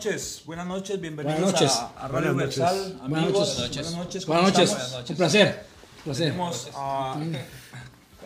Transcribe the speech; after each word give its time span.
buenas 0.00 0.16
noches, 0.16 0.42
buenas 0.46 0.66
noches, 0.66 1.00
bienvenidos 1.00 1.62
a, 1.98 2.08
Radio 2.08 2.30
Universal, 2.30 3.00
amigos. 3.02 3.56
Buenas 3.68 3.92
noches. 3.94 4.26
Buenas 4.26 4.44
noches. 4.44 4.70
Buenas 4.70 4.92
noches. 4.92 5.10
Un 5.10 5.16
placer. 5.16 5.66
Un 5.98 6.04
placer. 6.04 6.26
Tenemos 6.32 6.68
a- 6.74 7.16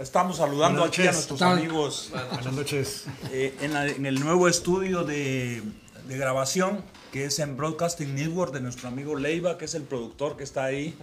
estamos 0.01 0.37
saludando 0.37 0.81
Buenas 0.83 0.97
aquí 0.99 1.03
a 1.03 1.11
noches. 1.13 1.29
nuestros 1.29 1.43
amigos 1.43 2.09
Buenas 2.13 2.53
noches. 2.53 3.05
eh, 3.33 3.57
en, 3.61 3.73
la- 3.75 3.89
en 3.89 4.07
el 4.07 4.21
nuevo 4.21 4.47
estudio 4.47 5.03
de, 5.03 5.63
de 6.07 6.17
grabación 6.17 6.83
que 7.11 7.25
es 7.27 7.39
en 7.41 7.57
Broadcasting 7.57 8.15
Network 8.15 8.53
de 8.53 8.61
nuestro 8.61 8.89
amigo 8.89 9.15
Leiva, 9.17 9.57
que 9.57 9.67
es 9.67 9.75
el 9.77 9.83
productor 9.85 10.37
que 10.37 10.43
está 10.45 10.65
ahí 10.65 10.97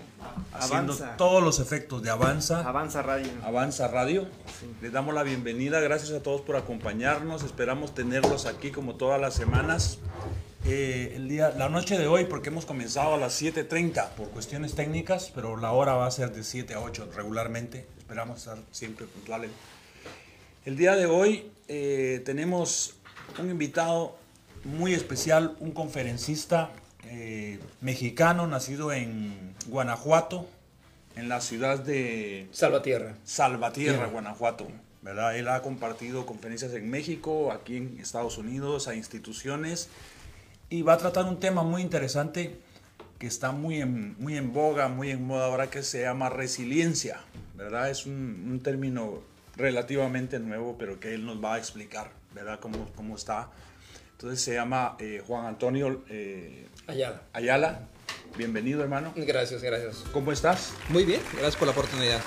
haciendo 0.53 0.91
Avanza. 0.93 1.15
todos 1.17 1.41
los 1.41 1.59
efectos 1.61 2.01
de 2.03 2.09
Avanza. 2.09 2.67
Avanza 2.67 3.01
Radio. 3.01 3.29
Avanza 3.43 3.87
Radio. 3.87 4.27
Les 4.81 4.91
damos 4.91 5.13
la 5.15 5.23
bienvenida. 5.23 5.79
Gracias 5.79 6.11
a 6.11 6.21
todos 6.21 6.41
por 6.41 6.57
acompañarnos. 6.57 7.43
Esperamos 7.43 7.93
tenerlos 7.93 8.45
aquí 8.45 8.71
como 8.71 8.95
todas 8.95 9.21
las 9.21 9.35
semanas. 9.35 9.99
Eh, 10.63 11.13
el 11.15 11.27
día, 11.27 11.49
la 11.57 11.69
noche 11.69 11.97
de 11.97 12.05
hoy, 12.05 12.25
porque 12.25 12.49
hemos 12.49 12.67
comenzado 12.67 13.15
a 13.15 13.17
las 13.17 13.41
7.30 13.41 14.09
por 14.09 14.29
cuestiones 14.29 14.75
técnicas, 14.75 15.31
pero 15.33 15.57
la 15.57 15.71
hora 15.71 15.93
va 15.93 16.05
a 16.05 16.11
ser 16.11 16.31
de 16.31 16.43
7 16.43 16.75
a 16.75 16.81
8 16.81 17.09
regularmente. 17.15 17.87
Esperamos 17.97 18.39
estar 18.39 18.59
siempre 18.71 19.07
puntuales. 19.07 19.49
El 20.63 20.77
día 20.77 20.95
de 20.95 21.07
hoy 21.07 21.51
eh, 21.67 22.21
tenemos 22.25 22.93
un 23.39 23.49
invitado 23.49 24.15
muy 24.63 24.93
especial, 24.93 25.55
un 25.59 25.71
conferencista 25.71 26.69
eh, 27.05 27.57
mexicano 27.81 28.45
nacido 28.45 28.93
en 28.93 29.55
Guanajuato, 29.65 30.47
en 31.15 31.27
la 31.27 31.41
ciudad 31.41 31.79
de 31.79 32.47
Salvatierra. 32.51 33.15
Salvatierra, 33.23 34.05
Guanajuato. 34.05 34.67
¿verdad? 35.01 35.35
Él 35.35 35.47
ha 35.47 35.61
compartido 35.63 36.25
conferencias 36.25 36.73
en 36.73 36.89
México, 36.89 37.51
aquí 37.51 37.77
en 37.77 37.97
Estados 37.99 38.37
Unidos, 38.37 38.87
a 38.87 38.95
instituciones, 38.95 39.89
y 40.71 40.81
va 40.81 40.93
a 40.93 40.97
tratar 40.97 41.25
un 41.25 41.39
tema 41.39 41.61
muy 41.61 41.83
interesante 41.83 42.59
que 43.19 43.27
está 43.27 43.51
muy 43.51 43.79
en, 43.79 44.15
muy 44.17 44.35
en 44.35 44.51
boga, 44.51 44.87
muy 44.87 45.11
en 45.11 45.23
moda 45.23 45.45
ahora, 45.45 45.69
que 45.69 45.83
se 45.83 46.01
llama 46.01 46.29
resiliencia. 46.29 47.21
¿verdad? 47.55 47.91
Es 47.91 48.07
un, 48.07 48.47
un 48.49 48.59
término 48.63 49.21
relativamente 49.55 50.39
nuevo, 50.39 50.75
pero 50.79 50.99
que 50.99 51.13
él 51.13 51.23
nos 51.27 51.43
va 51.43 51.53
a 51.53 51.57
explicar 51.59 52.09
¿verdad? 52.33 52.59
Cómo, 52.59 52.89
cómo 52.95 53.15
está. 53.15 53.49
Entonces 54.13 54.41
se 54.41 54.53
llama 54.53 54.95
eh, 54.99 55.21
Juan 55.25 55.45
Antonio 55.45 56.03
eh, 56.09 56.67
Ayala. 56.87 57.21
Ayala. 57.33 57.79
Bienvenido, 58.37 58.81
hermano. 58.81 59.13
Gracias, 59.15 59.61
gracias. 59.61 60.03
¿Cómo 60.13 60.31
estás? 60.31 60.73
Muy 60.89 61.05
bien, 61.05 61.21
gracias 61.33 61.55
por 61.55 61.67
la 61.67 61.73
oportunidad. 61.73 62.21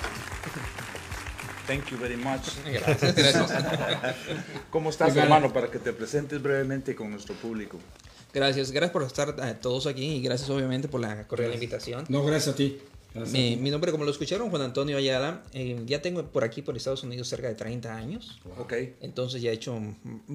Thank 1.67 1.87
you 1.87 1.97
very 1.97 2.15
much. 2.15 2.41
Gracias, 2.65 3.15
gracias. 3.15 3.51
¿Cómo 4.69 4.91
estás, 4.91 5.15
hermano? 5.15 5.51
Para 5.51 5.71
que 5.71 5.79
te 5.79 5.93
presentes 5.93 6.39
brevemente 6.39 6.93
con 6.93 7.09
nuestro 7.09 7.33
público. 7.33 7.79
Gracias, 8.35 8.71
gracias 8.71 8.91
por 8.91 9.01
estar 9.03 9.35
eh, 9.41 9.55
todos 9.61 9.87
aquí 9.87 10.03
y 10.17 10.21
gracias 10.21 10.49
obviamente 10.49 10.87
por 10.87 10.99
la 11.01 11.27
cordial 11.27 11.53
invitación. 11.53 12.05
No, 12.09 12.23
gracias 12.23 12.53
a 12.53 12.57
ti. 12.57 12.77
Gracias 13.13 13.33
a 13.33 13.37
Mi, 13.37 13.55
ti. 13.55 13.61
mi 13.61 13.69
nombre, 13.71 13.93
como 13.93 14.03
lo 14.03 14.11
escucharon, 14.11 14.49
Juan 14.49 14.61
Antonio 14.61 14.97
Ayala. 14.97 15.41
Eh, 15.53 15.81
ya 15.85 16.01
tengo 16.01 16.21
por 16.33 16.43
aquí, 16.43 16.61
por 16.61 16.75
Estados 16.75 17.01
Unidos, 17.03 17.29
cerca 17.29 17.47
de 17.47 17.55
30 17.55 17.95
años. 17.95 18.41
Ok. 18.59 18.73
Entonces 18.99 19.41
ya 19.41 19.51
he 19.51 19.53
hecho, 19.53 19.79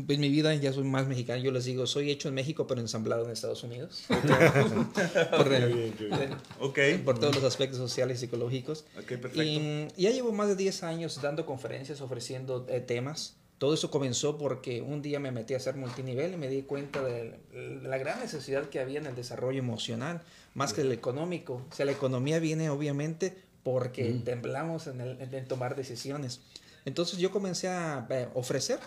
pues 0.07 0.19
mi 0.19 0.31
vida 0.31 0.55
ya 0.55 0.73
soy 0.73 0.85
más 0.85 1.07
mexicano. 1.07 1.43
Yo 1.43 1.51
les 1.53 1.67
digo, 1.67 1.87
soy 1.87 2.11
hecho 2.11 2.29
en 2.29 2.35
México, 2.37 2.67
pero 2.67 2.81
ensamblado 2.81 3.27
en 3.27 3.33
Estados 3.33 3.63
Unidos. 3.65 4.05
por, 5.37 5.53
el- 5.53 5.93
Ok. 6.59 6.79
por 7.05 7.19
todos 7.19 7.35
los 7.35 7.45
aspectos 7.45 7.79
sociales 7.79 8.17
y 8.17 8.21
psicológicos. 8.23 8.87
Ok, 8.99 9.09
perfecto. 9.09 9.43
Y 9.43 9.89
ya 9.99 10.11
llevo 10.11 10.33
más 10.33 10.49
de 10.49 10.57
10 10.57 10.83
años 10.85 11.21
dando 11.21 11.45
conferencias, 11.45 12.01
ofreciendo 12.01 12.65
eh, 12.71 12.81
temas. 12.81 13.37
Todo 13.61 13.75
eso 13.75 13.91
comenzó 13.91 14.39
porque 14.39 14.81
un 14.81 15.03
día 15.03 15.21
me 15.21 15.33
metí 15.33 15.53
a 15.53 15.59
hacer 15.59 15.77
multinivel 15.77 16.33
y 16.33 16.37
me 16.39 16.49
di 16.49 16.63
cuenta 16.63 17.03
de 17.05 17.39
la 17.83 17.99
gran 17.99 18.19
necesidad 18.19 18.71
que 18.71 18.81
había 18.81 19.01
en 19.01 19.05
el 19.05 19.15
desarrollo 19.15 19.59
emocional, 19.59 20.23
más 20.55 20.73
que 20.73 20.81
el 20.81 20.91
económico. 20.93 21.61
O 21.71 21.75
sea, 21.75 21.85
la 21.85 21.93
economía 21.93 22.39
viene 22.39 22.71
obviamente 22.71 23.37
porque 23.63 24.19
temblamos 24.25 24.87
en, 24.87 25.03
el, 25.03 25.19
en 25.21 25.45
tomar 25.45 25.77
decisiones. 25.77 26.41
Entonces 26.87 27.19
yo 27.19 27.31
comencé 27.31 27.69
a 27.69 28.07
eh, 28.09 28.29
ofrecer 28.33 28.79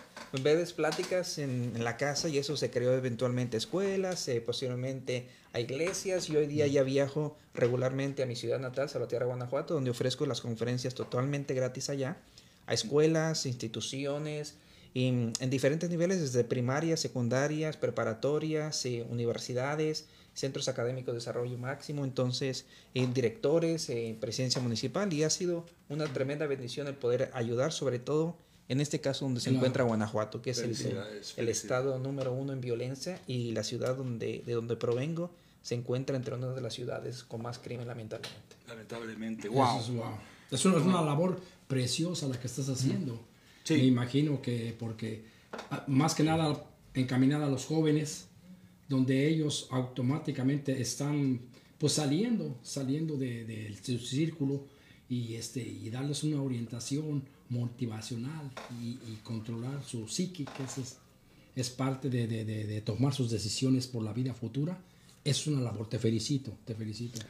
breves 0.42 0.72
pláticas 0.72 1.38
en, 1.38 1.70
en 1.76 1.84
la 1.84 1.96
casa 1.96 2.28
y 2.28 2.38
eso 2.38 2.56
se 2.56 2.72
creó 2.72 2.94
eventualmente 2.94 3.56
a 3.56 3.58
escuelas, 3.58 4.26
eh, 4.26 4.40
posteriormente 4.40 5.28
a 5.52 5.60
iglesias 5.60 6.28
y 6.30 6.36
hoy 6.36 6.48
día 6.48 6.66
ya 6.66 6.82
viajo 6.82 7.36
regularmente 7.54 8.24
a 8.24 8.26
mi 8.26 8.34
ciudad 8.34 8.58
natal, 8.58 8.88
Salvatierra, 8.88 9.26
Guanajuato, 9.26 9.74
donde 9.74 9.90
ofrezco 9.90 10.26
las 10.26 10.40
conferencias 10.40 10.94
totalmente 10.94 11.54
gratis 11.54 11.90
allá, 11.90 12.16
a 12.66 12.74
escuelas, 12.74 13.46
instituciones, 13.46 14.56
y 14.94 15.10
mm, 15.12 15.32
en 15.40 15.50
diferentes 15.50 15.90
niveles, 15.90 16.20
desde 16.20 16.44
primarias, 16.44 17.00
secundarias, 17.00 17.76
preparatorias, 17.76 18.86
eh, 18.86 19.04
universidades, 19.10 20.06
centros 20.34 20.68
académicos 20.68 21.12
de 21.12 21.18
desarrollo 21.18 21.58
máximo, 21.58 22.04
entonces 22.04 22.64
eh, 22.94 23.06
directores, 23.12 23.88
eh, 23.90 24.16
presidencia 24.20 24.60
municipal 24.62 25.12
y 25.12 25.22
ha 25.24 25.30
sido 25.30 25.66
una 25.88 26.06
tremenda 26.12 26.46
bendición 26.46 26.86
el 26.86 26.94
poder 26.94 27.30
ayudar 27.34 27.72
sobre 27.72 27.98
todo 27.98 28.36
en 28.68 28.80
este 28.80 29.00
caso 29.00 29.26
donde 29.26 29.40
se 29.40 29.50
Claro. 29.50 29.58
encuentra 29.58 29.84
Guanajuato, 29.84 30.40
que 30.40 30.50
es 30.50 30.58
el, 30.60 30.74
el 31.36 31.48
estado 31.48 31.98
número 31.98 32.32
uno 32.32 32.52
en 32.52 32.60
violencia 32.62 33.20
y 33.26 33.52
la 33.52 33.62
ciudad 33.62 33.94
donde, 33.96 34.42
de 34.46 34.52
donde 34.54 34.74
provengo 34.76 35.30
se 35.62 35.74
encuentra 35.74 36.16
entre 36.16 36.34
una 36.34 36.48
de 36.48 36.60
las 36.60 36.72
ciudades 36.74 37.24
con 37.24 37.42
más 37.42 37.58
crimen 37.58 37.86
lamentablemente. 37.86 38.56
Lamentablemente. 38.66 39.48
Eso 39.48 39.56
Wow. 39.56 39.80
es, 39.80 39.90
wow. 39.90 40.04
Es 40.50 40.64
una, 40.64 40.76
es 40.78 40.82
una 40.84 41.02
labor 41.02 41.40
preciosa 41.68 42.26
la 42.28 42.38
que 42.40 42.46
estás 42.46 42.68
haciendo. 42.68 43.20
Sí. 43.64 43.74
Me 43.74 43.84
imagino 43.84 44.40
que 44.40 44.74
porque 44.78 45.24
ah, 45.70 45.84
más 45.88 46.14
que 46.14 46.22
nada 46.22 46.64
encaminada 46.94 47.46
a 47.46 47.50
los 47.50 47.64
jóvenes, 47.64 48.26
donde 48.88 49.26
ellos 49.28 49.66
automáticamente 49.70 50.80
están 50.80 51.40
pues 51.78 51.94
saliendo, 51.94 52.56
saliendo 52.62 53.16
de, 53.16 53.44
de 53.44 53.74
su 53.82 53.98
círculo 53.98 54.64
y, 55.08 55.34
este, 55.34 55.60
y 55.66 55.90
darles 55.90 56.22
una 56.24 56.40
orientación 56.40 57.24
motivacional 57.48 58.50
y, 58.82 58.90
y 59.10 59.18
controlar 59.22 59.82
su 59.84 60.06
psique, 60.08 60.44
que 60.44 60.62
es, 60.62 60.96
es 61.56 61.70
parte 61.70 62.08
de, 62.10 62.26
de- 62.26 62.44
de- 62.44 62.66
de 62.66 62.80
tomar 62.80 63.12
sus 63.14 63.30
decisiones 63.30 63.86
por 63.86 64.02
la 64.02 64.12
vida 64.12 64.34
futura. 64.34 64.78
Es 65.24 65.46
una 65.46 65.60
labor, 65.60 65.88
te 65.88 65.98
felicito, 65.98 66.56
te 66.64 66.74
felicito. 66.74 67.20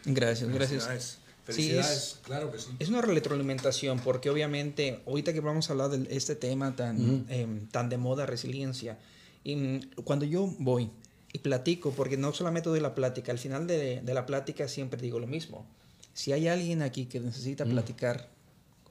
Gracias, 0.53 0.87
gracias. 0.87 1.19
Felicidades. 1.44 1.87
Sí, 1.87 1.93
es- 1.94 2.20
claro 2.25 2.50
que 2.50 2.58
sí. 2.58 2.69
Es 2.79 2.88
una 2.88 3.00
retroalimentación 3.02 4.00
porque 4.00 4.31
obviamente 4.31 5.00
ahorita 5.06 5.32
que 5.32 5.41
vamos 5.41 5.69
a 5.69 5.73
hablar 5.73 5.91
de 5.91 6.14
este 6.17 6.35
tema 6.37 6.75
tan, 6.75 7.26
em, 7.29 7.67
tan 7.69 7.88
de 7.88 7.99
moda, 7.99 8.26
resiliencia, 8.26 8.99
y 9.44 9.56
mm, 9.56 9.81
cuando 10.05 10.25
yo 10.25 10.52
voy 10.58 10.91
y 11.32 11.38
platico, 11.41 11.91
porque 11.91 12.17
no 12.17 12.32
solamente 12.32 12.69
doy 12.70 12.81
la 12.81 12.94
plática, 12.94 13.32
al 13.32 13.38
final 13.38 13.67
de, 13.67 14.00
de 14.00 14.14
la 14.14 14.25
plática 14.25 14.69
siempre 14.69 15.00
digo 15.00 15.19
lo 15.19 15.26
mismo. 15.26 15.67
Si 16.14 16.32
hay 16.32 16.46
alguien 16.49 16.81
aquí 16.81 17.06
que 17.06 17.19
necesita 17.20 17.64
platicar 17.64 18.31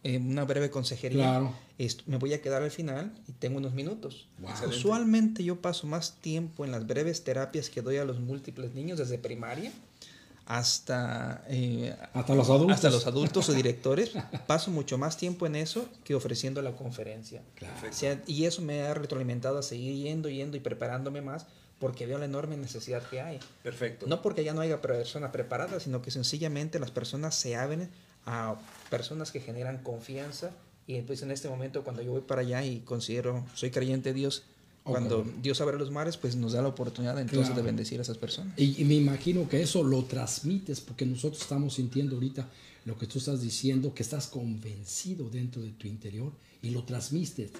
eh, 0.04 0.18
una 0.18 0.44
breve 0.44 0.70
consejería, 0.70 1.24
Claro. 1.24 1.56
est- 1.78 2.02
me 2.08 2.18
voy 2.18 2.34
a 2.34 2.42
quedar 2.42 2.62
al 2.62 2.72
final 2.72 3.14
y 3.30 3.32
tengo 3.32 3.58
unos 3.60 3.74
minutos. 3.74 4.28
Wow. 4.40 4.52
Usualmente 4.68 5.46
yo 5.46 5.62
paso 5.62 5.88
más 5.88 6.18
tiempo 6.20 6.66
en 6.66 6.72
las 6.72 6.86
breves 6.86 7.24
terapias 7.24 7.70
que 7.70 7.82
doy 7.82 7.96
a 7.96 8.04
los 8.04 8.20
múltiples 8.20 8.74
niños 8.74 9.00
desde 9.00 9.18
primaria 9.18 9.72
hasta 10.46 11.44
eh, 11.48 11.96
Hasta 12.14 12.36
los 12.36 12.50
adultos. 12.50 12.76
hasta 12.76 12.90
los 12.90 13.08
adultos 13.08 13.50
o 13.50 13.54
directores, 13.54 14.12
paso 14.48 14.72
mucho 14.72 14.98
más 14.98 15.18
tiempo 15.18 15.46
en 15.46 15.56
eso 15.56 15.88
que 16.04 16.16
ofreciendo 16.16 16.62
la 16.62 16.74
conferencia. 16.74 17.42
O 17.90 17.94
sea, 17.94 18.22
y 18.28 18.46
eso 18.46 18.62
me 18.62 18.82
ha 18.82 18.94
retroalimentado 18.94 19.58
a 19.58 19.64
seguir 19.64 19.96
yendo, 20.04 20.30
yendo 20.30 20.58
y 20.58 20.60
preparándome 20.60 21.22
más 21.22 21.46
porque 21.80 22.06
veo 22.06 22.18
la 22.18 22.26
enorme 22.26 22.56
necesidad 22.56 23.04
que 23.10 23.20
hay. 23.22 23.40
Perfecto. 23.62 24.08
No 24.08 24.22
porque 24.22 24.44
ya 24.44 24.54
no 24.54 24.62
haya 24.62 24.82
personas 24.82 25.32
preparadas, 25.32 25.84
sino 25.84 26.02
que 26.02 26.12
sencillamente 26.12 26.80
las 26.80 26.92
personas 26.92 27.36
se 27.36 27.56
abren 27.56 27.90
a 28.26 28.56
personas 28.90 29.32
que 29.32 29.42
generan 29.42 29.80
confianza 29.80 30.52
y 30.88 31.02
pues 31.02 31.22
en 31.24 31.32
este 31.32 31.50
momento 31.50 31.84
cuando 31.84 32.02
yo 32.02 32.12
voy 32.12 32.22
para 32.22 32.42
allá 32.42 32.64
y 32.64 32.80
considero, 32.82 33.46
soy 33.54 33.72
creyente 33.72 34.10
de 34.10 34.16
Dios, 34.16 34.44
cuando. 34.84 35.26
Dios 35.42 35.60
abre 35.62 35.78
los 35.78 35.92
mares, 35.92 36.18
pues 36.18 36.36
nos 36.36 36.54
da 36.54 36.62
la 36.62 36.68
oportunidad 36.70 37.18
entonces 37.20 37.48
Claro. 37.48 37.62
de 37.62 37.66
bendecir 37.66 38.00
a 38.00 38.04
esas 38.04 38.18
personas. 38.18 38.54
Y, 38.58 38.82
y 38.82 38.86
me 38.86 38.96
imagino 38.96 39.48
que 39.48 39.62
eso 39.62 39.84
lo 39.84 40.04
transmites 40.06 40.82
porque 40.82 41.06
nosotros 41.06 41.42
estamos 41.42 41.74
sintiendo 41.76 42.16
ahorita 42.16 42.48
lo 42.86 42.98
que 42.98 43.08
tú 43.08 43.18
estás 43.20 43.42
diciendo, 43.42 43.94
que 43.94 44.04
estás 44.04 44.28
convencido 44.28 45.30
dentro 45.30 45.62
de 45.62 45.70
tu 45.72 45.88
interior 45.88 46.34
y 46.62 46.72
lo 46.72 46.84
transmites. 46.84 47.52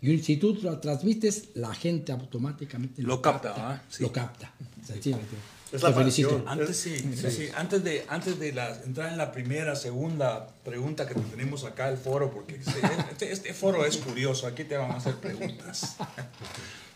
Y 0.00 0.18
si 0.18 0.36
tú 0.36 0.58
lo 0.60 0.78
transmites, 0.80 1.50
la 1.54 1.72
gente 1.72 2.10
automáticamente 2.10 3.02
Lo 3.02 3.22
capta, 3.22 3.54
¿ah? 3.56 3.82
Sí. 3.88 4.02
Lo 4.02 4.10
capta. 4.10 4.52
Sencillamente. 4.84 5.36
Es 5.72 5.80
Te 5.80 5.88
la 5.88 5.92
felicito. 5.94 6.44
Antes 6.46 6.76
sí, 6.76 6.98
sí, 6.98 7.30
sí. 7.30 7.48
Antes 7.56 7.82
de, 7.82 8.04
antes 8.08 8.38
de 8.38 8.52
la- 8.52 8.76
entrar 8.84 9.10
en 9.10 9.16
la 9.16 9.32
primera, 9.32 9.74
segunda 9.74 10.48
pregunta 10.64 11.08
que 11.08 11.14
tenemos 11.14 11.64
acá 11.64 11.88
el 11.88 11.96
foro, 11.96 12.30
porque 12.30 12.56
este, 12.56 13.32
este 13.32 13.54
foro 13.54 13.86
es 13.86 13.96
curioso, 13.96 14.46
aquí 14.46 14.64
te 14.64 14.76
van 14.76 14.90
a 14.90 14.96
hacer 14.96 15.14
preguntas. 15.16 15.96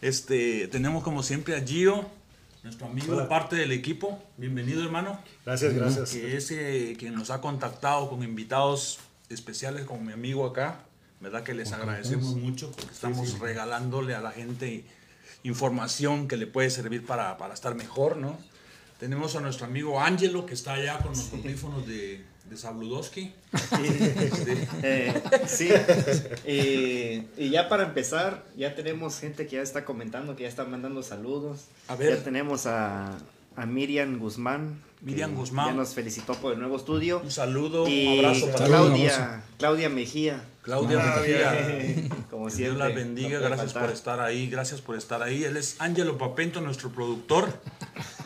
Este, 0.02 0.68
tenemos 0.68 1.02
como 1.02 1.22
siempre 1.22 1.56
a 1.56 1.60
Gio, 1.62 2.06
nuestro 2.62 2.86
amigo, 2.86 3.16
Hola. 3.16 3.28
parte 3.30 3.56
del 3.56 3.72
equipo. 3.72 4.22
Bienvenido, 4.36 4.84
hermano. 4.84 5.18
Gracias, 5.46 5.72
gracias. 5.72 6.10
Que 6.10 6.36
es 6.36 6.50
eh, 6.50 6.96
quien 6.98 7.14
nos 7.14 7.30
ha 7.30 7.40
contactado 7.40 8.10
con 8.10 8.22
invitados 8.22 8.98
especiales 9.30 9.86
como 9.86 10.02
mi 10.02 10.12
amigo 10.12 10.44
acá. 10.44 10.80
¿Verdad 11.20 11.42
que 11.44 11.54
les 11.54 11.72
agradecemos 11.72 12.36
mucho 12.36 12.70
porque 12.72 12.92
estamos 12.92 13.38
regalándole 13.40 14.14
a 14.14 14.20
la 14.20 14.32
gente 14.32 14.84
información 15.44 16.28
que 16.28 16.36
le 16.36 16.46
puede 16.46 16.68
servir 16.68 17.06
para, 17.06 17.38
para 17.38 17.54
estar 17.54 17.74
mejor, 17.74 18.18
¿no? 18.18 18.38
Tenemos 18.98 19.36
a 19.36 19.40
nuestro 19.40 19.66
amigo 19.66 20.00
Ángelo 20.00 20.46
que 20.46 20.54
está 20.54 20.74
allá 20.74 20.98
con 20.98 21.12
los 21.12 21.32
audífonos 21.32 21.86
de, 21.86 22.24
de 22.48 22.56
Sabludowski. 22.56 23.34
Eh, 24.82 25.22
sí, 25.46 25.70
y, 26.46 27.42
y 27.42 27.50
ya 27.50 27.68
para 27.68 27.84
empezar, 27.84 28.44
ya 28.56 28.74
tenemos 28.74 29.18
gente 29.18 29.46
que 29.46 29.56
ya 29.56 29.62
está 29.62 29.84
comentando, 29.84 30.36
que 30.36 30.44
ya 30.44 30.48
está 30.48 30.64
mandando 30.64 31.02
saludos. 31.02 31.64
A 31.88 31.96
ver. 31.96 32.18
Ya 32.18 32.24
tenemos 32.24 32.66
a, 32.66 33.18
a 33.56 33.66
Miriam 33.66 34.18
Guzmán. 34.18 34.80
Miriam 35.00 35.34
Guzmán. 35.34 35.68
Ya 35.68 35.74
nos 35.74 35.94
felicitó 35.94 36.34
por 36.34 36.52
el 36.52 36.58
nuevo 36.58 36.76
estudio. 36.76 37.20
Un 37.22 37.30
saludo, 37.30 37.88
Y 37.88 38.06
un 38.06 38.24
abrazo 38.24 38.52
para 38.52 38.66
Claudia, 38.66 39.44
Claudia 39.58 39.88
Mejía. 39.88 40.44
Claudia 40.62 40.98
Mejía. 40.98 42.08
Como 42.30 42.46
Que 42.46 42.52
siempre. 42.52 42.76
Dios 42.76 42.76
la 42.76 42.94
bendiga, 42.94 43.40
no 43.40 43.44
gracias 43.46 43.72
por 43.72 43.90
estar 43.90 44.20
ahí, 44.20 44.48
gracias 44.48 44.80
por 44.80 44.96
estar 44.96 45.22
ahí. 45.22 45.44
Él 45.44 45.56
es 45.56 45.76
Ángelo 45.80 46.18
Papento, 46.18 46.60
nuestro 46.60 46.90
productor. 46.90 47.48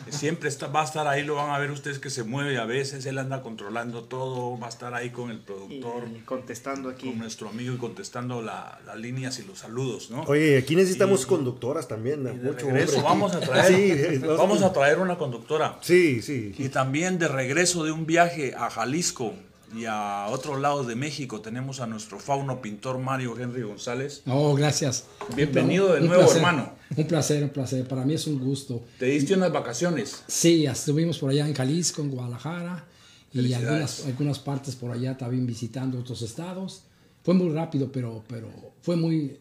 Siempre 0.09 0.49
está, 0.49 0.67
va 0.67 0.81
a 0.81 0.85
estar 0.85 1.07
ahí, 1.07 1.23
lo 1.23 1.35
van 1.35 1.49
a 1.51 1.59
ver 1.59 1.71
ustedes 1.71 1.99
que 1.99 2.09
se 2.09 2.23
mueve 2.23 2.57
a 2.57 2.65
veces, 2.65 3.05
él 3.05 3.17
anda 3.17 3.41
controlando 3.41 4.03
todo, 4.03 4.57
va 4.59 4.65
a 4.67 4.69
estar 4.69 4.93
ahí 4.93 5.09
con 5.11 5.29
el 5.31 5.39
productor, 5.39 6.03
Y 6.15 6.19
contestando 6.21 6.89
aquí. 6.89 7.07
con 7.09 7.19
nuestro 7.19 7.49
amigo 7.49 7.73
y 7.75 7.77
contestando 7.77 8.41
la- 8.41 8.79
las 8.85 8.97
líneas 8.97 9.39
y 9.39 9.43
los 9.43 9.59
saludos, 9.59 10.09
¿no? 10.11 10.23
Oye, 10.23 10.57
aquí 10.57 10.75
necesitamos 10.75 11.23
Y- 11.23 11.25
conductoras 11.27 11.87
también. 11.87 12.21
Y 12.21 12.37
de 12.37 12.51
mucho 12.51 12.65
regreso 12.65 12.97
hombre. 12.97 13.03
vamos 13.09 13.35
a 13.35 13.39
traer, 13.39 13.65
Sí, 13.73 13.91
eh, 13.91 14.19
vamos 14.37 14.61
a 14.63 14.73
traer 14.73 14.99
una 14.99 15.17
conductora. 15.17 15.77
Sí, 15.81 16.21
sí. 16.21 16.53
Y 16.57 16.69
también 16.69 17.19
de 17.19 17.27
regreso 17.27 17.83
de 17.83 17.91
un 17.91 18.05
viaje 18.05 18.53
a 18.57 18.69
Jalisco 18.69 19.33
y 19.73 19.85
a 19.85 20.27
otro 20.29 20.57
lado 20.57 20.83
de 20.83 20.95
México 20.95 21.41
tenemos 21.41 21.79
a 21.79 21.87
nuestro 21.87 22.19
fauno 22.19 22.61
pintor 22.61 22.97
Mario 22.97 23.39
Henry 23.39 23.61
González. 23.61 24.21
Oh, 24.25 24.53
gracias. 24.55 25.05
Bienvenido 25.35 25.93
de 25.93 26.01
Un 26.01 26.07
nuevo, 26.07 26.23
placer, 26.23 26.37
hermano. 26.37 26.73
Un 26.95 27.07
placer, 27.07 27.43
un 27.43 27.49
placer. 27.49 27.87
Para 27.87 28.03
mí 28.03 28.13
es 28.13 28.27
un 28.27 28.39
gusto. 28.39 28.83
Te 28.99 29.05
diste 29.05 29.33
unas 29.33 29.51
vacaciones. 29.51 30.23
Sí, 30.27 30.65
estuvimos 30.65 31.19
por 31.19 31.29
allá 31.29 31.47
en 31.47 31.53
Jalisco, 31.53 32.01
en 32.01 32.11
Guadalajara 32.11 32.85
y 33.33 33.53
algunas, 33.53 34.05
algunas 34.05 34.39
partes 34.39 34.75
por 34.75 34.91
allá 34.91 35.17
también 35.17 35.45
visitando 35.45 35.99
otros 35.99 36.21
estados. 36.21 36.83
Fue 37.23 37.33
muy 37.33 37.49
rápido, 37.53 37.91
pero, 37.91 38.23
pero 38.27 38.49
fue 38.81 38.95
muy... 38.95 39.39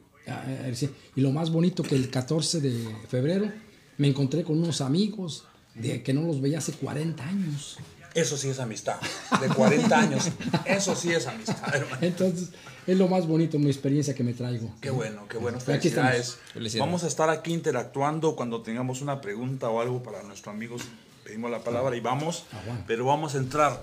Y 1.17 1.21
lo 1.21 1.33
más 1.33 1.51
bonito 1.51 1.83
que 1.83 1.97
el 1.97 2.09
14 2.09 2.61
de 2.61 2.97
febrero 3.09 3.51
me 3.99 4.07
encontré 4.07 4.45
con 4.45 4.59
unos 4.59 4.81
amigos 4.81 5.45
de 5.75 6.03
que 6.03 6.13
no 6.13 6.23
los 6.23 6.41
veía 6.41 6.59
hace 6.59 6.73
40 6.73 7.27
años. 7.27 7.79
Eso 8.15 8.37
sí 8.37 8.49
es 8.49 8.59
amistad. 8.59 8.97
De 9.41 9.49
40 9.49 9.99
años. 9.99 10.31
Eso 10.65 10.97
sí 10.97 11.13
es 11.13 11.27
amistad, 11.27 11.75
hermano. 11.75 11.99
Entonces, 12.01 12.51
es 12.87 12.99
lo 12.99 13.09
más 13.09 13.27
bonito, 13.27 13.59
mi 13.59 13.69
experiencia 13.69 14.15
que 14.15 14.25
me 14.25 14.33
traigo. 14.33 14.75
Qué 14.81 14.91
bueno, 14.91 15.27
qué 15.29 15.39
bueno. 15.39 15.61
Felicidades. 15.61 16.39
Felicidades. 16.53 16.87
Vamos 16.87 17.05
a 17.05 17.07
estar 17.07 17.31
aquí 17.31 17.53
interactuando 17.53 18.35
cuando 18.35 18.63
tengamos 18.63 19.01
una 19.01 19.21
pregunta 19.21 19.69
o 19.69 19.81
algo 19.81 20.03
para 20.03 20.23
nuestro 20.23 20.51
amigo. 20.51 20.77
Pedimos 21.25 21.51
la 21.51 21.63
palabra 21.63 21.97
y 21.97 22.01
vamos. 22.01 22.47
Ah, 22.53 22.61
bueno. 22.67 22.85
Pero 22.87 23.05
vamos 23.05 23.35
a 23.35 23.39
entrar 23.39 23.83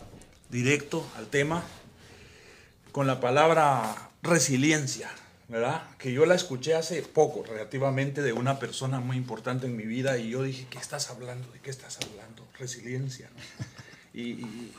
directo 0.49 1.05
al 1.17 1.27
tema 1.27 1.63
con 2.91 3.07
la 3.07 3.19
palabra 3.19 4.09
resiliencia, 4.23 5.09
¿verdad? 5.47 5.83
Que 5.97 6.11
yo 6.11 6.25
la 6.25 6.35
escuché 6.35 6.73
hace 6.73 7.01
poco, 7.03 7.43
relativamente, 7.43 8.21
de 8.21 8.33
una 8.33 8.59
persona 8.59 8.99
muy 8.99 9.17
importante 9.17 9.67
en 9.67 9.77
mi 9.77 9.83
vida 9.83 10.17
y 10.17 10.31
yo 10.31 10.43
dije, 10.43 10.67
¿qué 10.69 10.79
estás 10.79 11.09
hablando? 11.09 11.51
¿De 11.51 11.59
qué 11.59 11.69
estás 11.69 11.99
hablando? 12.01 12.45
Resiliencia. 12.57 13.29
¿no? 13.29 13.65
Y, 14.13 14.21
y- 14.21 14.73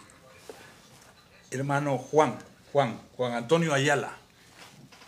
hermano 1.50 1.98
Juan, 1.98 2.38
Juan, 2.72 3.00
Juan 3.16 3.32
Antonio 3.34 3.72
Ayala, 3.72 4.12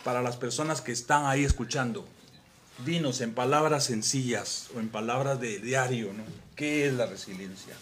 para 0.03 0.21
las 0.21 0.37
personas 0.37 0.81
que 0.81 0.91
están 0.91 1.25
ahí 1.25 1.43
escuchando, 1.43 2.07
dinos 2.85 3.21
en 3.21 3.33
palabras 3.33 3.83
sencillas 3.85 4.69
o 4.75 4.79
en 4.79 4.89
palabras 4.89 5.39
de 5.39 5.59
diario, 5.59 6.13
¿no? 6.13 6.23
¿Qué 6.55 6.87
es 6.87 6.93
la 6.93 7.05
resiliencia? 7.05 7.75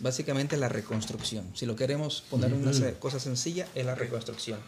Básicamente 0.00 0.56
la 0.56 0.68
reconstrucción. 0.68 1.50
Si 1.54 1.64
lo 1.64 1.76
queremos 1.76 2.22
poner 2.28 2.52
una 2.52 2.72
se- 2.72 2.94
cosa 2.94 3.18
sencilla, 3.20 3.66
es 3.74 3.86
la 3.86 3.94
reconstrucción. 3.94 4.58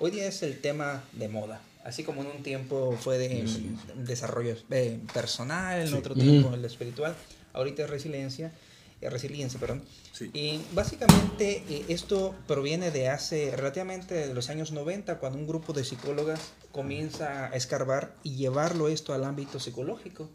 Hoy 0.00 0.10
día 0.10 0.26
es 0.26 0.42
el 0.42 0.60
tema 0.60 1.04
de 1.12 1.28
moda. 1.28 1.60
Así 1.84 2.04
como 2.04 2.22
en 2.22 2.28
un 2.28 2.42
tiempo 2.42 2.96
fue 3.00 3.18
de 3.18 3.42
mm, 3.44 4.04
desarrollo 4.04 4.56
eh, 4.70 4.98
personal, 5.12 5.80
en 5.86 5.94
otro 5.94 6.14
tiempo 6.14 6.54
el 6.54 6.64
espiritual, 6.64 7.14
ahorita 7.52 7.82
es 7.84 7.90
resiliencia, 7.90 8.52
resiliencia, 9.10 9.58
perdón. 9.60 9.82
Sí. 10.12 10.30
Y 10.32 10.60
básicamente 10.74 11.64
eh, 11.68 11.84
esto 11.88 12.34
proviene 12.46 12.90
de 12.90 13.08
hace 13.08 13.54
relativamente 13.56 14.14
de 14.14 14.34
los 14.34 14.50
años 14.50 14.72
90, 14.72 15.18
cuando 15.18 15.38
un 15.38 15.46
grupo 15.46 15.72
de 15.72 15.84
psicólogas 15.84 16.52
comienza 16.70 17.46
a 17.46 17.56
escarbar 17.56 18.14
y 18.22 18.36
llevarlo 18.36 18.88
esto 18.88 19.14
al 19.14 19.24
ámbito 19.24 19.58
psicológico. 19.60 20.28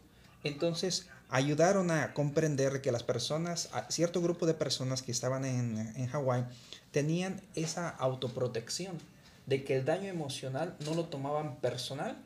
Entonces 0.44 1.06
ayudaron 1.30 1.90
a 1.90 2.14
comprender 2.14 2.80
que 2.80 2.92
las 2.92 3.02
personas, 3.02 3.68
a 3.72 3.90
cierto 3.90 4.20
grupo 4.22 4.46
de 4.46 4.54
personas 4.54 5.02
que 5.02 5.12
estaban 5.12 5.44
en, 5.44 5.78
en 5.96 6.06
Hawái, 6.06 6.44
tenían 6.92 7.42
esa 7.54 7.88
autoprotección 7.88 8.96
de 9.46 9.64
que 9.64 9.76
el 9.76 9.84
daño 9.84 10.08
emocional 10.08 10.76
no 10.84 10.94
lo 10.94 11.04
tomaban 11.06 11.56
personal 11.56 12.16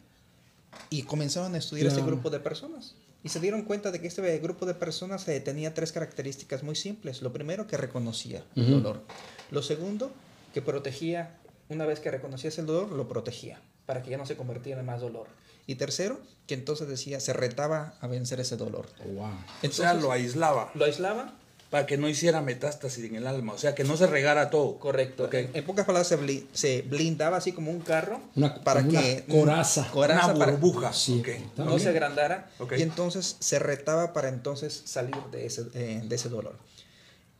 y 0.90 1.02
comenzaron 1.02 1.54
a 1.54 1.58
estudiar 1.58 1.86
este 1.88 2.00
Claro. 2.00 2.12
grupo 2.16 2.30
de 2.30 2.40
personas. 2.40 2.94
Y 3.24 3.28
se 3.28 3.40
dieron 3.40 3.62
cuenta 3.62 3.90
de 3.90 4.00
que 4.00 4.08
este 4.08 4.38
grupo 4.38 4.66
de 4.66 4.74
personas 4.74 5.26
eh, 5.28 5.40
tenía 5.40 5.74
tres 5.74 5.92
características 5.92 6.62
muy 6.62 6.74
simples. 6.74 7.22
Lo 7.22 7.32
primero, 7.32 7.66
que 7.66 7.76
reconocía 7.76 8.44
el 8.56 8.70
dolor. 8.70 9.02
Lo 9.50 9.62
segundo, 9.62 10.12
que 10.52 10.62
protegía, 10.62 11.38
una 11.68 11.86
vez 11.86 12.00
que 12.00 12.10
reconocías 12.10 12.58
el 12.58 12.66
dolor, 12.66 12.90
lo 12.90 13.08
protegía, 13.08 13.60
para 13.86 14.02
que 14.02 14.10
ya 14.10 14.16
no 14.16 14.26
se 14.26 14.36
convirtiera 14.36 14.80
en 14.80 14.86
más 14.86 15.00
dolor. 15.00 15.28
Y 15.66 15.76
tercero, 15.76 16.20
que 16.48 16.54
entonces 16.54 16.88
decía, 16.88 17.20
se 17.20 17.32
retaba 17.32 17.94
a 18.00 18.08
vencer 18.08 18.40
ese 18.40 18.56
dolor. 18.56 18.86
Oh, 19.04 19.08
wow. 19.08 19.30
o 19.62 19.70
sea, 19.70 19.94
lo 19.94 20.10
aislaba 20.10 20.72
lo 20.74 20.84
aislaba 20.84 21.32
para 21.72 21.86
que 21.86 21.96
no 21.96 22.06
hiciera 22.06 22.42
metástasis 22.42 23.02
en 23.06 23.16
el 23.16 23.26
alma, 23.26 23.54
o 23.54 23.58
sea, 23.58 23.74
que 23.74 23.82
no 23.82 23.96
se 23.96 24.06
regara 24.06 24.50
todo. 24.50 24.78
Correcto. 24.78 25.24
Ok. 25.24 25.34
En, 25.34 25.50
en 25.54 25.64
pocas 25.64 25.86
palabras 25.86 26.06
se, 26.06 26.18
bli- 26.18 26.46
se 26.52 26.82
blindaba 26.82 27.38
así 27.38 27.52
como 27.52 27.70
un 27.70 27.80
carro 27.80 28.20
Una- 28.36 28.62
para 28.62 28.80
una 28.82 29.00
que 29.00 29.24
coraza. 29.26 29.88
coraza 29.90 30.26
Una 30.26 30.38
para- 30.38 30.52
burbuja. 30.52 30.92
Sí, 30.92 31.20
ok. 31.20 31.28
está 31.28 31.64
no 31.64 31.78
se 31.78 31.88
agrandara 31.88 32.50
Ok. 32.58 32.74
y 32.78 32.82
entonces 32.82 33.36
se 33.40 33.58
retaba 33.58 34.12
para 34.12 34.28
entonces 34.28 34.82
salir 34.84 35.16
de 35.32 35.46
ese, 35.46 35.62
eh, 35.72 36.02
de 36.04 36.14
ese 36.14 36.28
dolor. 36.28 36.56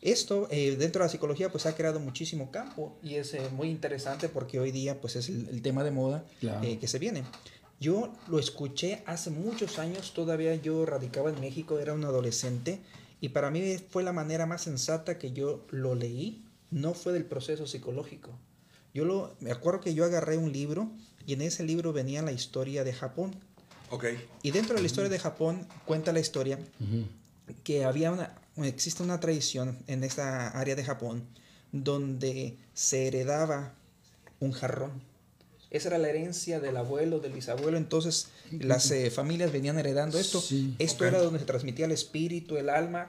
Esto 0.01 0.49
eh, 0.51 0.77
dentro 0.79 1.01
de 1.03 1.07
la 1.07 1.13
psicología 1.13 1.51
pues 1.53 1.67
ha 1.67 1.77
creado 1.77 2.01
muchísimo 2.01 2.51
campo 2.51 2.97
y 3.03 3.17
es 3.17 3.35
eh, 3.35 3.43
muy 3.53 3.69
interesante 3.69 4.29
porque 4.29 4.59
hoy 4.59 4.73
día 4.73 5.01
pues 5.01 5.15
es 5.15 5.29
el, 5.29 5.49
el 5.51 5.63
tema 5.63 5.85
de 5.85 5.91
moda 5.93 6.25
Claro. 6.41 6.67
eh, 6.67 6.79
que 6.79 6.89
se 6.89 6.99
viene. 6.99 7.23
Yo 7.81 8.13
lo 8.29 8.39
escuché 8.39 9.03
hace 9.07 9.31
muchos 9.31 9.79
años, 9.79 10.13
todavía 10.15 10.55
yo 10.57 10.87
radicaba 10.87 11.31
en 11.31 11.41
México, 11.41 11.79
era 11.79 11.93
un 11.93 12.05
adolescente 12.05 12.81
y 13.23 13.29
para 13.29 13.53
mí 13.53 13.79
fue 13.89 14.03
la 14.03 14.13
manera 14.13 14.47
más 14.47 14.63
sensata 14.63 15.17
que 15.17 15.31
yo 15.31 15.65
lo 15.71 15.95
leí, 15.95 16.45
no 16.73 16.93
fue 16.93 17.13
del 17.13 17.25
proceso 17.25 17.69
psicológico. 17.69 18.37
Yo 18.93 19.05
lo, 19.05 19.37
me 19.39 19.53
acuerdo 19.53 19.81
que 19.81 19.95
yo 19.95 20.05
agarré 20.05 20.37
un 20.37 20.51
libro 20.51 20.91
y 21.25 21.35
en 21.35 21.43
ese 21.43 21.63
libro 21.63 21.93
venía 21.93 22.21
la 22.23 22.33
historia 22.33 22.83
de 22.83 22.93
Japón. 22.93 23.37
Ok. 23.91 24.07
Y 24.43 24.51
dentro 24.51 24.75
de 24.75 24.81
la 24.81 24.87
historia 24.87 25.09
de 25.09 25.21
Japón 25.21 25.69
cuenta 25.85 26.13
la 26.13 26.19
historia 26.19 26.59
que 27.63 27.85
había 27.85 28.11
una, 28.11 28.35
existe 28.57 29.05
una 29.05 29.21
tradición 29.21 29.79
en 29.87 30.03
esta 30.03 30.49
área 30.49 30.75
de 30.75 30.83
Japón 30.83 31.25
donde 31.71 32.59
se 32.75 33.07
heredaba 33.07 33.73
un 34.41 34.51
jarrón. 34.51 35.01
Esa 35.73 35.89
era 35.89 35.99
la 35.99 36.11
herencia 36.11 36.61
del 36.61 36.77
abuelo, 36.77 37.19
del 37.19 37.33
bisabuelo. 37.33 37.79
Entonces 37.79 38.29
las 38.51 38.91
eh, 38.91 39.11
familias 39.11 39.53
venían 39.53 39.79
heredando 39.79 40.19
esto. 40.19 40.41
Sí, 40.41 40.77
esto 40.79 41.07
era 41.07 41.19
donde 41.19 41.39
se 41.39 41.47
transmitía 41.47 41.87
el 41.87 41.93
espíritu, 41.93 42.59
el 42.59 42.69
alma. 42.69 43.09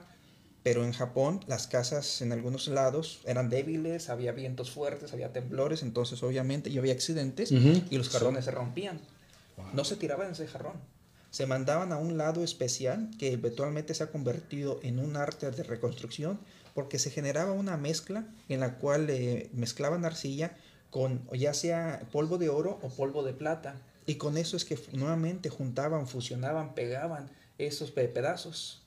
Pero 0.62 0.82
en 0.82 0.92
Japón 0.92 1.44
las 1.46 1.66
casas 1.66 2.22
en 2.22 2.32
algunos 2.32 2.68
lados 2.68 3.20
eran 3.26 3.50
débiles, 3.50 4.08
había 4.08 4.32
vientos 4.32 4.70
fuertes, 4.70 5.12
había 5.12 5.30
temblores, 5.30 5.82
entonces 5.82 6.22
obviamente 6.22 6.70
y 6.70 6.78
había 6.78 6.94
accidentes 6.94 7.52
y 7.52 7.98
los 7.98 8.08
jarrones 8.08 8.46
se 8.46 8.50
rompían. 8.50 8.98
No 9.74 9.84
se 9.84 9.96
tiraban 9.96 10.32
ese 10.32 10.46
jarrón. 10.46 10.80
Se 11.30 11.46
mandaban 11.46 11.92
a 11.92 11.98
un 11.98 12.16
lado 12.16 12.42
especial 12.42 13.10
que 13.18 13.32
eventualmente 13.32 13.92
se 13.92 14.04
ha 14.04 14.10
convertido 14.10 14.80
en 14.82 14.98
un 15.00 15.16
arte 15.16 15.50
de 15.50 15.64
reconstrucción 15.64 16.40
porque 16.74 16.98
se 16.98 17.10
generaba 17.10 17.52
una 17.52 17.76
mezcla 17.76 18.26
en 18.48 18.60
la 18.60 18.76
cual 18.78 19.10
eh, 19.10 19.50
mezclaban 19.52 20.04
arcilla 20.04 20.56
con 20.94 21.22
o 21.28 21.34
ya 21.34 21.52
sea 21.54 22.06
polvo 22.12 22.38
de 22.38 22.48
oro 22.50 22.78
o 22.80 22.88
polvo 22.88 23.24
de 23.24 23.32
plata. 23.32 23.74
Y 24.06 24.14
con 24.14 24.36
eso 24.38 24.56
es 24.56 24.64
que 24.64 24.78
nuevamente 24.92 25.48
juntaban, 25.48 26.06
fusionaban, 26.06 26.72
pegaban 26.76 27.28
esos 27.58 27.90
pe- 27.90 28.06
pedazos. 28.06 28.80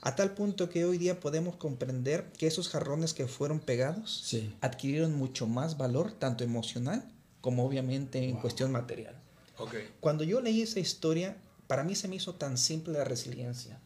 A 0.00 0.16
tal 0.16 0.32
punto 0.34 0.68
que 0.68 0.84
hoy 0.84 0.98
día 0.98 1.20
podemos 1.20 1.54
comprender 1.54 2.24
que 2.36 2.48
esos 2.48 2.68
jarrones 2.68 3.14
que 3.14 3.28
fueron 3.28 3.60
pegados 3.60 4.22
Sí. 4.24 4.52
adquirieron 4.60 5.14
mucho 5.14 5.46
más 5.46 5.78
valor, 5.78 6.10
tanto 6.10 6.42
emocional 6.42 7.04
como 7.40 7.64
obviamente 7.64 8.18
en 8.24 8.32
Wow. 8.32 8.40
cuestión 8.40 8.72
material. 8.72 9.14
Ok. 9.58 9.74
Cuando 10.00 10.24
yo 10.24 10.40
leí 10.40 10.62
esa 10.62 10.80
historia, 10.80 11.36
para 11.68 11.84
mí 11.84 11.94
se 11.94 12.08
me 12.08 12.16
hizo 12.16 12.34
tan 12.34 12.58
simple 12.58 12.94
la 12.94 13.04
resiliencia. 13.04 13.78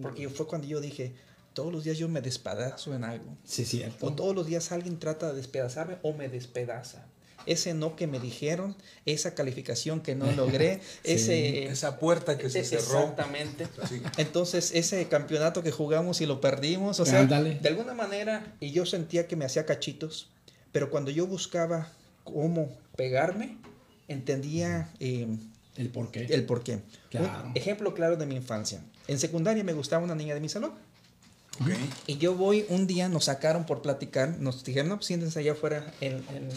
Porque 0.00 0.28
fue 0.28 0.46
cuando 0.46 0.68
yo 0.68 0.80
dije, 0.80 1.16
todos 1.52 1.72
los 1.72 1.82
días 1.82 1.98
yo 1.98 2.08
me 2.08 2.20
despedazo 2.20 2.94
en 2.94 3.02
algo. 3.02 3.36
Sí, 3.42 3.64
cierto. 3.64 4.06
O 4.06 4.12
todos 4.12 4.36
los 4.36 4.46
días 4.46 4.70
alguien 4.70 5.00
trata 5.00 5.30
de 5.30 5.36
despedazarme 5.38 5.96
o 6.02 6.12
me 6.12 6.28
despedaza. 6.28 7.06
Ese 7.46 7.74
no 7.74 7.96
que 7.96 8.06
me 8.06 8.18
dijeron, 8.20 8.76
esa 9.06 9.34
calificación 9.34 10.00
que 10.00 10.14
no 10.14 10.30
logré, 10.36 10.80
ese... 11.02 11.66
Esa 11.66 11.98
puerta 11.98 12.38
que 12.38 12.50
se 12.50 12.64
cerró. 12.64 13.00
Exactamente. 13.00 13.66
Sí. 13.88 14.00
Entonces, 14.16 14.72
ese 14.74 15.06
campeonato 15.08 15.62
que 15.62 15.70
jugamos 15.70 16.20
y 16.20 16.26
lo 16.26 16.40
perdimos, 16.40 17.00
o 17.00 17.06
sea, 17.06 17.20
Ándale. 17.20 17.58
de 17.60 17.68
alguna 17.68 17.94
manera, 17.94 18.54
y 18.60 18.70
yo 18.72 18.86
sentía 18.86 19.26
que 19.28 19.36
me 19.36 19.44
hacía 19.44 19.66
cachitos, 19.66 20.30
pero 20.72 20.90
cuando 20.90 21.10
yo 21.10 21.26
buscaba 21.26 21.90
cómo 22.24 22.70
pegarme, 22.96 23.58
entendía 24.08 24.90
eh, 25.00 25.26
El 25.76 25.90
por 25.90 26.10
qué. 26.10 26.26
el 26.30 26.44
por 26.46 26.62
qué. 26.62 26.80
Claro. 27.10 27.48
Un 27.48 27.52
ejemplo 27.56 27.94
claro 27.94 28.16
de 28.16 28.26
mi 28.26 28.36
infancia. 28.36 28.80
En 29.08 29.18
secundaria 29.18 29.62
me 29.64 29.72
gustaba 29.72 30.04
una 30.04 30.14
niña 30.14 30.34
de 30.34 30.40
mi 30.40 30.48
salón. 30.48 30.72
Ok. 31.60 31.68
Y 32.08 32.16
yo 32.18 32.34
voy, 32.34 32.66
un 32.68 32.86
día 32.86 33.08
nos 33.08 33.26
sacaron 33.26 33.64
por 33.64 33.80
platicar, 33.82 34.38
nos 34.40 34.64
dijeron, 34.64 34.88
no, 34.88 34.96
pues 34.96 35.06
siéntense 35.06 35.38
allá 35.38 35.52
afuera, 35.52 35.92
en- 36.00 36.24
en- 36.34 36.48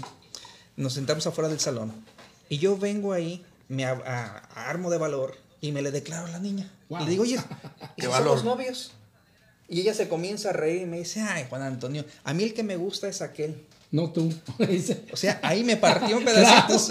nos 0.78 0.94
sentamos 0.94 1.28
afuera 1.28 1.50
del 1.50 1.60
salón. 1.60 1.92
Y 2.50 2.58
yo 2.60 2.78
vengo 2.78 3.12
ahí, 3.14 3.44
me 3.68 3.86
a- 3.86 3.92
a- 4.56 4.70
armo 4.70 4.90
de 4.90 4.98
valor 4.98 5.36
y 5.60 5.72
me 5.74 5.82
le 5.82 5.92
declaro 5.92 6.28
a 6.28 6.30
la 6.32 6.40
niña. 6.40 6.72
Wow. 6.90 7.02
Y 7.02 7.04
le 7.06 7.12
digo, 7.12 7.24
oye, 7.24 7.36
¿y 7.98 8.02
Qué 8.02 8.08
valor. 8.08 8.38
somos 8.40 8.46
novios? 8.58 8.92
Y 9.68 9.82
ella 9.82 9.94
se 9.94 10.08
comienza 10.08 10.52
a 10.52 10.54
reír 10.54 10.84
y 10.84 10.86
me 10.86 10.98
dice, 11.00 11.20
ay, 11.22 11.46
Juan 11.50 11.62
Antonio, 11.62 12.06
a 12.24 12.34
mí 12.34 12.44
el 12.44 12.54
que 12.54 12.64
me 12.64 12.78
gusta 12.78 13.10
es 13.10 13.22
aquel. 13.22 13.66
No 13.92 14.12
tú. 14.12 14.34
O 15.12 15.18
sea, 15.18 15.40
ahí 15.44 15.64
me 15.64 15.76
partió 15.78 16.18
en 16.18 16.26
pedacitos. 16.26 16.90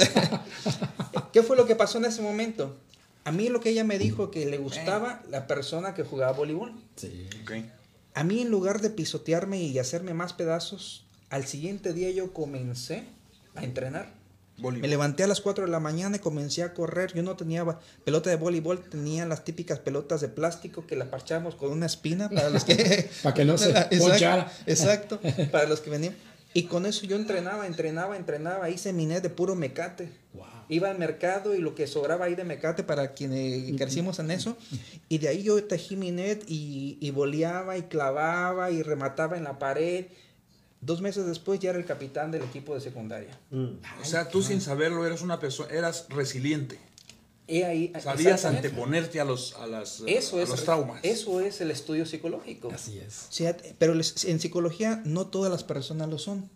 ¿Qué 1.33 1.43
fue 1.43 1.57
lo 1.57 1.67
que 1.67 1.75
pasó 1.77 1.99
en 1.99 2.07
ese 2.07 2.23
momento? 2.23 2.77
A 3.25 3.33
mí 3.33 3.49
lo 3.49 3.61
que 3.61 3.71
ella 3.71 3.85
me 3.85 3.99
dijo 3.99 4.31
que 4.31 4.47
le 4.47 4.59
gustaba 4.59 5.23
la 5.31 5.47
persona 5.47 5.95
que 5.95 6.03
jugaba 6.05 6.33
voleibol. 6.33 6.73
sí. 6.97 7.29
A 8.15 8.25
mí 8.25 8.41
en 8.41 8.49
lugar 8.49 8.81
de 8.81 8.89
pisotearme 8.89 9.61
y 9.61 9.79
hacerme 9.79 10.15
más 10.15 10.33
pedazos, 10.33 11.05
al 11.29 11.45
siguiente 11.47 11.93
día 11.93 12.11
yo 12.11 12.33
comencé 12.33 13.05
a 13.57 13.65
entrenar. 13.65 14.13
Voleibol. 14.59 14.83
Me 14.83 14.89
levanté 14.89 15.23
a 15.23 15.27
las 15.27 15.41
4 15.41 15.67
de 15.67 15.71
la 15.71 15.81
mañana 15.81 16.17
y 16.17 16.19
comencé 16.19 16.63
a 16.63 16.73
correr. 16.73 17.13
Yo 17.13 17.23
no 17.23 17.37
tenía 17.37 17.65
pelota 18.05 18.31
de 18.31 18.37
voleibol, 18.37 18.81
tenía 18.81 19.27
las 19.27 19.45
típicas 19.45 19.81
pelotas 19.81 20.21
de 20.23 20.29
plástico 20.29 20.87
que 20.87 20.97
la 20.97 21.11
parchamos 21.11 21.55
con 21.55 21.71
una 21.71 21.87
espina 21.87 22.31
para 22.31 22.49
los 22.49 22.65
que... 22.65 23.11
Para 23.23 23.35
que 23.35 23.45
no 23.45 23.59
se 23.59 23.71
Exacto. 23.71 24.51
Exacto, 24.67 25.21
para 25.51 25.69
los 25.69 25.81
que 25.81 25.91
venían. 25.91 26.15
Y 26.55 26.65
con 26.65 26.87
eso 26.87 27.05
yo 27.05 27.17
entrenaba, 27.17 27.67
entrenaba, 27.67 28.17
entrenaba, 28.17 28.71
hice 28.71 28.95
mi 28.95 29.05
net 29.05 29.23
de 29.23 29.29
puro 29.29 29.55
mecate. 29.55 30.09
Wow. 30.33 30.47
Iba 30.71 30.89
al 30.89 30.99
mercado 30.99 31.55
y 31.55 31.59
lo 31.59 31.75
que 31.75 31.87
sobraba 31.87 32.25
ahí 32.25 32.35
de 32.35 32.45
mecate 32.45 32.83
para 32.83 33.13
quienes 33.13 33.77
crecimos 33.77 34.19
en 34.21 34.31
eso. 34.31 34.57
Y 35.11 35.19
de 35.19 35.29
ahí 35.29 35.43
yo 35.43 35.63
tejí 35.63 35.97
mi 35.97 36.13
net 36.13 36.45
y, 36.49 36.97
y 36.99 37.11
boleaba 37.11 37.77
y 37.77 37.83
clavaba 37.83 38.71
y 38.71 38.83
remataba 38.83 39.37
en 39.37 39.45
la 39.45 39.59
pared. 39.59 40.07
Dos 40.81 41.01
meses 41.01 41.27
después 41.27 41.59
ya 41.61 41.71
era 41.71 41.79
el 41.79 41.85
capitán 41.85 42.31
del 42.31 42.43
equipo 42.43 42.75
de 42.75 42.81
secundaria. 42.81 43.39
Mm. 43.51 43.67
O 44.01 44.05
sea, 44.05 44.29
tú 44.29 44.43
sin 44.43 44.61
saberlo 44.61 45.07
eras 45.07 45.23
una 45.23 45.41
persona, 45.41 45.73
eras 45.73 46.07
resiliente. 46.11 46.79
Y 47.49 47.63
ahí, 47.63 47.93
Sabías 48.01 48.45
anteponerte 48.45 49.21
a 49.21 49.25
los, 49.25 49.55
a 49.55 49.67
las, 49.69 50.03
Eso 50.07 50.39
a 50.39 50.43
es, 50.43 50.49
los 50.49 50.65
traumas. 50.65 51.01
Eso 51.05 51.41
es 51.41 51.61
el 51.61 51.71
estudio 51.71 52.05
psicológico. 52.05 52.71
Así 52.73 52.99
es. 52.99 53.27
O 53.29 53.33
sea, 53.33 53.57
pero 53.79 53.95
en 53.95 54.41
psicología 54.41 55.01
no 55.05 55.29
todas 55.29 55.51
las 55.51 55.63
personas 55.63 56.09
lo 56.09 56.19
son. 56.19 56.51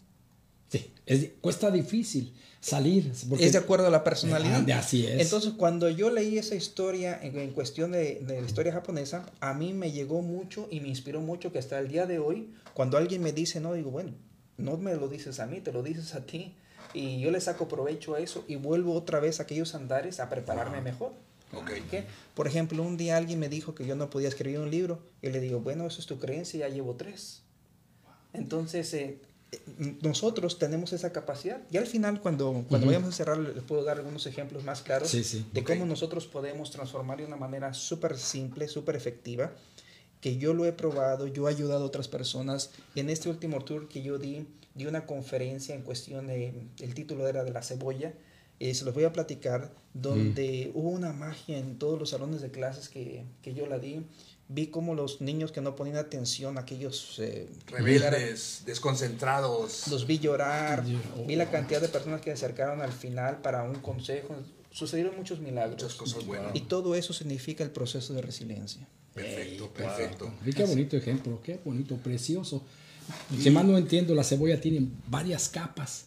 Sí. 0.69 0.93
Es- 1.07 1.29
cuesta 1.41 1.71
difícil 1.71 2.35
salir. 2.61 3.13
porque- 3.29 3.47
es 3.47 3.53
de 3.53 3.59
acuerdo 3.59 3.87
a 3.87 3.91
la 3.91 4.05
personalidad. 4.05 4.65
Ah, 4.71 4.79
así 4.79 5.07
es. 5.07 5.21
Entonces, 5.21 5.53
cuando 5.57 5.89
yo 5.89 6.11
leí 6.11 6.37
esa 6.39 6.55
historia 6.55 7.19
en, 7.23 7.39
en 7.39 7.51
cuestión 7.53 7.93
de, 7.93 8.21
de 8.21 8.41
la 8.41 8.47
historia 8.47 8.73
japonesa, 8.73 9.27
a 9.41 9.55
mí 9.55 9.73
me 9.73 9.93
llegó 9.93 10.21
mucho 10.23 10.69
y 10.71 10.81
me 10.81 10.89
inspiró 10.89 11.21
mucho 11.21 11.53
que 11.53 11.59
hasta 11.59 11.79
el 11.79 11.89
día 11.89 12.07
de 12.07 12.19
hoy, 12.19 12.53
cuando 12.75 12.99
alguien 12.99 13.23
me 13.23 13.33
dice, 13.33 13.61
no, 13.61 13.73
digo, 13.75 13.91
bueno, 13.91 14.13
no 14.59 14.77
me 14.77 14.95
lo 14.95 15.09
dices 15.09 15.41
a 15.41 15.47
mí, 15.47 15.61
te 15.61 15.73
lo 15.73 15.83
dices 15.83 16.15
a 16.15 16.27
ti. 16.27 16.55
Y 16.93 17.21
yo 17.21 17.31
le 17.31 17.41
saco 17.41 17.69
provecho 17.69 18.15
a 18.17 18.21
eso 18.21 18.45
y 18.49 18.57
vuelvo 18.57 18.95
otra 18.95 19.21
vez 19.21 19.39
a 19.41 19.45
aquellos 19.45 19.75
andares 19.75 20.19
a 20.21 20.29
prepararme 20.29 20.81
mejor. 20.83 21.13
Ok. 21.53 21.71
¿Qué? 21.91 22.05
Por 22.35 22.47
ejemplo, 22.47 22.83
un 22.83 22.97
día 22.97 23.17
alguien 23.17 23.39
me 23.39 23.49
dijo 23.49 23.75
que 23.75 23.87
yo 23.87 23.95
no 23.97 24.11
podía 24.11 24.29
escribir 24.29 24.59
un 24.61 24.71
libro 24.71 25.01
y 25.23 25.31
le 25.31 25.41
digo, 25.41 25.61
bueno, 25.61 25.87
eso 25.87 26.01
es 26.01 26.07
tu 26.07 26.19
creencia, 26.19 26.61
ya 26.69 26.69
llevo 26.75 26.95
tres. 26.97 27.43
Entonces, 28.33 28.93
eh, 28.95 29.19
nosotros 30.03 30.59
tenemos 30.59 30.93
esa 30.93 31.13
capacidad. 31.13 31.61
Y 31.71 31.77
al 31.77 31.87
final, 31.87 32.21
cuando, 32.21 32.65
cuando 32.69 32.87
vayamos 32.87 33.11
a 33.11 33.13
cerrar, 33.13 33.39
les 33.39 33.63
puedo 33.65 33.83
dar 33.85 33.99
algunos 33.99 34.27
ejemplos 34.27 34.65
más 34.65 34.83
claros 34.83 35.09
Sí, 35.09 35.25
sí. 35.25 35.45
de 35.53 35.65
cómo 35.65 35.87
nosotros 35.87 36.27
podemos 36.27 36.71
transformar 36.71 37.19
de 37.19 37.25
una 37.25 37.37
manera 37.37 37.75
súper 37.75 38.17
simple, 38.17 38.69
súper 38.69 38.97
efectiva, 38.97 39.53
que 40.21 40.37
yo 40.37 40.55
lo 40.55 40.67
he 40.67 40.73
probado, 40.73 41.27
yo 41.27 41.49
he 41.49 41.53
ayudado 41.53 41.83
a 41.83 41.87
otras 41.87 42.09
personas. 42.09 42.71
En 42.95 43.11
este 43.11 43.29
último 43.29 43.65
tour 43.65 43.89
que 43.89 44.03
yo 44.03 44.19
di, 44.19 44.47
di 44.75 44.87
una 44.87 45.07
conferencia 45.07 45.75
en 45.75 45.83
cuestión 45.83 46.29
de, 46.29 46.53
el 46.79 46.95
título 46.95 47.27
era 47.27 47.43
de 47.43 47.51
la 47.51 47.63
cebolla, 47.63 48.15
eh, 48.61 48.75
se 48.75 48.85
los 48.85 48.93
voy 48.93 49.05
a 49.05 49.13
platicar, 49.13 49.73
donde 49.95 50.71
hubo 50.75 50.91
una 50.91 51.15
magia 51.15 51.59
en 51.59 51.79
todos 51.79 51.99
los 51.99 52.11
salones 52.11 52.43
de 52.43 52.51
clases 52.51 52.91
que, 52.91 53.25
que 53.43 53.55
yo 53.55 53.67
la 53.67 53.79
di. 53.79 54.05
Vi 54.53 54.67
como 54.67 54.97
los 54.97 55.21
niños 55.21 55.53
que 55.53 55.61
no 55.61 55.77
ponían 55.77 55.97
atención, 55.97 56.59
aquellos... 56.59 57.19
eh, 57.21 57.49
Rebeldes, 57.69 58.63
desconcentrados. 58.67 59.87
los 59.89 60.07
vi 60.09 60.19
llorar, 60.19 60.85
Yo- 60.85 60.99
vi 61.27 61.37
la 61.37 61.49
cantidad 61.51 61.81
de 61.81 61.89
personas 61.89 62.21
que 62.21 62.31
se 62.31 62.45
acercaron 62.45 62.81
al 62.83 62.93
final 62.93 63.41
para 63.43 63.63
un 63.63 63.77
consejo. 63.77 64.35
Sucedieron 64.73 65.17
muchos 65.17 65.39
milagros. 65.41 65.81
Muchas 65.83 65.97
cosas 65.97 66.27
buenas. 66.27 66.51
Y 66.55 66.63
todo 66.63 66.95
eso 66.97 67.13
significa 67.13 67.63
el 67.63 67.71
proceso 67.71 68.13
de 68.13 68.23
resiliencia. 68.23 68.87
Perfecto, 69.15 69.69
perfecto. 69.73 70.33
Y 70.45 70.53
qué 70.53 70.65
bonito 70.65 70.97
ejemplo, 70.97 71.41
qué 71.43 71.61
bonito, 71.65 71.97
precioso. 71.97 72.65
Si 73.41 73.51
mal 73.51 73.67
no 73.67 73.77
entiendo, 73.79 74.15
la 74.15 74.25
cebolla 74.25 74.61
tiene 74.61 74.89
varias 75.09 75.49
capas. 75.49 76.07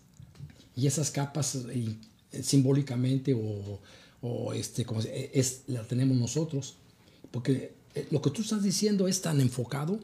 Y 0.75 0.87
esas 0.87 1.11
capas 1.11 1.55
eh, 1.69 1.95
eh, 2.31 2.43
simbólicamente 2.43 3.33
o, 3.33 3.79
o 4.21 4.53
este, 4.53 4.85
como 4.85 5.01
eh, 5.01 5.31
es, 5.33 5.63
la 5.67 5.83
tenemos 5.83 6.17
nosotros. 6.17 6.75
Porque 7.31 7.73
lo 8.11 8.21
que 8.21 8.29
tú 8.31 8.41
estás 8.41 8.63
diciendo 8.63 9.07
es 9.07 9.21
tan 9.21 9.39
enfocado 9.41 9.99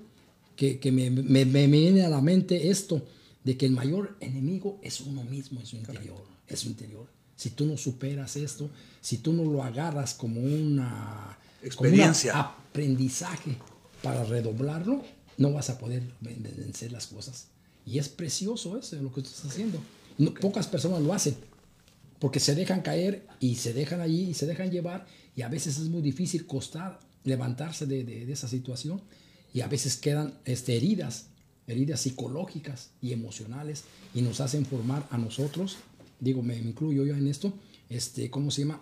que, 0.56 0.80
que 0.80 0.92
me, 0.92 1.10
me- 1.10 1.46
me 1.46 1.68
viene 1.68 2.04
a 2.04 2.10
la 2.10 2.22
mente 2.22 2.70
esto, 2.70 3.02
de 3.44 3.58
que 3.58 3.66
el 3.66 3.72
mayor 3.72 4.16
enemigo 4.20 4.80
es 4.84 5.00
uno 5.02 5.24
mismo 5.24 5.60
en 5.60 5.66
su 5.66 5.78
interior. 5.78 6.22
Es 6.48 6.60
su 6.60 6.68
interior. 6.68 7.08
Si 7.36 7.52
tú 7.52 7.66
no 7.66 7.78
superas 7.78 8.36
esto, 8.36 8.70
si 9.02 9.18
tú 9.20 9.32
no 9.34 9.44
lo 9.46 9.64
agarras 9.64 10.14
como 10.14 10.42
una 10.42 11.38
como 11.62 11.68
Experiencia. 11.68 12.38
aprendizaje 12.40 13.56
para 14.04 14.24
redoblarlo, 14.26 15.04
no 15.38 15.54
vas 15.54 15.70
a 15.70 15.78
poder 15.78 16.04
ven- 16.22 16.44
vencer 16.58 16.92
las 16.92 17.08
cosas. 17.08 17.48
Y 17.86 17.98
es 17.98 18.10
precioso 18.10 18.78
eso, 18.78 18.98
lo 18.98 19.10
que 19.14 19.22
tú 19.22 19.28
estás 19.30 19.46
haciendo. 19.52 19.80
No- 20.18 20.34
Pocas 20.34 20.68
personas 20.68 21.02
lo 21.02 21.14
hacen 21.14 21.36
porque 22.20 22.42
se 22.42 22.54
dejan 22.56 22.82
caer 22.82 23.26
y 23.40 23.56
se 23.56 23.74
dejan 23.74 24.02
allí 24.02 24.24
y 24.30 24.34
se 24.34 24.46
dejan 24.46 24.70
llevar 24.70 25.08
y 25.36 25.42
a 25.44 25.48
veces 25.48 25.78
es 25.78 25.88
muy 25.88 26.02
difícil 26.02 26.46
costar 26.46 27.00
levantarse 27.24 27.86
de, 27.86 28.04
de- 28.04 28.26
de 28.26 28.34
esa 28.34 28.48
situación 28.48 29.02
y 29.54 29.62
a 29.62 29.68
veces 29.68 29.98
quedan 29.98 30.36
este, 30.46 30.76
heridas, 30.78 31.28
heridas 31.68 32.02
psicológicas 32.02 32.92
y 33.02 33.14
emocionales 33.14 33.84
y 34.14 34.22
nos 34.22 34.40
hacen 34.42 34.66
formar 34.66 35.08
a 35.12 35.18
nosotros, 35.18 35.78
digo, 36.20 36.42
me 36.42 36.58
incluyo 36.58 37.06
yo 37.06 37.16
en 37.16 37.28
esto, 37.28 37.54
este, 37.90 38.30
¿cómo 38.30 38.52
se 38.52 38.62
llama? 38.62 38.82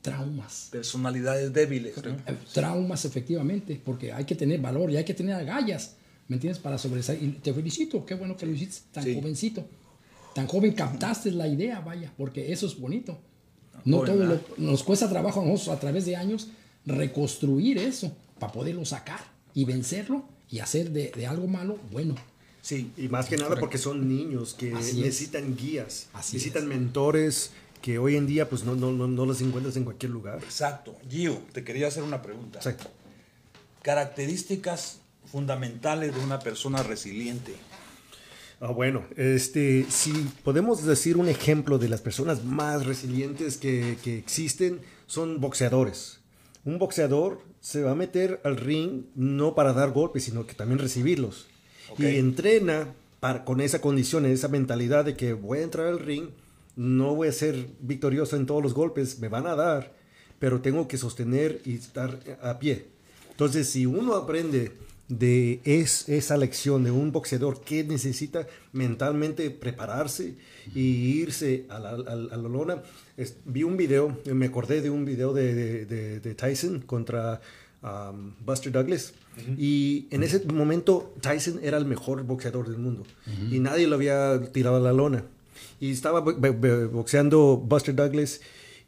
Traumas. 0.00 0.68
Personalidades 0.72 1.52
débiles. 1.52 1.96
¿no? 2.02 2.10
Eh, 2.12 2.36
Traumas, 2.52 3.04
efectivamente, 3.04 3.80
porque 3.84 4.12
hay 4.12 4.24
que 4.24 4.34
tener 4.34 4.60
valor 4.60 4.90
y 4.90 4.96
hay 4.96 5.04
que 5.04 5.14
tener 5.14 5.34
agallas, 5.34 5.94
¿me 6.28 6.36
entiendes? 6.36 6.60
Para 6.60 6.78
sobresalir. 6.78 7.22
Y 7.22 7.32
te 7.34 7.52
felicito, 7.52 8.04
qué 8.04 8.14
bueno 8.14 8.36
que 8.36 8.46
lo 8.46 8.52
hiciste 8.52 8.80
tan 8.92 9.04
Sí. 9.04 9.14
jovencito. 9.14 9.64
Tan 10.34 10.46
joven 10.46 10.72
captaste 10.72 11.30
la 11.30 11.46
idea, 11.46 11.80
vaya, 11.80 12.12
porque 12.16 12.52
eso 12.52 12.66
es 12.66 12.78
bonito. 12.78 13.18
No 13.84 13.98
joven, 13.98 14.12
todo 14.14 14.24
lo- 14.24 14.40
nos 14.56 14.82
cuesta 14.82 15.08
trabajo 15.08 15.40
a 15.42 15.44
nosotros 15.44 15.76
a 15.76 15.80
través 15.80 16.06
de 16.06 16.16
años 16.16 16.48
reconstruir 16.86 17.78
eso 17.78 18.14
para 18.38 18.52
poderlo 18.52 18.84
sacar 18.84 19.20
y 19.54 19.64
vencerlo 19.64 20.24
y 20.50 20.58
hacer 20.60 20.90
de, 20.90 21.10
de 21.14 21.26
algo 21.26 21.46
malo 21.46 21.78
bueno. 21.90 22.14
Sí. 22.60 22.92
Y 22.96 23.08
más 23.08 23.26
que 23.28 23.36
nada 23.36 23.56
porque 23.56 23.78
son 23.78 24.08
niños 24.08 24.54
que 24.54 24.72
Así 24.72 24.90
es. 24.90 24.96
necesitan 25.06 25.56
guías, 25.56 26.08
Así 26.12 26.36
necesitan 26.36 26.62
es. 26.64 26.68
mentores 26.68 27.50
que 27.80 27.98
hoy 27.98 28.16
en 28.16 28.26
día 28.26 28.48
pues 28.48 28.62
no, 28.64 28.76
no, 28.76 28.92
no, 28.92 29.08
no 29.08 29.26
los 29.26 29.40
encuentras 29.40 29.76
en 29.76 29.84
cualquier 29.84 30.12
lugar. 30.12 30.38
Exacto. 30.42 30.96
Gio, 31.10 31.40
te 31.52 31.64
quería 31.64 31.88
hacer 31.88 32.02
una 32.04 32.22
pregunta. 32.22 32.58
Exacto. 32.58 32.88
Características 33.82 34.98
fundamentales 35.30 36.14
de 36.14 36.20
una 36.20 36.38
persona 36.38 36.82
resiliente. 36.82 37.54
Ah, 38.60 38.68
bueno, 38.70 39.04
este, 39.16 39.84
si 39.90 40.12
podemos 40.44 40.84
decir 40.84 41.16
un 41.16 41.28
ejemplo 41.28 41.78
de 41.78 41.88
las 41.88 42.00
personas 42.00 42.44
más 42.44 42.86
resilientes 42.86 43.56
que, 43.56 43.98
que 44.04 44.18
existen, 44.18 44.80
son 45.08 45.40
boxeadores. 45.40 46.20
Un 46.64 46.78
boxeador 46.78 47.40
se 47.60 47.82
va 47.82 47.92
a 47.92 47.96
meter 47.96 48.40
al 48.44 48.56
ring 48.56 49.04
no 49.14 49.54
para 49.54 49.72
dar 49.72 49.90
golpes, 49.90 50.24
sino 50.24 50.46
que 50.46 50.54
también 50.54 50.78
recibirlos. 50.78 51.46
Y 51.98 52.06
entrena 52.16 52.94
para, 53.20 53.44
con 53.44 53.60
esa 53.60 53.80
condición, 53.80 54.26
esa 54.26 54.48
mentalidad 54.48 55.04
de 55.04 55.16
que 55.16 55.32
voy 55.32 55.58
a 55.58 55.62
entrar 55.62 55.86
al 55.86 55.98
ring, 55.98 56.28
no 56.76 57.14
voy 57.14 57.28
a 57.28 57.32
ser 57.32 57.66
victorioso 57.80 58.36
en 58.36 58.46
todos 58.46 58.62
los 58.62 58.74
golpes, 58.74 59.18
me 59.18 59.28
van 59.28 59.46
a 59.46 59.56
dar, 59.56 59.92
pero 60.38 60.60
tengo 60.60 60.88
que 60.88 60.98
sostener 60.98 61.60
y 61.64 61.74
estar 61.74 62.18
a 62.42 62.58
pie. 62.58 62.86
Entonces, 63.30 63.68
si 63.68 63.86
uno 63.86 64.14
aprende 64.14 64.72
de 65.08 65.60
es, 65.64 66.08
esa 66.08 66.36
lección 66.36 66.84
de 66.84 66.90
un 66.90 67.12
boxeador 67.12 67.60
que 67.60 67.84
necesita 67.84 68.46
mentalmente 68.72 69.50
prepararse 69.50 70.36
y 70.74 70.80
irse 71.20 71.66
a 71.68 71.78
la, 71.78 71.90
a 71.90 71.96
la- 71.96 72.34
a 72.34 72.36
la 72.36 72.48
lona. 72.48 72.82
Es- 73.16 73.36
vi 73.44 73.62
un 73.62 73.76
video, 73.76 74.16
me 74.26 74.46
acordé 74.46 74.80
de 74.80 74.90
un 74.90 75.04
video 75.04 75.32
de, 75.34 75.54
de- 75.54 75.86
de- 75.86 76.20
de 76.20 76.34
Tyson 76.34 76.80
contra 76.80 77.40
um, 77.82 78.32
Buster 78.44 78.72
Douglas. 78.72 79.12
Y 79.58 80.06
en 80.10 80.22
ese 80.22 80.44
momento 80.46 81.14
Tyson 81.20 81.58
era 81.62 81.78
el 81.78 81.84
mejor 81.86 82.22
boxeador 82.24 82.68
del 82.68 82.78
mundo. 82.78 83.02
Y 83.50 83.58
nadie 83.60 83.86
lo 83.86 83.96
había 83.96 84.40
tirado 84.52 84.76
a 84.76 84.80
la 84.80 84.92
lona. 84.92 85.24
Y 85.80 85.90
estaba 85.90 86.20
bo- 86.20 86.34
bo- 86.34 86.52
bo- 86.52 86.88
boxeando 86.90 87.56
Buster 87.56 87.94
Douglas 87.94 88.40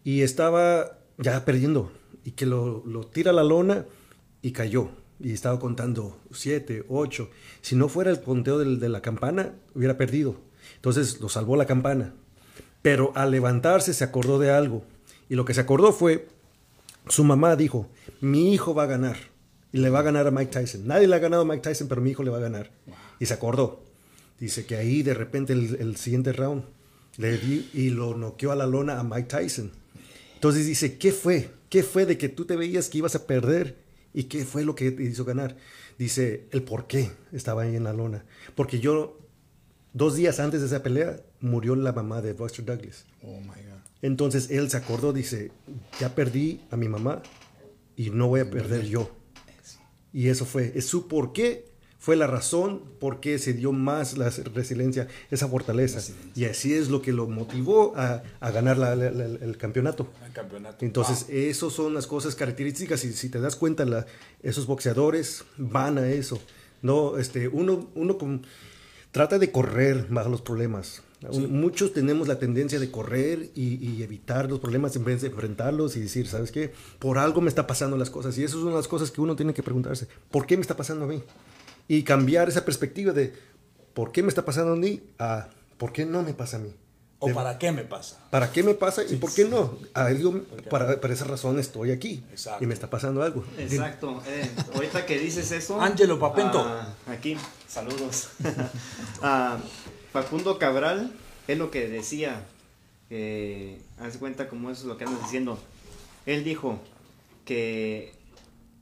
y 0.04 0.20
estaba 0.22 0.98
ya 1.18 1.44
perdiendo. 1.44 1.90
Y 2.24 2.30
que 2.32 2.46
lo, 2.46 2.82
lo 2.86 3.04
tira 3.04 3.30
a 3.30 3.34
la 3.34 3.42
lona 3.44 3.84
y 4.42 4.52
cayó. 4.52 4.90
Y 5.20 5.32
estaba 5.32 5.58
contando 5.60 6.18
siete, 6.32 6.84
ocho. 6.88 7.30
Si 7.62 7.76
no 7.76 7.88
fuera 7.88 8.10
el 8.10 8.20
conteo 8.20 8.58
del- 8.58 8.80
de 8.80 8.88
la 8.88 9.00
campana, 9.00 9.54
hubiera 9.74 9.96
perdido. 9.96 10.36
Entonces 10.76 11.20
lo 11.20 11.28
salvó 11.28 11.56
la 11.56 11.66
campana. 11.66 12.12
Pero 12.82 13.12
al 13.14 13.30
levantarse 13.30 13.94
se 13.94 14.04
acordó 14.04 14.38
de 14.38 14.50
algo. 14.50 14.84
Y 15.28 15.36
lo 15.36 15.44
que 15.44 15.54
se 15.54 15.60
acordó 15.60 15.92
fue, 15.92 16.26
su 17.08 17.24
mamá 17.24 17.56
dijo, 17.56 17.88
mi 18.20 18.52
hijo 18.52 18.74
va 18.74 18.82
a 18.84 18.86
ganar. 18.86 19.16
Y 19.72 19.78
le 19.78 19.90
va 19.90 20.00
a 20.00 20.02
ganar 20.02 20.26
a 20.26 20.30
Mike 20.30 20.52
Tyson. 20.52 20.86
Nadie 20.86 21.06
le 21.08 21.16
ha 21.16 21.18
ganado 21.18 21.42
a 21.42 21.44
Mike 21.46 21.62
Tyson, 21.62 21.88
pero 21.88 22.00
mi 22.00 22.10
hijo 22.10 22.22
le 22.22 22.30
va 22.30 22.36
a 22.38 22.42
ganar. 22.42 22.70
Y 23.18 23.26
se 23.26 23.34
acordó. 23.34 23.82
Dice 24.38 24.66
que 24.66 24.76
ahí 24.76 25.02
de 25.02 25.14
repente 25.14 25.52
el, 25.52 25.76
el 25.80 25.96
siguiente 25.96 26.32
round 26.32 26.64
le 27.16 27.38
di 27.38 27.70
y 27.72 27.90
lo 27.90 28.16
noqueó 28.16 28.52
a 28.52 28.56
la 28.56 28.66
lona 28.66 28.98
a 29.00 29.04
Mike 29.04 29.28
Tyson. 29.28 29.70
Entonces 30.34 30.66
dice, 30.66 30.98
¿qué 30.98 31.12
fue? 31.12 31.50
¿Qué 31.70 31.82
fue 31.82 32.04
de 32.06 32.18
que 32.18 32.28
tú 32.28 32.44
te 32.44 32.56
veías 32.56 32.88
que 32.88 32.98
ibas 32.98 33.14
a 33.14 33.26
perder? 33.26 33.76
¿Y 34.14 34.24
qué 34.24 34.44
fue 34.44 34.64
lo 34.64 34.76
que 34.76 34.92
te 34.92 35.02
hizo 35.02 35.24
ganar? 35.24 35.56
Dice, 35.98 36.46
el 36.52 36.62
por 36.62 36.86
qué 36.86 37.10
estaba 37.32 37.62
ahí 37.62 37.74
en 37.74 37.84
la 37.84 37.92
lona. 37.92 38.24
Porque 38.54 38.78
yo, 38.78 39.18
dos 39.92 40.14
días 40.14 40.38
antes 40.38 40.60
de 40.60 40.68
esa 40.68 40.82
pelea, 40.82 41.20
murió 41.40 41.74
la 41.74 41.92
mamá 41.92 42.22
de 42.22 42.32
Buster 42.32 42.64
Douglas. 42.64 43.04
Oh 43.22 43.40
my 43.40 43.48
God. 43.48 43.82
Entonces 44.02 44.50
él 44.50 44.70
se 44.70 44.76
acordó, 44.76 45.12
dice, 45.12 45.50
ya 45.98 46.14
perdí 46.14 46.60
a 46.70 46.76
mi 46.76 46.88
mamá 46.88 47.22
y 47.96 48.10
no 48.10 48.28
voy 48.28 48.40
a 48.40 48.50
perder 48.50 48.86
yo. 48.86 49.10
Y 50.12 50.28
eso 50.28 50.46
fue, 50.46 50.72
es 50.76 50.86
su 50.86 51.08
por 51.08 51.32
qué, 51.32 51.73
fue 52.04 52.16
la 52.16 52.26
razón 52.26 52.82
por 53.00 53.20
qué 53.20 53.38
se 53.38 53.54
dio 53.54 53.72
más 53.72 54.18
la 54.18 54.28
resiliencia, 54.52 55.08
esa 55.30 55.48
fortaleza. 55.48 56.00
Y 56.34 56.44
así 56.44 56.74
es 56.74 56.90
lo 56.90 57.00
que 57.00 57.12
lo 57.12 57.26
motivó 57.26 57.96
a, 57.96 58.22
a 58.40 58.50
ganar 58.50 58.76
la- 58.76 58.94
la- 58.94 59.10
la- 59.10 59.24
el 59.24 59.56
campeonato. 59.56 60.08
El 60.26 60.32
campeonato. 60.34 60.84
Entonces, 60.84 61.24
esas 61.30 61.72
son 61.72 61.94
las 61.94 62.06
cosas 62.06 62.34
características 62.34 63.02
y 63.06 63.12
si 63.14 63.30
te 63.30 63.40
das 63.40 63.56
cuenta, 63.56 63.86
esos 64.42 64.66
boxeadores 64.66 65.44
van 65.56 65.96
a 65.96 66.06
eso. 66.10 66.38
No, 66.82 67.16
este, 67.16 67.48
uno, 67.48 67.88
uno 67.94 68.18
con- 68.18 68.42
trata 69.10 69.38
de 69.38 69.50
correr 69.50 70.06
bajo 70.10 70.28
los 70.28 70.42
problemas. 70.42 71.02
Muchos 71.48 71.94
tenemos 71.94 72.28
la 72.28 72.38
tendencia 72.38 72.78
de 72.78 72.90
correr 72.90 73.48
y, 73.54 73.76
y 73.82 74.02
evitar 74.02 74.50
los 74.50 74.60
problemas 74.60 74.94
en 74.96 75.04
vez 75.04 75.22
de 75.22 75.28
enfrentarlos 75.28 75.96
y 75.96 76.00
decir, 76.02 76.26
¿sabes 76.28 76.50
qué? 76.52 76.74
Por 76.98 77.16
algo 77.16 77.40
me 77.40 77.48
está 77.48 77.66
pasando 77.66 77.96
las 77.96 78.10
cosas. 78.10 78.36
Y 78.36 78.44
esas 78.44 78.60
son 78.60 78.74
las 78.74 78.88
cosas 78.88 79.10
que 79.10 79.22
uno 79.22 79.34
tiene 79.34 79.54
que 79.54 79.62
preguntarse. 79.62 80.06
¿Por 80.30 80.44
qué 80.44 80.58
me 80.58 80.60
está 80.60 80.76
pasando 80.76 81.06
a 81.06 81.08
mí? 81.08 81.22
Y 81.88 82.02
cambiar 82.02 82.48
esa 82.48 82.64
perspectiva 82.64 83.12
de 83.12 83.32
¿por 83.94 84.10
qué 84.12 84.22
me 84.22 84.28
está 84.28 84.44
pasando 84.44 84.72
a 84.72 84.76
mí? 84.76 85.02
a 85.18 85.48
¿por 85.78 85.92
qué 85.92 86.06
no 86.06 86.22
me 86.22 86.32
pasa 86.34 86.56
a 86.56 86.60
mí? 86.60 86.72
¿O 87.18 87.28
De- 87.28 87.34
para 87.34 87.58
qué 87.58 87.72
me 87.72 87.84
pasa? 87.84 88.18
¿Para 88.30 88.50
qué 88.52 88.62
me 88.62 88.74
pasa 88.74 89.02
y 89.08 89.16
por 89.16 89.32
qué 89.32 89.44
no? 89.44 89.78
Algo, 89.94 90.42
para, 90.70 91.00
por 91.00 91.10
esa 91.10 91.24
razón 91.24 91.58
estoy 91.58 91.90
aquí 91.90 92.22
Exacto. 92.30 92.62
y 92.62 92.66
me 92.66 92.74
está 92.74 92.90
pasando 92.90 93.22
algo. 93.22 93.44
Exacto. 93.58 94.22
eh, 94.26 94.50
ahorita 94.74 95.06
que 95.06 95.18
dices 95.18 95.50
eso. 95.52 95.80
Ángelo 95.80 96.18
Papento. 96.18 96.60
ah, 96.60 96.88
aquí, 97.08 97.36
saludos. 97.68 98.28
Ah, 99.22 99.58
Facundo 100.12 100.58
Cabral 100.58 101.12
es 101.48 101.58
lo 101.58 101.70
que 101.70 101.88
decía. 101.88 102.44
Eh, 103.10 103.80
haz 103.98 104.16
cuenta 104.16 104.48
como 104.48 104.70
eso 104.70 104.82
es 104.82 104.86
lo 104.86 104.96
que 104.96 105.04
andas 105.04 105.22
diciendo. 105.22 105.58
Él 106.26 106.42
dijo 106.44 106.78
que 107.44 108.13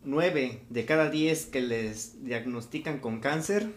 nueve 0.05 0.63
de 0.71 0.85
cada 0.85 1.11
diez 1.11 1.47
que 1.47 1.61
les 1.61 2.25
diagnostican 2.25 2.99
con 2.99 3.21
cáncer, 3.21 3.71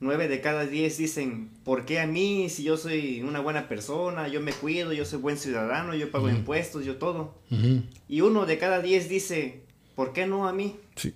nueve 0.00 0.28
de 0.28 0.40
cada 0.40 0.66
diez 0.66 0.96
dicen, 0.96 1.50
¿por 1.64 1.84
qué 1.84 2.00
a 2.00 2.06
mí 2.06 2.48
si 2.48 2.62
yo 2.62 2.76
soy 2.76 3.22
una 3.22 3.40
buena 3.40 3.68
persona, 3.68 4.28
yo 4.28 4.40
me 4.40 4.52
cuido, 4.52 4.92
yo 4.92 5.04
soy 5.04 5.18
buen 5.18 5.36
ciudadano, 5.36 5.94
yo 5.94 6.10
pago 6.10 6.28
impuestos, 6.28 6.84
yo 6.84 6.96
todo? 6.96 7.34
Y 8.08 8.20
uno 8.22 8.46
de 8.46 8.58
cada 8.58 8.80
diez 8.80 9.08
dice, 9.08 9.62
¿por 9.94 10.12
qué 10.12 10.26
no 10.26 10.48
a 10.48 10.52
mí? 10.52 10.76
Sí. 10.96 11.14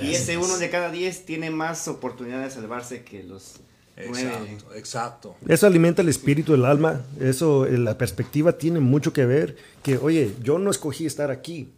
Y 0.00 0.12
ese 0.12 0.36
uno 0.36 0.56
de 0.56 0.70
cada 0.70 0.90
diez 0.90 1.26
tiene 1.26 1.50
más 1.50 1.88
oportunidad 1.88 2.42
de 2.42 2.50
salvarse 2.50 3.02
que 3.02 3.24
los 3.24 3.60
nueve. 3.96 4.22
Exacto, 4.22 4.74
exacto. 4.74 5.36
Eso 5.48 5.66
alimenta 5.66 6.02
el 6.02 6.08
espíritu 6.08 6.52
del 6.52 6.64
alma, 6.64 7.04
eso, 7.20 7.66
eh, 7.66 7.76
la 7.76 7.98
perspectiva 7.98 8.56
tiene 8.56 8.80
mucho 8.80 9.12
que 9.12 9.26
ver, 9.26 9.56
que 9.82 9.98
oye, 9.98 10.32
yo 10.42 10.58
no 10.58 10.70
escogí 10.70 11.06
estar 11.06 11.30
aquí, 11.30 11.72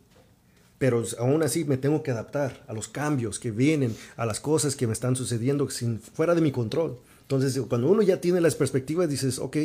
pero 0.79 1.03
aún 1.19 1.43
así 1.43 1.65
me 1.65 1.77
tengo 1.77 2.03
que 2.03 2.11
adaptar 2.11 2.65
a 2.69 2.73
los 2.75 2.89
cambios 2.89 3.39
que 3.39 3.51
vienen, 3.51 3.97
a 4.17 4.27
las 4.27 4.41
cosas 4.41 4.77
que 4.77 4.87
me 4.87 4.93
están 4.93 5.17
sucediendo 5.17 5.69
sin, 5.71 6.01
fuera 6.01 6.35
de 6.35 6.41
mi 6.41 6.53
control. 6.53 6.99
Entonces, 7.23 7.59
cuando 7.69 7.89
uno 7.89 8.03
ya 8.03 8.21
tiene 8.21 8.41
las 8.41 8.55
perspectivas, 8.55 9.09
dices, 9.09 9.39
ok, 9.39 9.57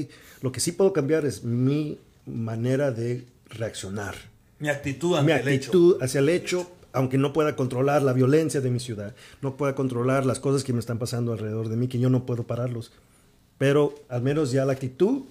lo 0.42 0.52
que 0.52 0.60
sí 0.60 0.72
puedo 0.72 0.94
cambiar 0.94 1.26
es 1.26 1.44
mi 1.44 2.00
manera 2.26 2.92
de 2.92 3.26
reaccionar. 3.50 4.16
Mi 4.60 4.70
actitud 4.70 5.12
mi 5.22 5.32
ante 5.32 5.34
el 5.34 5.48
hecho. 5.50 5.70
actitud 5.70 5.98
hacia 6.02 6.20
el 6.20 6.30
hecho, 6.30 6.72
aunque 6.94 7.18
no 7.18 7.34
pueda 7.34 7.56
controlar 7.56 8.02
la 8.04 8.14
violencia 8.14 8.62
de 8.62 8.70
mi 8.72 8.80
ciudad, 8.80 9.14
no 9.42 9.58
pueda 9.58 9.76
controlar 9.76 10.26
las 10.26 10.40
cosas 10.40 10.64
que 10.64 10.74
me 10.74 10.80
están 10.80 10.98
pasando 11.00 11.34
alrededor 11.34 11.70
de 11.70 11.76
mí, 11.78 11.88
que 11.88 12.00
yo 12.00 12.10
no 12.10 12.26
puedo 12.26 12.44
pararlos. 12.44 12.92
Pero 13.58 13.94
al 14.10 14.22
menos 14.24 14.52
ya 14.52 14.66
la 14.66 14.74
actitud, 14.74 15.24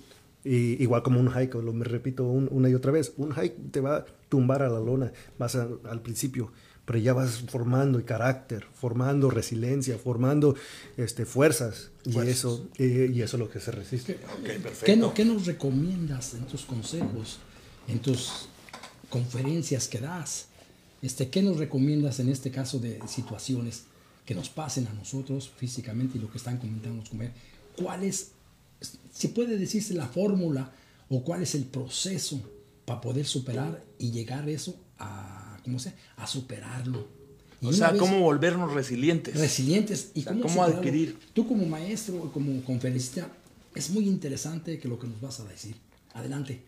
y, 0.44 0.82
igual 0.82 1.02
como 1.02 1.20
un 1.20 1.30
hike, 1.32 1.54
lo 1.54 1.72
me 1.72 1.84
repito 1.84 2.24
un- 2.24 2.48
una 2.50 2.68
y 2.68 2.74
otra 2.74 2.92
vez, 2.92 3.12
un 3.16 3.32
hike 3.34 3.56
te 3.72 3.80
va 3.80 4.04
tumbar 4.30 4.62
a 4.62 4.70
la 4.70 4.80
lona, 4.80 5.12
vas 5.38 5.56
a- 5.56 5.68
al 5.90 6.00
principio, 6.00 6.50
pero 6.86 6.98
ya 6.98 7.12
vas 7.12 7.42
formando 7.48 8.02
carácter, 8.06 8.64
formando 8.72 9.28
resiliencia, 9.30 9.98
formando 9.98 10.54
este, 10.96 11.26
fuerzas, 11.26 11.90
y 12.06 12.16
eso, 12.18 12.66
eh, 12.78 13.10
y 13.12 13.20
eso 13.20 13.36
es 13.36 13.40
lo 13.40 13.50
que 13.50 13.60
se 13.60 13.70
resiste. 13.72 14.18
¿Qué, 14.84 14.96
no- 14.96 15.12
qué 15.12 15.24
nos 15.26 15.44
recomiendas 15.46 16.32
en 16.34 16.46
tus 16.46 16.64
consejos, 16.64 17.38
en 17.86 17.98
tus 18.00 18.48
conferencias 19.10 19.88
que 19.88 20.00
das? 20.00 20.46
Este, 21.02 21.28
¿Qué 21.28 21.42
nos 21.42 21.58
recomiendas 21.58 22.20
en 22.20 22.28
este 22.28 22.50
caso 22.50 22.78
de 22.78 23.00
situaciones 23.08 23.84
que 24.26 24.34
nos 24.34 24.48
pasen 24.48 24.86
a 24.86 24.92
nosotros 24.92 25.50
físicamente 25.56 26.18
y 26.18 26.20
lo 26.20 26.30
que 26.30 26.38
están 26.38 26.58
comentando 26.58 27.02
compañeros? 27.08 27.38
¿Cuál 27.76 28.04
es, 28.04 28.32
si 29.12 29.28
puede 29.28 29.56
decirse 29.56 29.94
la 29.94 30.06
fórmula 30.06 30.72
o 31.08 31.24
cuál 31.24 31.42
es 31.42 31.54
el 31.54 31.64
proceso 31.64 32.40
para 32.90 33.00
poder 33.00 33.24
superar 33.24 33.80
y 33.98 34.10
llegar 34.10 34.48
eso 34.48 34.74
a, 34.98 35.56
¿cómo 35.62 35.78
se? 35.78 35.92
A 36.16 36.26
superarlo. 36.26 37.06
Y 37.60 37.68
O 37.68 37.72
sea, 37.72 37.92
vez- 37.92 38.00
cómo 38.00 38.18
volvernos 38.20 38.72
resilientes. 38.72 39.38
resilientes 39.38 40.10
y 40.14 40.22
sea, 40.22 40.32
cómo, 40.32 40.42
cómo 40.42 40.64
adquirir. 40.64 41.16
Tú 41.32 41.46
como 41.46 41.64
maestro 41.66 42.16
o 42.16 42.32
como 42.32 42.60
conferencista, 42.64 43.28
es 43.76 43.90
muy 43.90 44.08
interesante 44.08 44.80
que 44.80 44.88
lo 44.88 44.98
que 44.98 45.06
nos 45.06 45.20
vas 45.20 45.38
a 45.38 45.44
decir. 45.44 45.76
Adelante. 46.14 46.64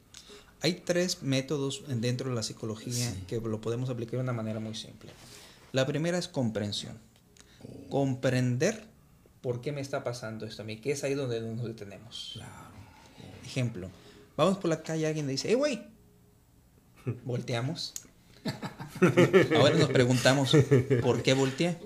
Hay 0.61 0.75
tres 0.85 1.25
métodos 1.25 1.83
dentro 1.89 2.29
de 2.31 2.37
la 2.37 2.45
psicología 2.45 3.13
que 3.27 3.41
lo 3.41 3.61
podemos 3.61 3.91
aplicar 3.91 4.13
de 4.13 4.21
una 4.21 4.33
manera 4.33 4.61
muy 4.61 4.77
simple. 4.77 5.11
La 5.73 5.89
primera 5.89 6.19
es 6.19 6.29
comprensión. 6.29 6.97
Comprender 7.89 8.85
por 9.41 9.61
qué 9.61 9.73
me 9.73 9.81
está 9.81 10.05
pasando 10.05 10.47
esto 10.47 10.63
a 10.63 10.65
mí, 10.65 10.77
que 10.77 10.93
es 10.93 11.03
ahí 11.03 11.15
donde 11.15 11.41
nos 11.41 11.65
detenemos. 11.65 12.39
Ejemplo, 13.45 13.89
vamos 14.37 14.59
por 14.59 14.69
la 14.71 14.85
calle, 14.85 15.09
alguien 15.09 15.27
dice, 15.27 15.51
¡eh, 15.51 15.57
güey! 15.57 15.91
Volteamos. 17.25 17.95
Ahora 19.57 19.77
nos 19.77 19.89
preguntamos, 19.91 20.57
¿por 21.03 21.23
qué 21.23 21.35
volteé? 21.35 21.79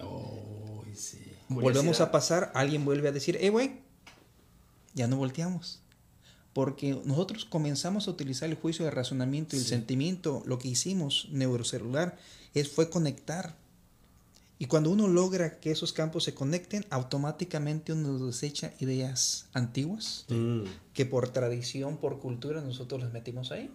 Oh, 0.00 0.84
sí. 0.94 1.20
Volvemos 1.48 2.00
a 2.00 2.10
pasar, 2.10 2.50
alguien 2.54 2.84
vuelve 2.84 3.08
a 3.08 3.12
decir, 3.12 3.38
¡eh, 3.40 3.50
güey! 3.50 3.80
Ya 4.94 5.06
no 5.06 5.16
volteamos. 5.16 5.80
Porque 6.52 7.00
nosotros 7.04 7.44
comenzamos 7.44 8.08
a 8.08 8.10
utilizar 8.10 8.48
el 8.48 8.56
juicio 8.56 8.84
de 8.84 8.90
razonamiento 8.90 9.54
y 9.54 9.60
el 9.60 9.64
sentimiento. 9.64 10.42
Lo 10.46 10.58
que 10.58 10.68
hicimos 10.68 11.28
neurocelular 11.30 12.18
es, 12.54 12.68
fue 12.68 12.90
conectar. 12.90 13.54
Y 14.58 14.66
cuando 14.66 14.90
uno 14.90 15.06
logra 15.08 15.60
que 15.60 15.70
esos 15.70 15.92
campos 15.92 16.24
se 16.24 16.34
conecten, 16.34 16.84
automáticamente 16.90 17.92
uno 17.92 18.18
desecha 18.26 18.74
ideas 18.80 19.46
antiguas 19.54 20.26
Mm. 20.28 20.64
que 20.92 21.06
por 21.06 21.30
tradición, 21.30 21.96
por 21.96 22.18
cultura, 22.18 22.60
nosotros 22.60 23.00
las 23.00 23.12
metimos 23.12 23.52
ahí. 23.52 23.70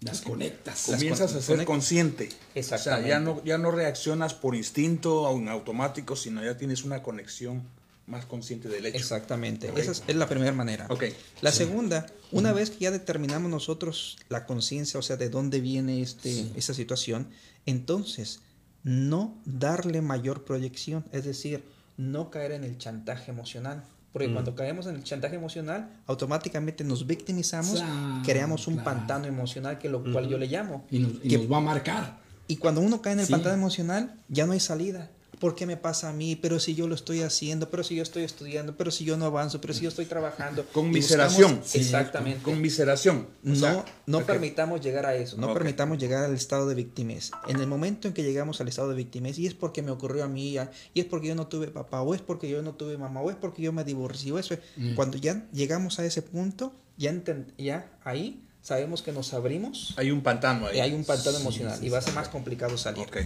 Las 0.00 0.20
conectas. 0.20 0.84
Comienzas 0.86 1.34
a 1.34 1.42
ser 1.42 1.64
consciente. 1.64 2.28
Exactamente. 2.54 3.06
O 3.06 3.08
sea, 3.08 3.08
ya 3.08 3.20
no, 3.20 3.44
ya 3.44 3.58
no 3.58 3.70
reaccionas 3.72 4.34
por 4.34 4.54
instinto 4.54 5.22
o 5.22 5.36
en 5.36 5.48
automático, 5.48 6.14
sino 6.14 6.44
ya 6.44 6.56
tienes 6.56 6.84
una 6.84 7.02
conexión 7.02 7.64
más 8.08 8.24
consciente 8.24 8.68
del 8.68 8.86
hecho. 8.86 8.96
Exactamente. 8.96 9.70
Esa 9.76 9.92
es, 9.92 10.16
la 10.16 10.28
primera 10.28 10.52
manera. 10.52 10.86
Ok. 10.88 11.04
La 11.42 11.52
segunda, 11.52 12.06
una 12.32 12.52
vez 12.52 12.70
que 12.70 12.78
ya 12.78 12.90
determinamos 12.90 13.50
nosotros 13.50 14.18
la 14.28 14.46
conciencia, 14.46 14.98
o 14.98 15.02
sea, 15.02 15.16
de 15.16 15.28
dónde 15.28 15.60
viene 15.60 16.00
este, 16.00 16.46
esa 16.56 16.74
situación, 16.74 17.28
entonces 17.66 18.40
no 18.82 19.36
darle 19.44 20.00
mayor 20.00 20.44
proyección, 20.44 21.04
es 21.12 21.24
decir, 21.24 21.62
no 21.96 22.30
caer 22.30 22.52
en 22.52 22.64
el 22.64 22.78
chantaje 22.78 23.30
emocional. 23.30 23.84
Porque 24.18 24.32
cuando 24.32 24.54
caemos 24.54 24.86
en 24.86 24.96
el 24.96 25.04
chantaje 25.04 25.36
emocional, 25.36 25.90
automáticamente 26.06 26.82
nos 26.84 27.06
victimizamos, 27.06 27.74
Claro, 27.80 28.22
creamos 28.24 28.66
un 28.66 28.74
claro. 28.74 28.90
pantano 28.90 29.26
emocional, 29.26 29.78
que 29.78 29.88
lo 29.88 30.02
cual 30.02 30.28
yo 30.28 30.38
le 30.38 30.46
llamo. 30.46 30.84
Y 30.90 30.98
nos, 30.98 31.12
y 31.22 31.28
Que- 31.28 31.38
nos 31.38 31.50
va 31.52 31.58
a 31.58 31.60
marcar. 31.60 32.18
y 32.46 32.56
cuando 32.56 32.80
uno 32.80 33.00
cae 33.00 33.12
en 33.12 33.20
el 33.20 33.26
Sí. 33.26 33.32
pantano 33.32 33.54
emocional, 33.54 34.14
ya 34.28 34.46
no 34.46 34.52
hay 34.52 34.60
salida. 34.60 35.10
¿Por 35.38 35.54
qué 35.54 35.66
me 35.66 35.76
pasa 35.76 36.08
a 36.08 36.12
mí? 36.12 36.36
Pero 36.36 36.58
si 36.58 36.74
yo 36.74 36.88
lo 36.88 36.94
estoy 36.94 37.22
haciendo, 37.22 37.70
pero 37.70 37.84
si 37.84 37.94
yo 37.94 38.02
estoy 38.02 38.24
estudiando, 38.24 38.76
pero 38.76 38.90
si 38.90 39.04
yo 39.04 39.16
no 39.16 39.24
avanzo, 39.26 39.60
pero 39.60 39.72
si 39.74 39.82
yo 39.82 39.88
estoy 39.88 40.06
trabajando. 40.06 40.64
Conmiseración. 40.72 41.50
buscamos- 41.50 41.68
Sí, 41.70 41.78
exactamente. 41.78 42.42
Conmiseración. 42.42 43.16
O 43.44 43.48
No, 43.50 43.54
sea, 43.56 43.84
no 44.06 44.24
permitamos 44.26 44.80
llegar 44.80 45.06
a 45.06 45.14
eso, 45.14 45.36
no 45.36 45.52
permitamos 45.54 45.98
llegar 45.98 46.24
al 46.24 46.34
estado 46.34 46.66
de 46.68 46.74
victimez. 46.74 47.30
En 47.48 47.60
el 47.60 47.66
momento 47.66 48.08
en 48.08 48.14
que 48.14 48.22
llegamos 48.22 48.60
al 48.60 48.68
estado 48.68 48.88
de 48.90 48.96
victimez, 48.96 49.38
y 49.38 49.46
es 49.46 49.54
porque 49.54 49.82
me 49.82 49.90
ocurrió 49.90 50.24
a 50.24 50.28
mí, 50.28 50.56
y 50.94 51.00
es 51.00 51.06
porque 51.06 51.28
yo 51.28 51.34
no 51.34 51.46
tuve 51.46 51.68
papá, 51.68 52.00
o 52.02 52.14
es 52.14 52.20
porque 52.22 52.48
yo 52.48 52.62
no 52.62 52.74
tuve 52.74 52.98
mamá, 52.98 53.20
o 53.20 53.30
es 53.30 53.36
porque 53.36 53.62
yo 53.62 53.72
me 53.72 53.84
divorcié, 53.84 54.32
o 54.32 54.38
eso, 54.38 54.56
Mm. 54.76 54.94
cuando 54.94 55.18
ya 55.18 55.46
llegamos 55.52 55.98
a 55.98 56.04
ese 56.04 56.22
punto, 56.22 56.72
ya, 56.96 57.12
enten- 57.12 57.46
ya 57.58 57.90
ahí 58.04 58.42
sabemos 58.60 59.02
que 59.02 59.12
nos 59.12 59.32
abrimos 59.34 59.94
Hay 59.96 60.10
un 60.10 60.20
pantano 60.22 60.66
ahí. 60.66 60.78
y 60.78 60.80
hay 60.80 60.92
un 60.92 61.04
pantano 61.04 61.36
Sí, 61.36 61.42
emocional 61.42 61.78
sí, 61.78 61.86
y 61.86 61.88
va 61.88 61.98
a 61.98 62.02
ser 62.02 62.12
más 62.14 62.28
complicado 62.28 62.76
salir. 62.76 63.06
Ok. 63.06 63.18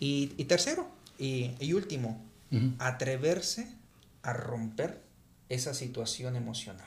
Y, 0.00 0.32
y 0.36 0.44
tercero, 0.44 0.88
y, 1.18 1.52
y 1.60 1.72
último, 1.72 2.24
atreverse 2.78 3.68
a 4.22 4.32
romper 4.32 5.02
esa 5.48 5.74
situación 5.74 6.36
emocional. 6.36 6.86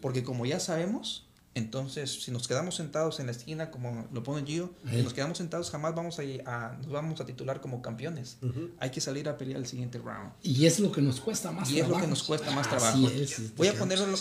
Porque 0.00 0.22
como 0.22 0.46
ya 0.46 0.60
sabemos, 0.60 1.24
entonces 1.54 2.22
si 2.22 2.30
nos 2.30 2.46
quedamos 2.48 2.74
sentados 2.76 3.18
en 3.18 3.26
la 3.26 3.32
esquina, 3.32 3.70
como 3.70 4.06
lo 4.12 4.22
pone 4.22 4.46
Gio, 4.46 4.72
si 4.90 5.02
nos 5.02 5.14
quedamos 5.14 5.38
sentados 5.38 5.70
jamás 5.70 5.94
vamos 5.94 6.18
a, 6.18 6.22
a- 6.46 6.76
nos 6.76 6.88
vamos 6.90 7.20
a 7.20 7.26
titular 7.26 7.60
como 7.60 7.80
campeones. 7.82 8.38
Hay 8.78 8.90
que 8.90 9.00
salir 9.00 9.28
a 9.28 9.36
pelear 9.38 9.58
el 9.58 9.66
siguiente 9.66 9.98
round. 9.98 10.32
Y 10.42 10.66
es 10.66 10.78
lo 10.80 10.92
que 10.92 11.00
nos 11.02 11.20
cuesta 11.20 11.50
más 11.52 11.70
Y 11.70 11.74
es 11.80 11.80
lo 11.80 11.86
trabajo. 11.86 12.04
que 12.04 12.10
nos 12.10 12.22
cuesta 12.22 12.50
más 12.52 12.68
trabajo. 12.68 13.08
es, 13.08 13.30
sí, 13.30 13.52
Voy 13.56 13.68
a 13.68 13.74
ponerlo 13.74 14.16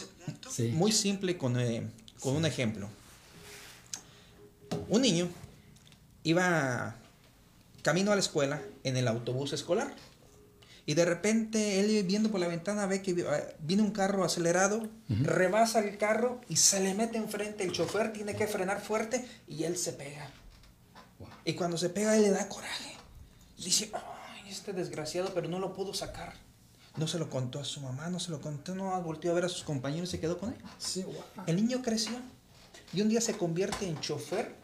Sí. 0.49 0.69
muy 0.73 0.91
simple 0.91 1.37
con, 1.37 1.59
eh, 1.59 1.87
con 2.21 2.35
un 2.35 2.45
ejemplo. 2.45 2.89
Un 4.89 5.01
niño 5.01 5.27
iba 6.23 6.95
camino 7.85 8.11
a 8.11 8.15
la 8.15 8.21
escuela 8.21 8.63
en 8.83 8.97
el 8.97 9.07
autobús 9.07 9.53
escolar. 9.53 9.93
Y 10.87 10.95
de 10.95 11.05
repente 11.05 11.79
él 11.79 12.03
viendo 12.03 12.31
por 12.31 12.39
la 12.39 12.47
ventana 12.47 12.87
ve 12.87 13.03
que 13.03 13.11
eh, 13.11 13.55
viene 13.59 13.83
un 13.83 13.91
carro 13.91 14.23
acelerado, 14.23 14.89
rebasa 15.07 15.81
el 15.81 15.95
carro 15.99 16.41
y 16.49 16.55
se 16.55 16.79
le 16.79 16.95
mete 16.95 17.19
enfrente. 17.19 17.63
El 17.63 17.73
chofer 17.73 18.11
tiene 18.11 18.35
que 18.35 18.47
frenar 18.47 18.81
fuerte 18.81 19.23
y 19.47 19.65
él 19.65 19.77
se 19.77 19.93
pega. 19.93 20.31
Wow. 21.19 21.29
Y 21.45 21.53
cuando 21.53 21.77
se 21.77 21.89
pega 21.89 22.17
él 22.17 22.23
le 22.23 22.31
da 22.31 22.49
coraje. 22.49 22.95
Dice, 23.55 23.91
ay, 23.93 24.49
este 24.49 24.73
desgraciado, 24.73 25.31
pero 25.35 25.47
no 25.47 25.59
lo 25.59 25.75
pudo 25.75 25.93
sacar. 25.93 26.33
No 26.97 27.07
se 27.07 27.19
lo 27.19 27.29
contó 27.29 27.59
a 27.59 27.65
su 27.65 27.81
mamá, 27.81 28.09
no 28.09 28.19
se 28.19 28.31
lo 28.31 28.41
contó, 28.41 28.73
no 28.73 28.99
volvió 29.03 29.29
a 29.29 29.35
ver 29.35 29.45
a 29.45 29.49
sus 29.49 29.63
compañeros 29.63 30.09
y 30.09 30.13
se 30.13 30.19
quedó 30.19 30.39
con 30.39 30.53
él. 30.53 30.57
Sí, 30.79 31.03
wow. 31.03 31.15
El 31.45 31.57
niño 31.57 31.83
creció 31.83 32.17
y 32.93 33.01
un 33.01 33.09
día 33.09 33.21
se 33.21 33.37
convierte 33.37 33.87
en 33.87 33.99
chofer 33.99 34.55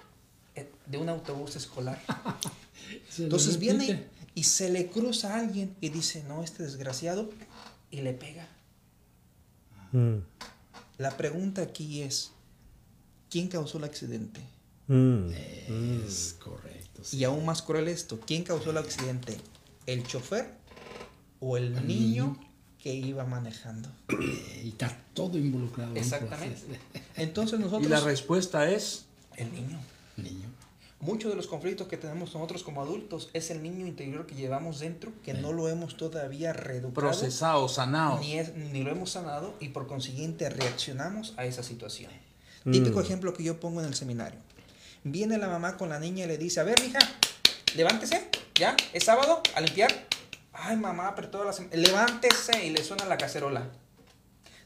eh, 0.56 0.72
de 0.88 0.98
un 0.98 1.08
autobús 1.08 1.56
escolar. 1.56 2.02
Se 3.10 3.24
Entonces 3.24 3.58
viene 3.60 4.06
y 4.36 4.44
se 4.44 4.70
le 4.70 4.88
cruza 4.88 5.36
a 5.36 5.40
alguien 5.40 5.76
y 5.82 5.90
dice, 5.90 6.24
no, 6.28 6.44
este 6.44 6.64
desgraciado, 6.64 7.30
y 7.90 8.02
le 8.02 8.14
pega. 8.14 8.48
Mm, 9.92 10.18
La 10.98 11.18
pregunta 11.18 11.62
aquí 11.62 12.02
es, 12.02 12.32
¿quién 13.30 13.48
causó 13.48 13.78
el 13.78 13.84
accidente? 13.84 14.40
mm, 14.88 15.30
Es 16.08 16.36
correcto. 16.40 17.04
sí. 17.04 17.18
Y 17.18 17.24
aún 17.24 17.46
más 17.46 17.62
cruel 17.62 17.88
esto, 17.88 18.20
¿quién 18.26 18.44
causó 18.44 18.72
el 18.72 18.78
accidente? 18.78 19.38
¿El 19.86 20.04
chofer 20.06 20.50
o 21.40 21.58
el, 21.58 21.76
El 21.76 21.88
niño, 21.88 22.26
niño. 22.38 22.50
que 22.80 22.94
iba 22.94 23.26
manejando? 23.26 23.90
Eh, 24.10 24.62
Y 24.66 24.70
está 24.70 24.98
todo 25.14 25.38
involucrado. 25.38 25.96
Exactamente. 25.96 26.80
Entonces 27.16 27.60
Y 27.60 27.64
nosotros... 27.64 27.90
la 27.90 28.00
respuesta 28.00 28.70
es. 28.70 29.06
El 29.36 29.52
niño. 29.52 29.80
es. 30.18 30.24
Niño. 30.24 30.50
Muchos 31.02 31.32
de 31.32 31.36
los 31.36 31.48
conflictos 31.48 31.88
que 31.88 31.98
tenemos 31.98 32.34
nosotros 32.36 32.64
como 32.64 32.82
adultos 32.82 33.30
es 33.34 33.50
el 33.50 33.64
niño 33.64 33.88
interior 33.88 34.28
que 34.28 34.36
llevamos 34.36 34.80
dentro, 34.80 35.12
que 35.24 35.34
no 35.34 35.52
lo 35.52 35.68
hemos 35.68 35.98
todavía 35.98 36.54
reeducado, 36.54 36.94
Procesado, 37.08 37.68
sanado. 37.68 38.20
ni, 38.20 38.38
es- 38.38 38.54
ni 38.56 38.84
lo 38.84 38.92
hemos 38.92 39.10
sanado 39.12 39.56
y 39.60 39.70
por 39.70 39.88
consiguiente 39.88 40.48
reaccionamos 40.50 41.34
a 41.38 41.46
esa 41.46 41.64
situación. 41.64 42.12
Mm. 42.66 42.72
Típico 42.72 43.02
ejemplo 43.02 43.34
que 43.34 43.44
yo 43.44 43.60
pongo 43.60 43.82
en 43.82 43.88
el 43.88 43.96
seminario. 43.96 44.40
Viene 45.04 45.40
la 45.40 45.48
mamá 45.48 45.78
con 45.78 45.90
la 45.90 46.00
niña 46.00 46.26
y 46.26 46.28
le 46.28 46.38
dice, 46.38 46.60
a 46.60 46.64
ver, 46.64 46.80
hija, 46.86 47.00
levántese, 47.76 48.30
ya, 48.54 48.76
es 48.94 49.04
sábado, 49.06 49.42
a 49.56 49.62
limpiar. 49.62 49.92
Ay, 50.54 50.78
mamá, 50.78 51.16
pero 51.16 51.30
toda 51.30 51.46
la 51.46 51.54
semana, 51.54 51.76
levántese 51.76 52.64
y 52.66 52.70
le 52.70 52.84
suena 52.84 53.06
la 53.06 53.18
cacerola. 53.18 53.68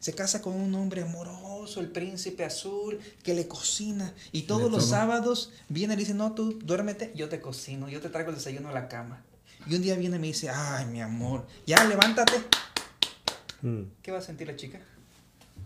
Se 0.06 0.14
casa 0.14 0.40
con 0.40 0.54
un 0.54 0.76
hombre 0.76 1.02
amoroso, 1.02 1.80
el 1.80 1.88
príncipe 1.88 2.46
azul, 2.46 3.00
que 3.24 3.34
le 3.34 3.48
cocina. 3.48 4.14
Y 4.32 4.44
todos 4.44 4.70
los 4.70 4.86
sábados 4.86 5.52
viene 5.68 5.96
y 5.96 5.98
le 5.98 6.02
dice, 6.02 6.14
no, 6.14 6.36
tú 6.36 6.60
duérmete, 6.64 7.12
yo 7.16 7.28
te 7.28 7.42
cocino, 7.42 7.90
yo 7.90 8.00
te 8.00 8.10
traigo 8.10 8.30
el 8.30 8.36
desayuno 8.36 8.70
a 8.70 8.72
la 8.72 8.88
cama. 8.88 9.24
Y 9.66 9.74
un 9.74 9.82
día 9.82 9.96
viene 9.96 10.18
y 10.18 10.20
me 10.20 10.28
dice, 10.28 10.48
ay, 10.48 10.86
mi 10.86 11.02
amor, 11.02 11.48
ya 11.66 11.84
levántate. 11.86 12.34
mm. 13.64 13.82
¿Qué 14.04 14.12
va 14.12 14.20
a 14.20 14.22
sentir 14.22 14.46
la 14.46 14.56
chica? 14.56 14.80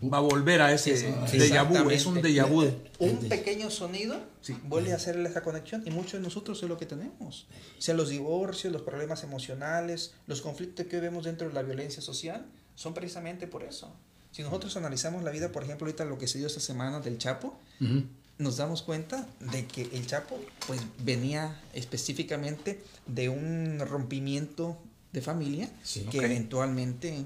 Va 0.02 0.16
a 0.16 0.20
volver 0.22 0.62
a 0.62 0.72
ese 0.72 0.96
Sí, 0.96 1.36
déjà 1.36 1.62
vu. 1.62 1.90
Es 1.90 2.06
un 2.06 2.22
déjà 2.22 2.46
vu. 2.48 2.64
Un 2.98 3.28
pequeño 3.28 3.68
sonido 3.68 4.18
Sí. 4.40 4.56
vuelve 4.64 4.94
a 4.94 4.96
hacerle 4.96 5.28
esa 5.28 5.42
conexión 5.42 5.82
y 5.84 5.90
muchos 5.90 6.14
de 6.14 6.20
nosotros 6.20 6.62
es 6.62 6.66
lo 6.70 6.78
que 6.78 6.86
tenemos. 6.86 7.46
O 7.78 7.82
sea, 7.82 7.92
los 7.94 8.08
divorcios, 8.08 8.72
los 8.72 8.80
problemas 8.80 9.22
emocionales, 9.22 10.14
los 10.26 10.40
conflictos 10.40 10.86
que 10.86 10.98
vemos 10.98 11.24
dentro 11.26 11.46
de 11.48 11.52
la 11.52 11.60
violencia 11.62 12.00
social 12.00 12.46
son 12.74 12.94
precisamente 12.94 13.46
por 13.46 13.64
eso. 13.64 13.94
Si 14.32 14.42
nosotros 14.42 14.76
analizamos 14.76 15.22
la 15.24 15.30
vida, 15.30 15.50
por 15.52 15.64
ejemplo, 15.64 15.86
ahorita 15.86 16.04
lo 16.04 16.18
que 16.18 16.28
se 16.28 16.38
dio 16.38 16.46
esta 16.46 16.60
semana 16.60 17.00
del 17.00 17.18
Chapo, 17.18 17.58
Ujú. 17.80 18.04
nos 18.38 18.56
damos 18.56 18.82
cuenta 18.82 19.26
de 19.52 19.66
que 19.66 19.82
el 19.92 20.06
Chapo 20.06 20.38
pues 20.66 20.80
venía 21.04 21.60
específicamente 21.74 22.82
de 23.06 23.28
un 23.28 23.78
rompimiento 23.80 24.78
de 25.12 25.20
familia 25.20 25.68
Sí. 25.82 26.02
que 26.10 26.18
Ok. 26.18 26.24
eventualmente 26.24 27.24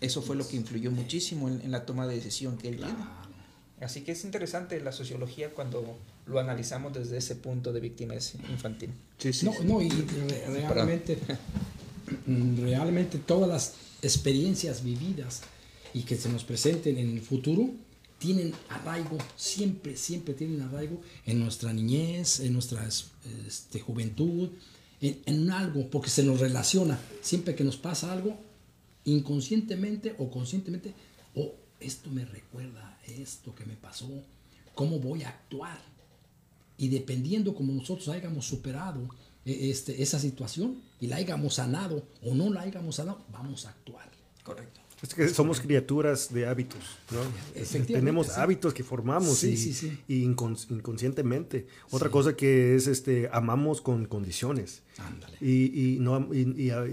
eso 0.00 0.22
fue 0.22 0.36
lo 0.36 0.46
que 0.48 0.56
influyó 0.56 0.90
muchísimo 0.90 1.48
en, 1.48 1.60
en 1.60 1.70
la 1.70 1.84
toma 1.84 2.06
de 2.06 2.14
decisión 2.16 2.56
que 2.56 2.68
él 2.68 2.76
tiene. 2.76 2.94
Así 3.80 4.00
que 4.02 4.12
es 4.12 4.24
interesante 4.24 4.80
la 4.80 4.90
sociología 4.92 5.50
cuando 5.50 5.98
lo 6.26 6.40
analizamos 6.40 6.92
desde 6.94 7.18
ese 7.18 7.36
punto 7.36 7.72
de 7.72 7.80
victimez 7.80 8.34
infantil. 8.50 8.90
Sí, 9.18 9.32
sí. 9.32 9.46
No, 9.46 9.52
no, 9.64 9.80
y 9.82 9.88
re- 9.90 10.46
realmente, 10.68 11.18
realmente 12.26 13.18
todas 13.18 13.48
las 13.48 13.74
experiencias 14.02 14.82
vividas 14.82 15.42
y 15.94 16.02
que 16.02 16.16
se 16.16 16.28
nos 16.28 16.44
presenten 16.44 16.98
en 16.98 17.10
el 17.10 17.20
futuro 17.20 17.70
tienen 18.18 18.52
arraigo, 18.68 19.16
siempre, 19.36 19.96
siempre 19.96 20.34
tienen 20.34 20.60
arraigo 20.62 21.00
en 21.24 21.38
nuestra 21.38 21.72
niñez, 21.72 22.40
en 22.40 22.52
nuestra 22.52 22.86
este, 23.46 23.80
juventud, 23.80 24.50
en, 25.00 25.22
en 25.26 25.50
algo, 25.50 25.88
porque 25.88 26.10
se 26.10 26.24
nos 26.24 26.40
relaciona. 26.40 26.98
Siempre 27.22 27.54
que 27.54 27.64
nos 27.64 27.76
pasa 27.76 28.12
algo, 28.12 28.36
inconscientemente 29.04 30.16
o 30.18 30.30
conscientemente, 30.30 30.94
o 31.34 31.54
esto 31.80 32.10
me 32.10 32.24
recuerda 32.24 32.98
esto 33.06 33.54
que 33.54 33.64
me 33.64 33.74
pasó, 33.74 34.08
¿cómo 34.74 34.98
voy 34.98 35.22
a 35.22 35.28
actuar? 35.28 35.80
Y 36.76 36.88
dependiendo 36.88 37.54
como 37.54 37.72
nosotros 37.72 38.08
hayamos 38.08 38.46
superado 38.46 39.08
eh, 39.44 39.70
este, 39.70 40.02
esa 40.02 40.18
situación 40.18 40.80
y 41.00 41.06
la 41.06 41.16
hayamos 41.16 41.54
sanado 41.54 42.06
o 42.22 42.34
no 42.34 42.52
la 42.52 42.62
hayamos 42.62 42.96
sanado, 42.96 43.24
vamos 43.30 43.64
a 43.66 43.70
actuar. 43.70 44.10
Correcto. 44.42 44.80
Es 45.02 45.14
que 45.14 45.28
somos 45.28 45.60
criaturas 45.60 46.32
de 46.34 46.46
hábitos, 46.48 46.80
¿no? 47.12 47.20
Tenemos 47.86 48.26
sí. 48.26 48.32
hábitos 48.36 48.74
que 48.74 48.82
formamos 48.82 49.38
Sí, 49.38 49.50
y, 49.50 49.56
sí, 49.56 49.98
y 50.08 50.24
incons- 50.26 50.68
inconscientemente. 50.70 51.68
Otra 51.90 52.10
cosa 52.10 52.34
que 52.36 52.74
es, 52.74 52.88
este, 52.88 53.28
amamos 53.32 53.80
con 53.80 54.06
condiciones. 54.06 54.82
Y, 55.40 55.94
y 55.94 55.98
no, 56.00 56.34
y, 56.34 56.44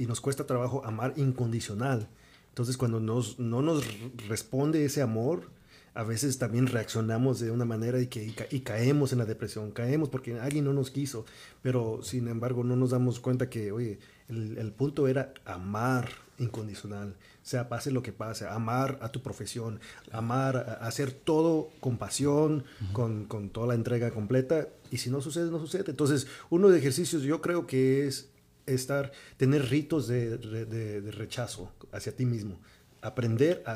nos 0.08 0.22
cuesta 0.22 0.46
trabajo 0.46 0.86
amar 0.86 1.14
incondicional. 1.18 2.08
Entonces, 2.50 2.78
cuando 2.78 3.00
nos, 3.00 3.40
no 3.40 3.64
nos 3.64 3.84
responde 4.30 4.86
ese 4.86 5.02
amor, 5.02 5.50
a 5.96 6.04
veces 6.04 6.38
también 6.38 6.68
reaccionamos 6.68 7.40
de 7.40 7.50
una 7.52 7.66
manera 7.66 8.00
y, 8.00 8.08
que, 8.08 8.24
y, 8.24 8.32
ca- 8.34 8.48
y 8.52 8.60
caemos 8.60 9.14
en 9.14 9.18
la 9.18 9.26
depresión. 9.26 9.72
Caemos 9.72 10.10
porque 10.10 10.40
alguien 10.40 10.64
no 10.66 10.74
nos 10.74 10.92
quiso, 10.92 11.26
pero 11.64 12.02
sin 12.04 12.28
embargo 12.28 12.64
no 12.64 12.76
nos 12.76 12.92
damos 12.92 13.20
cuenta 13.20 13.50
que, 13.50 13.72
oye, 13.72 13.98
el, 14.30 14.58
el 14.60 14.72
punto 14.74 15.08
era 15.08 15.34
amar 15.44 16.10
incondicional. 16.38 17.16
Sea, 17.46 17.70
pase 17.70 17.92
lo 17.92 18.02
que 18.02 18.12
pase, 18.12 18.48
amar 18.48 18.98
a 19.04 19.10
tu 19.12 19.22
profesión, 19.22 19.80
amar, 20.12 20.80
hacer 20.82 21.12
todo 21.12 21.70
con 21.80 22.00
pasión, 22.00 22.64
con, 22.92 23.26
con 23.26 23.50
toda 23.52 23.68
la 23.68 23.76
entrega 23.76 24.10
completa. 24.10 24.68
Y 24.90 24.98
si 24.98 25.12
no 25.12 25.22
sucede, 25.22 25.52
no 25.52 25.60
sucede. 25.60 25.84
Entonces, 25.92 26.26
uno 26.50 26.70
de 26.70 26.80
ejercicios 26.80 27.22
yo 27.22 27.42
creo 27.42 27.68
que 27.68 28.08
es 28.08 28.30
estar, 28.66 29.12
tener 29.38 29.70
ritos 29.70 30.08
de, 30.08 30.40
de- 30.40 31.12
rechazo 31.12 31.72
hacia 31.92 32.16
ti 32.16 32.26
mismo. 32.26 32.60
Aprender 33.04 33.62
a, 33.68 33.76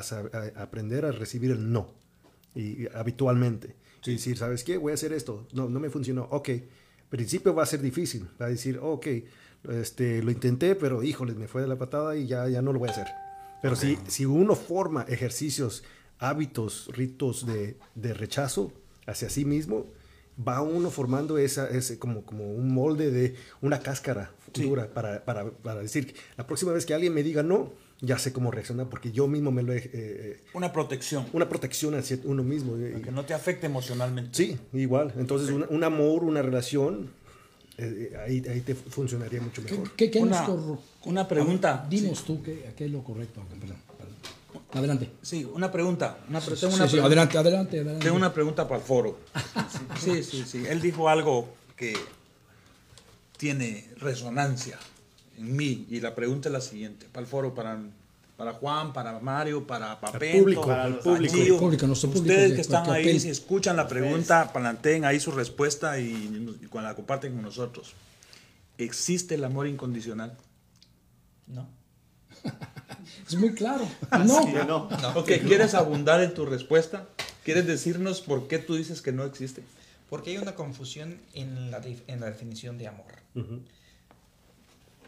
aprender 0.60 1.04
a 1.04 1.12
recibir 1.12 1.52
el 1.52 1.70
no. 1.72 1.94
Y, 2.56 2.82
y 2.82 2.88
habitualmente. 2.92 3.76
Y 4.04 4.10
decir, 4.14 4.36
¿sabes 4.36 4.64
qué? 4.64 4.78
Voy 4.78 4.90
a 4.90 4.94
hacer 4.94 5.12
esto. 5.12 5.46
No, 5.52 5.68
no 5.68 5.78
me 5.78 5.90
funcionó. 5.90 6.26
Ok. 6.32 6.48
Principio 7.08 7.54
va 7.54 7.62
a 7.62 7.66
ser 7.66 7.80
difícil. 7.82 8.28
Va 8.42 8.46
a 8.46 8.48
decir, 8.48 8.80
ok, 8.82 9.06
este, 9.68 10.24
lo 10.24 10.32
intenté, 10.32 10.74
pero 10.74 11.04
híjole, 11.04 11.34
me 11.34 11.46
fue 11.46 11.62
de 11.62 11.68
la 11.68 11.76
patada 11.78 12.16
y 12.16 12.26
ya, 12.26 12.48
ya 12.48 12.62
no 12.62 12.72
lo 12.72 12.80
voy 12.80 12.88
a 12.88 12.92
hacer. 12.92 13.06
Pero 13.62 13.76
si, 13.76 13.98
si 14.06 14.24
uno 14.26 14.54
forma 14.54 15.04
ejercicios, 15.08 15.84
hábitos, 16.18 16.88
ritos 16.92 17.46
de, 17.46 17.76
de 17.94 18.14
rechazo 18.14 18.72
hacia 19.06 19.30
sí 19.30 19.44
mismo, 19.44 19.86
va 20.46 20.60
uno 20.62 20.90
formando 20.90 21.38
esa, 21.38 21.68
ese, 21.68 21.98
como, 21.98 22.24
como 22.24 22.50
un 22.52 22.72
molde 22.72 23.10
de 23.10 23.34
una 23.60 23.80
cáscara 23.80 24.32
futura 24.38 24.88
para, 24.92 25.24
para, 25.24 25.50
para 25.50 25.80
decir, 25.80 26.14
la 26.36 26.46
próxima 26.46 26.72
vez 26.72 26.86
que 26.86 26.94
alguien 26.94 27.12
me 27.12 27.22
diga 27.22 27.42
no, 27.42 27.72
ya 28.00 28.18
sé 28.18 28.32
cómo 28.32 28.50
reaccionar 28.50 28.88
porque 28.88 29.12
yo 29.12 29.26
mismo 29.26 29.50
me 29.52 29.62
lo 29.62 29.74
he... 29.74 29.78
eh, 29.78 29.90
eh, 29.92 30.40
Una 30.54 30.72
protección. 30.72 31.26
una 31.34 31.48
protección 31.48 31.94
hacia 31.94 32.18
uno 32.24 32.42
mismo. 32.42 32.76
eh, 32.78 32.90
Para 32.92 33.04
que 33.04 33.10
no 33.12 33.24
te 33.26 33.34
afecte 33.34 33.66
emocionalmente. 33.66 34.30
Sí, 34.32 34.58
igual. 34.72 35.12
Entonces, 35.18 35.50
un, 35.50 35.66
un 35.68 35.84
amor, 35.84 36.24
una 36.24 36.40
relación, 36.40 37.10
eh, 37.80 38.10
eh, 38.12 38.16
ahí, 38.16 38.42
ahí 38.48 38.60
te 38.60 38.74
funcionaría 38.74 39.40
mucho 39.40 39.64
¿Qué, 39.64 39.72
mejor. 39.72 39.90
qué- 39.92 40.10
qué 40.10 40.18
Una- 40.20 40.46
una 41.04 41.26
pregunta. 41.28 41.86
Ver, 41.88 42.00
Dinos 42.00 42.24
tú 42.24 42.42
qué, 42.42 42.72
qué 42.76 42.84
es 42.86 42.90
lo 42.90 43.02
correcto. 43.02 43.42
Perdón, 43.48 43.76
perdón. 43.96 44.14
Adelante. 44.72 45.10
Sí, 45.22 45.44
una 45.44 45.70
pregunta. 45.72 46.18
Una 46.28 46.40
pre- 46.40 46.54
Sí, 46.56 46.60
tengo, 46.62 46.74
una 46.76 46.84
sí, 46.86 46.90
pregunta 46.92 47.06
adelante, 47.06 47.38
adelante, 47.38 47.76
adelante. 47.78 48.04
tengo 48.04 48.16
una 48.16 48.32
pregunta 48.34 48.68
para 48.68 48.80
el 48.80 48.86
foro. 48.86 49.18
Sí, 50.00 50.22
sí, 50.22 50.44
sí. 50.46 50.64
Él 50.68 50.80
dijo 50.80 51.08
algo 51.08 51.48
que 51.76 51.94
tiene 53.36 53.88
resonancia 53.98 54.78
en 55.38 55.56
mí. 55.56 55.86
Y 55.90 56.00
la 56.00 56.14
pregunta 56.14 56.48
es 56.48 56.52
la 56.52 56.60
siguiente. 56.60 57.06
Para 57.10 57.22
el 57.24 57.30
foro, 57.30 57.54
para, 57.54 57.80
para 58.40 58.54
Juan, 58.54 58.92
para 58.94 59.18
Mario, 59.20 59.66
para 59.66 60.00
Papento, 60.00 60.38
público, 60.38 60.66
para 60.66 60.88
los 60.88 61.04
público. 61.04 61.34
Gio. 61.36 61.58
Público, 61.58 61.86
nuestro 61.86 62.08
público 62.10 62.32
Ustedes 62.32 62.48
que- 62.50 62.54
que 62.56 62.60
están 62.62 62.90
ahí, 62.90 63.20
si 63.20 63.28
escuchan 63.28 63.76
la 63.76 63.86
pregunta, 63.86 64.50
planteen 64.50 65.04
ahí 65.04 65.20
su 65.20 65.30
respuesta 65.30 65.98
y, 66.00 66.06
y 66.62 66.66
cuando 66.68 66.88
la 66.88 66.96
comparten 66.96 67.34
con 67.34 67.42
nosotros. 67.42 67.92
¿Existe 68.78 69.34
el 69.34 69.44
amor 69.44 69.66
incondicional? 69.66 70.36
No. 71.46 71.68
Es 73.28 73.34
muy 73.36 73.54
claro. 73.54 73.86
No. 74.24 74.42
Sí, 74.42 74.52
no. 74.66 74.88
Ok, 75.16 75.30
¿quieres 75.46 75.74
abundar 75.74 76.22
en 76.22 76.32
tu 76.32 76.46
respuesta? 76.46 77.06
¿Quieres 77.44 77.66
decirnos 77.66 78.20
por 78.22 78.48
qué 78.48 78.58
tú 78.58 78.74
dices 78.74 79.02
que 79.02 79.12
no 79.12 79.24
existe? 79.24 79.62
Porque 80.08 80.30
hay 80.30 80.38
una 80.38 80.54
confusión 80.54 81.18
en 81.34 81.70
la, 81.70 81.82
dif- 81.82 82.02
en 82.06 82.20
la 82.20 82.26
definición 82.26 82.78
de 82.78 82.88
amor. 82.88 83.06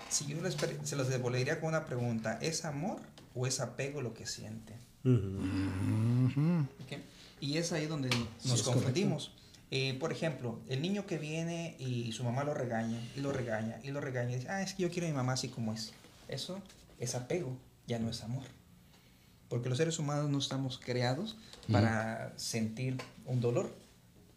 Si 0.08 0.26
yo 0.26 0.40
les 0.42 0.56
se 0.84 0.96
los 0.96 1.08
devolvería 1.08 1.58
con 1.60 1.70
una 1.70 1.84
pregunta, 1.86 2.38
¿es 2.42 2.64
amor 2.64 3.00
o 3.34 3.46
es 3.46 3.60
apego 3.60 4.00
lo 4.02 4.14
que 4.14 4.26
siente? 4.26 4.74
Y 7.40 7.56
es 7.58 7.72
ahí 7.72 7.86
donde 7.86 8.08
nos 8.44 8.62
confundimos. 8.62 9.32
Eh, 9.70 9.96
por 9.98 10.12
ejemplo, 10.12 10.60
el 10.68 10.82
niño 10.82 11.06
que 11.06 11.16
viene 11.18 11.76
y 11.78 12.12
su 12.12 12.24
mamá 12.24 12.44
lo 12.44 12.52
regaña, 12.54 12.98
y 13.16 13.20
lo 13.20 13.32
regaña, 13.32 13.80
y 13.82 13.90
lo 13.90 14.00
regaña, 14.00 14.32
y 14.32 14.34
dice, 14.36 14.48
ah, 14.50 14.62
es 14.62 14.74
que 14.74 14.82
yo 14.82 14.90
quiero 14.90 15.06
a 15.06 15.10
mi 15.10 15.16
mamá 15.16 15.32
así 15.32 15.48
como 15.48 15.72
es. 15.72 15.92
Eso 16.28 16.60
es 16.98 17.14
apego, 17.14 17.56
ya 17.86 17.98
no 17.98 18.10
es 18.10 18.22
amor. 18.22 18.44
Porque 19.48 19.68
los 19.70 19.78
seres 19.78 19.98
humanos 19.98 20.30
no 20.30 20.38
estamos 20.38 20.78
creados 20.78 21.36
para 21.70 22.32
sentir 22.36 22.96
un 23.26 23.40
dolor. 23.40 23.74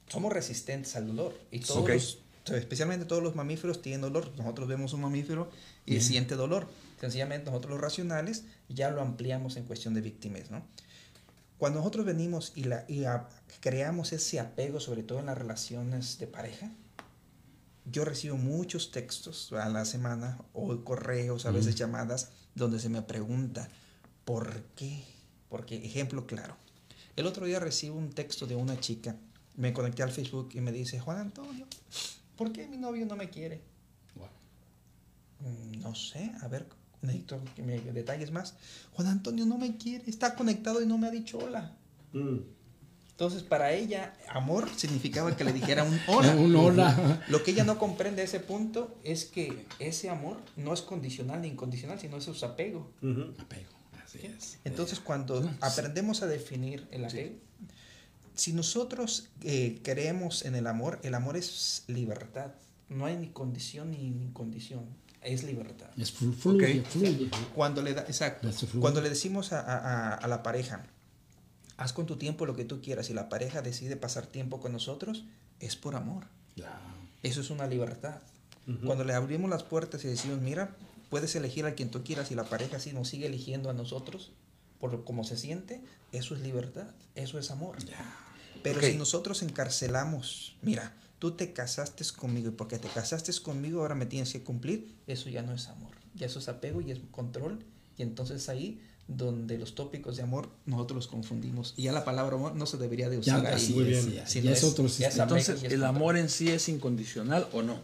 Somos 0.07 0.31
resistentes 0.31 0.95
al 0.95 1.07
dolor. 1.07 1.37
Y 1.51 1.59
todos, 1.59 1.79
los- 1.95 2.19
especialmente 2.53 3.05
todos 3.05 3.23
los 3.23 3.35
mamíferos 3.35 3.81
tienen 3.81 4.01
dolor. 4.01 4.31
Nosotros 4.37 4.67
vemos 4.67 4.93
un 4.93 5.01
mamífero 5.01 5.49
y 5.85 5.99
siente 6.01 6.35
dolor. 6.35 6.67
Sencillamente 6.99 7.45
nosotros 7.49 7.71
los 7.71 7.81
racionales 7.81 8.43
ya 8.69 8.91
lo 8.91 9.01
ampliamos 9.01 9.57
en 9.57 9.65
cuestión 9.65 9.93
de 9.93 10.01
víctimas, 10.01 10.51
¿no? 10.51 10.63
Cuando 11.57 11.79
nosotros 11.79 12.05
venimos 12.05 12.51
y, 12.55 12.65
la, 12.65 12.83
y 12.87 13.05
a- 13.05 13.27
creamos 13.61 14.11
ese 14.13 14.39
apego, 14.39 14.79
sobre 14.79 15.03
todo 15.03 15.19
en 15.19 15.27
las 15.27 15.37
relaciones 15.37 16.19
de 16.19 16.27
pareja, 16.27 16.69
yo 17.85 18.03
recibo 18.03 18.35
muchos 18.37 18.91
textos 18.91 19.53
a 19.53 19.69
la 19.69 19.85
semana 19.85 20.37
o 20.53 20.83
correos, 20.83 21.45
a 21.45 21.51
veces 21.51 21.75
llamadas, 21.75 22.29
donde 22.55 22.79
se 22.79 22.89
me 22.89 23.01
pregunta, 23.03 23.69
¿por 24.25 24.63
qué? 24.75 25.03
Porque, 25.49 25.77
ejemplo 25.85 26.25
claro, 26.25 26.57
el 27.15 27.25
otro 27.27 27.45
día 27.45 27.59
recibo 27.59 27.95
un 27.97 28.09
texto 28.11 28.47
de 28.47 28.55
una 28.55 28.79
chica, 28.79 29.15
me 29.55 29.71
conecté 29.71 30.03
al 30.03 30.11
Facebook 30.11 30.49
y 30.53 30.61
me 30.61 30.71
dice, 30.71 30.99
Juan 30.99 31.19
Antonio, 31.19 31.67
¿por 32.37 32.51
qué 32.51 32.67
mi 32.67 32.77
novio 32.77 33.05
no 33.05 33.15
me 33.15 33.29
quiere? 33.29 33.61
"Mm, 35.39 35.81
No 35.81 35.93
sé, 35.95 36.31
a 36.41 36.47
ver, 36.47 36.67
necesito 37.01 37.39
que 37.55 37.61
me 37.61 37.79
detalles 37.79 38.31
más. 38.31 38.55
Juan 38.93 39.07
Antonio 39.07 39.45
no 39.45 39.57
me 39.57 39.77
quiere, 39.77 40.09
está 40.09 40.35
conectado 40.35 40.81
y 40.81 40.85
no 40.87 40.97
me 40.97 41.07
ha 41.07 41.11
dicho 41.11 41.37
hola. 41.37 41.75
Mm. 42.13 42.37
Entonces, 43.11 43.43
para 43.43 43.71
ella, 43.71 44.13
amor 44.29 44.67
significaba 44.75 45.37
que 45.37 45.43
le 45.45 45.53
dijera 45.53 45.83
un 45.83 45.97
hola. 46.07 46.35
Un 46.35 46.55
hola. 46.55 47.23
Lo 47.29 47.43
que 47.43 47.51
ella 47.51 47.63
no 47.63 47.77
comprende 47.77 48.21
a 48.21 48.25
ese 48.25 48.39
punto 48.41 48.97
es 49.03 49.25
que 49.25 49.65
ese 49.79 50.09
amor 50.09 50.37
no 50.57 50.73
es 50.73 50.81
condicional 50.81 51.41
ni 51.41 51.47
incondicional, 51.49 51.99
sino 51.99 52.17
es 52.17 52.25
su 52.25 52.45
apego. 52.45 52.91
Apego. 53.39 53.69
Así 54.03 54.19
es. 54.25 54.59
Entonces, 54.65 54.99
cuando 54.99 55.49
aprendemos 55.61 56.23
a 56.23 56.27
definir 56.27 56.87
el 56.91 57.05
apego, 57.05 57.35
si 58.35 58.53
nosotros 58.53 59.29
eh, 59.43 59.79
creemos 59.83 60.45
en 60.45 60.55
el 60.55 60.67
amor, 60.67 60.99
el 61.03 61.13
amor 61.15 61.37
es 61.37 61.83
libertad. 61.87 62.51
No 62.89 63.05
hay 63.05 63.17
ni 63.17 63.29
condición 63.29 63.91
ni 63.91 63.97
incondición, 64.07 64.85
es 65.21 65.43
libertad. 65.43 65.89
Es 65.97 66.13
flu- 66.83 66.83
fluye. 66.83 67.29
Cuando 67.55 67.81
le, 67.81 67.93
da, 67.93 68.01
exacto, 68.03 68.47
cuando 68.81 69.01
le 69.01 69.09
decimos 69.09 69.53
a, 69.53 69.59
a- 69.61 70.13
a- 70.15 70.27
la 70.27 70.43
pareja, 70.43 70.85
haz 71.77 71.93
con 71.93 72.05
tu 72.05 72.17
tiempo 72.17 72.45
lo 72.45 72.55
que 72.55 72.63
tú 72.65 72.81
quieras, 72.81 73.09
y 73.09 73.13
la 73.13 73.27
pareja 73.29 73.61
decide 73.61 73.95
pasar 73.95 74.27
tiempo 74.27 74.59
con 74.59 74.71
nosotros, 74.71 75.25
es 75.59 75.75
por 75.75 75.95
amor. 75.95 76.25
Eso 77.23 77.41
es 77.41 77.49
una 77.49 77.65
libertad. 77.67 78.19
Cuando 78.85 79.03
le 79.03 79.13
abrimos 79.13 79.49
las 79.49 79.63
puertas 79.63 80.03
y 80.05 80.07
decimos, 80.07 80.41
mira, 80.41 80.75
puedes 81.09 81.35
elegir 81.35 81.65
a 81.65 81.75
quien 81.75 81.89
tú 81.91 82.03
quieras 82.03 82.31
y 82.31 82.35
la 82.35 82.43
pareja 82.45 82.79
si 82.79 82.93
nos 82.93 83.07
sigue 83.07 83.27
eligiendo 83.27 83.69
a 83.69 83.73
nosotros 83.73 84.31
por 84.79 85.03
cómo 85.05 85.23
se 85.23 85.37
siente, 85.37 85.81
eso 86.11 86.35
es 86.35 86.41
libertad, 86.41 86.87
eso 87.15 87.37
es 87.39 87.49
amor. 87.51 87.77
Pero 88.63 88.81
si 88.81 88.95
nosotros 88.97 89.41
encarcelamos, 89.43 90.55
mira, 90.61 90.93
tú 91.19 91.31
te 91.31 91.53
casaste 91.53 92.03
conmigo 92.17 92.49
y 92.49 92.51
porque 92.51 92.77
te 92.79 92.87
casaste 92.89 93.31
conmigo 93.41 93.81
ahora 93.81 93.95
me 93.95 94.05
tienes 94.05 94.31
que 94.31 94.43
cumplir, 94.43 94.95
eso 95.07 95.29
ya 95.29 95.41
no 95.41 95.53
es 95.53 95.67
amor, 95.67 95.91
ya 96.15 96.25
eso 96.25 96.39
es 96.39 96.47
apego 96.49 96.81
y 96.81 96.91
es 96.91 96.99
control 97.11 97.59
y 97.97 98.03
entonces 98.03 98.49
ahí 98.49 98.81
donde 99.07 99.57
los 99.59 99.75
tópicos 99.75 100.17
de 100.17 100.23
amor 100.23 100.49
nosotros 100.65 100.95
los 100.95 101.07
confundimos 101.07 101.73
y 101.77 101.83
ya 101.83 101.91
la 101.91 102.03
palabra 102.03 102.35
amor 102.35 102.55
no 102.55 102.65
se 102.65 102.77
debería 102.77 103.07
de 103.09 103.19
usar 103.19 103.45
ahí. 103.45 103.69
Muy 103.73 103.83
es, 103.93 104.05
bien. 104.05 104.15
ya, 104.17 104.27
Si 104.27 104.41
ya 104.41 104.49
no 104.49 104.55
es 104.55 104.63
es- 104.63 104.69
otro 104.71 104.89
sistema. 104.89 105.23
Entonces, 105.23 105.63
¿el 105.63 105.83
amor 105.83 106.17
en 106.17 106.27
sí 106.29 106.49
es 106.49 106.67
incondicional 106.69 107.47
o 107.53 107.61
no? 107.61 107.79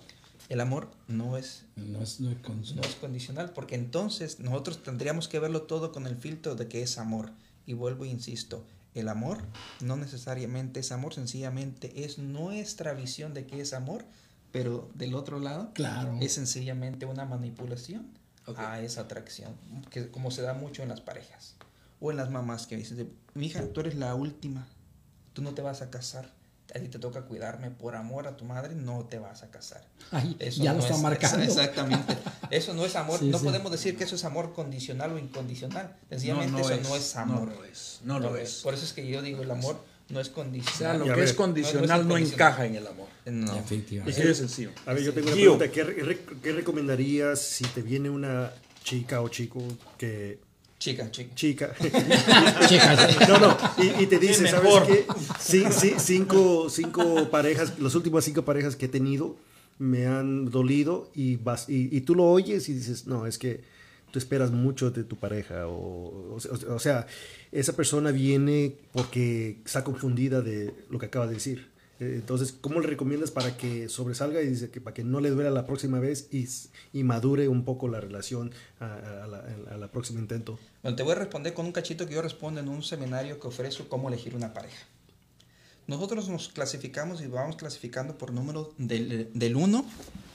El 0.50 0.60
amor 0.60 0.90
no 1.08 1.38
es 1.38 1.64
No 1.78 2.02
es, 2.02 2.20
no 2.20 2.32
es 2.32 2.40
no 2.76 2.82
es 2.82 2.96
condicional, 2.96 3.52
porque 3.54 3.76
entonces 3.76 4.40
nosotros 4.40 4.84
tendríamos 4.84 5.28
que 5.28 5.40
verlo 5.40 5.62
todo 5.62 5.92
con 5.92 6.08
el 6.08 6.18
filtro 6.18 6.56
de 6.56 6.68
que 6.68 6.82
es 6.82 6.98
amor. 6.98 7.32
Y 7.68 7.74
vuelvo 7.74 8.04
e 8.06 8.10
insisto, 8.10 8.66
el 8.94 9.08
amor 9.08 9.40
no 9.82 9.96
necesariamente 9.98 10.80
es 10.82 10.92
amor, 10.92 11.14
sencillamente 11.14 12.04
es 12.04 12.18
nuestra 12.18 12.94
visión 12.94 13.34
de 13.34 13.46
qué 13.46 13.62
es 13.62 13.74
amor, 13.74 14.06
pero 14.52 14.90
del 14.96 15.16
otro 15.16 15.40
lado 15.40 15.72
Claro. 15.74 16.18
es 16.22 16.34
sencillamente 16.34 17.06
una 17.06 17.26
manipulación 17.26 18.08
a 18.58 18.82
esa 18.82 19.02
atracción, 19.02 19.56
que 19.90 20.10
como 20.10 20.32
se 20.32 20.42
da 20.42 20.54
mucho 20.54 20.84
en 20.84 20.90
las 20.90 21.00
parejas 21.00 21.56
o 22.00 22.12
en 22.12 22.18
las 22.18 22.30
mamás 22.32 22.68
que 22.68 22.76
dicen, 22.76 23.14
mi 23.34 23.46
hija, 23.46 23.66
tú 23.72 23.80
eres 23.82 23.96
la 23.96 24.14
última, 24.16 24.68
tú 25.34 25.42
no 25.42 25.54
te 25.54 25.62
vas 25.62 25.82
a 25.82 25.90
casar. 25.90 26.34
A 26.74 26.80
ti 26.80 26.88
te 26.88 27.00
toca 27.00 27.22
cuidarme 27.24 27.70
por 27.72 27.96
amor 27.96 28.28
a 28.28 28.38
tu 28.38 28.46
madre, 28.46 28.74
no 28.76 29.04
te 29.06 29.20
vas 29.20 29.44
a 29.44 29.52
casar. 29.52 29.84
Ay, 30.12 30.36
Eso 30.40 30.64
ya 30.64 30.72
no 30.72 30.78
lo 30.80 30.84
está 30.86 30.96
es- 30.96 31.02
marcando. 31.02 31.44
Exactamente. 31.44 32.18
Eso 32.50 32.74
no 32.74 32.86
es 32.86 32.96
amor. 32.96 33.20
Sí, 33.20 33.30
no 33.30 33.40
sí. 33.40 33.46
podemos 33.46 33.72
decir 33.72 33.98
que 33.98 34.06
eso 34.06 34.16
es 34.16 34.24
amor 34.24 34.54
condicional 34.54 35.12
o 35.12 35.18
incondicional. 35.18 35.96
Sencillamente 36.10 36.62
eso 36.62 36.78
no 36.82 36.96
es 36.96 37.16
amor. 37.18 37.50
No 37.50 37.56
lo 37.56 37.64
es. 37.66 38.00
No 38.06 38.20
lo 38.20 38.36
es. 38.38 38.56
Por 38.64 38.74
eso 38.74 38.86
es 38.86 38.94
que 38.94 39.06
yo 39.08 39.22
digo, 39.22 39.44
el 39.44 39.52
amor 39.52 39.84
no 40.10 40.20
es 40.20 40.28
O 40.30 40.34
sea, 40.34 40.44
condicional. 40.44 41.00
lo 41.00 41.06
que 41.06 41.12
ver, 41.12 41.24
es 41.24 41.34
condicional 41.34 42.08
no, 42.08 42.18
encaja 42.18 42.66
en 42.66 42.76
el 42.76 42.88
amor. 42.88 43.08
No. 43.26 43.56
Efectivamente. 43.58 44.18
Así 44.20 44.28
de 44.28 44.36
sencillo. 44.36 44.72
A 44.86 44.94
ver, 44.94 45.04
yo 45.04 45.14
tengo 45.14 45.28
una 45.28 45.36
pregunta. 45.36 45.72
¿Qué, 45.72 45.84
re- 45.84 46.26
qué 46.42 46.52
recomendarías 46.54 47.40
si 47.40 47.64
te 47.66 47.82
viene 47.82 48.10
una 48.10 48.52
chica 48.84 49.22
o 49.22 49.28
chico 49.30 49.62
que... 49.98 50.40
Chica, 50.82 51.12
chica. 51.12 51.36
Chica. 51.36 51.76
Chicas, 52.68 53.30
No, 53.30 53.38
no. 53.38 53.58
Y, 53.78 54.04
y 54.04 54.08
te 54.08 54.18
dice, 54.18 54.46
Sí, 54.46 54.48
¿sabes 54.48 54.74
qué? 54.88 55.06
Sí, 55.40 55.64
sí, 55.70 55.94
cinco, 56.00 56.72
cinco 56.72 57.30
parejas, 57.30 57.78
las 57.80 57.94
últimas 57.94 58.26
cinco 58.26 58.44
parejas 58.44 58.76
que 58.76 58.88
he 58.88 58.90
tenido 58.90 59.36
me 59.78 60.08
han 60.08 60.50
dolido 60.50 61.12
y, 61.14 61.36
vas, 61.36 61.70
y, 61.70 61.96
y 61.96 62.02
tú 62.02 62.16
lo 62.16 62.26
oyes 62.26 62.68
y 62.68 62.74
dices, 62.74 63.06
no, 63.06 63.28
es 63.28 63.38
que 63.38 63.62
tú 64.10 64.18
esperas 64.18 64.50
mucho 64.50 64.90
de 64.90 65.04
tu 65.04 65.18
pareja. 65.18 65.68
O, 65.68 66.36
o, 66.36 66.74
o 66.74 66.80
sea, 66.80 67.06
esa 67.52 67.76
persona 67.76 68.10
viene 68.10 68.74
porque 68.92 69.58
está 69.64 69.84
confundida 69.84 70.42
de 70.42 70.74
lo 70.90 70.98
que 70.98 71.06
acaba 71.06 71.28
de 71.28 71.36
decir. 71.36 71.71
Eh, 72.02 72.16
Entonces, 72.16 72.52
¿cómo 72.60 72.82
le 72.82 72.88
recomiendas 72.88 73.30
para 73.30 73.56
que 73.56 73.88
sobresalga 73.88 74.42
y 74.42 74.48
dice 74.48 74.72
que 74.72 74.82
para 74.82 74.94
que 74.94 75.04
no 75.04 75.22
le 75.22 75.30
duela 75.30 75.52
la 75.52 75.66
próxima 75.68 76.00
vez 76.00 76.28
y, 76.32 76.48
y 76.92 77.04
madure 77.04 77.48
un 77.48 77.64
poco 77.64 77.88
la 77.88 78.02
relación 78.02 78.52
a, 78.80 78.96
a 79.24 79.28
la, 79.28 79.46
a 79.72 79.78
la 79.78 79.92
próxima 79.92 80.20
intento? 80.20 80.60
Bueno, 80.82 80.96
te 80.98 81.04
voy 81.04 81.12
a 81.14 81.16
responder 81.16 81.54
con 81.54 81.66
un 81.68 81.72
cachito 81.72 82.08
que 82.08 82.16
yo 82.16 82.22
respondo 82.24 82.60
en 82.60 82.68
un 82.70 82.82
seminario 82.82 83.40
que 83.40 83.48
ofrezco 83.48 83.88
cómo 83.88 84.10
elegir 84.10 84.36
una 84.36 84.52
pareja. 84.52 84.84
Nosotros 85.88 86.28
nos 86.30 86.50
clasificamos 86.50 87.22
y 87.22 87.28
vamos 87.28 87.56
clasificando 87.56 88.18
por 88.18 88.32
número 88.32 88.74
del, 88.78 89.30
del 89.34 89.56
1, 89.56 89.86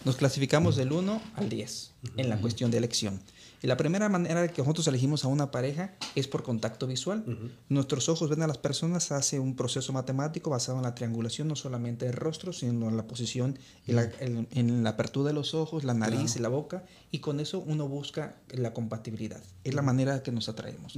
nos 0.04 0.16
clasificamos 0.16 0.76
del 0.76 0.92
1 0.92 1.22
al 1.34 1.48
10 1.48 1.92
en 2.16 2.28
la 2.28 2.40
cuestión 2.40 2.70
de 2.70 2.78
elección. 2.78 3.20
Y 3.66 3.68
la 3.68 3.76
primera 3.76 4.08
manera 4.08 4.46
que 4.46 4.62
nosotros 4.62 4.86
elegimos 4.86 5.24
a 5.24 5.26
una 5.28 5.50
pareja 5.50 5.96
es 6.14 6.28
por 6.28 6.44
contacto 6.44 6.86
visual. 6.86 7.24
Nuestros 7.68 8.08
ojos 8.08 8.30
ven 8.30 8.40
a 8.42 8.46
las 8.46 8.58
personas, 8.58 9.10
hace 9.10 9.40
un 9.40 9.56
proceso 9.56 9.92
matemático 9.92 10.50
basado 10.50 10.78
en 10.78 10.84
la 10.84 10.94
triangulación, 10.94 11.48
no 11.48 11.56
solamente 11.56 12.06
del 12.06 12.14
rostro, 12.14 12.52
sino 12.52 12.88
en 12.88 12.96
la 12.96 13.08
posición, 13.08 13.58
en 13.88 13.96
la, 13.96 14.02
en- 14.20 14.46
en 14.52 14.84
la 14.84 14.90
apertura 14.90 15.30
de 15.30 15.34
los 15.34 15.52
ojos, 15.54 15.82
la 15.82 15.94
nariz 15.94 16.36
y 16.36 16.38
la 16.38 16.48
boca, 16.48 16.84
y 17.10 17.18
con 17.18 17.40
eso 17.40 17.58
uno 17.58 17.88
busca 17.88 18.36
la 18.50 18.72
compatibilidad. 18.72 19.42
Es 19.64 19.74
la 19.74 19.82
manera 19.82 20.22
que 20.22 20.30
nos 20.30 20.48
atraemos, 20.48 20.94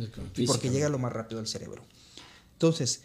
porque 0.46 0.68
llega 0.68 0.90
lo 0.90 0.98
más 0.98 1.14
rápido 1.14 1.40
al 1.40 1.46
cerebro. 1.46 1.82
Entonces, 2.52 3.02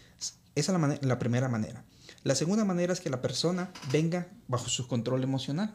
esa 0.56 0.76
es 0.94 1.04
la 1.06 1.20
primera 1.20 1.48
manera. 1.48 1.86
La 2.24 2.36
segunda 2.36 2.66
manera 2.66 2.92
es 2.92 3.00
que 3.00 3.10
la 3.10 3.22
persona 3.22 3.72
venga 3.94 4.28
bajo 4.50 4.68
su 4.68 4.90
control 4.90 5.24
emocional. 5.24 5.74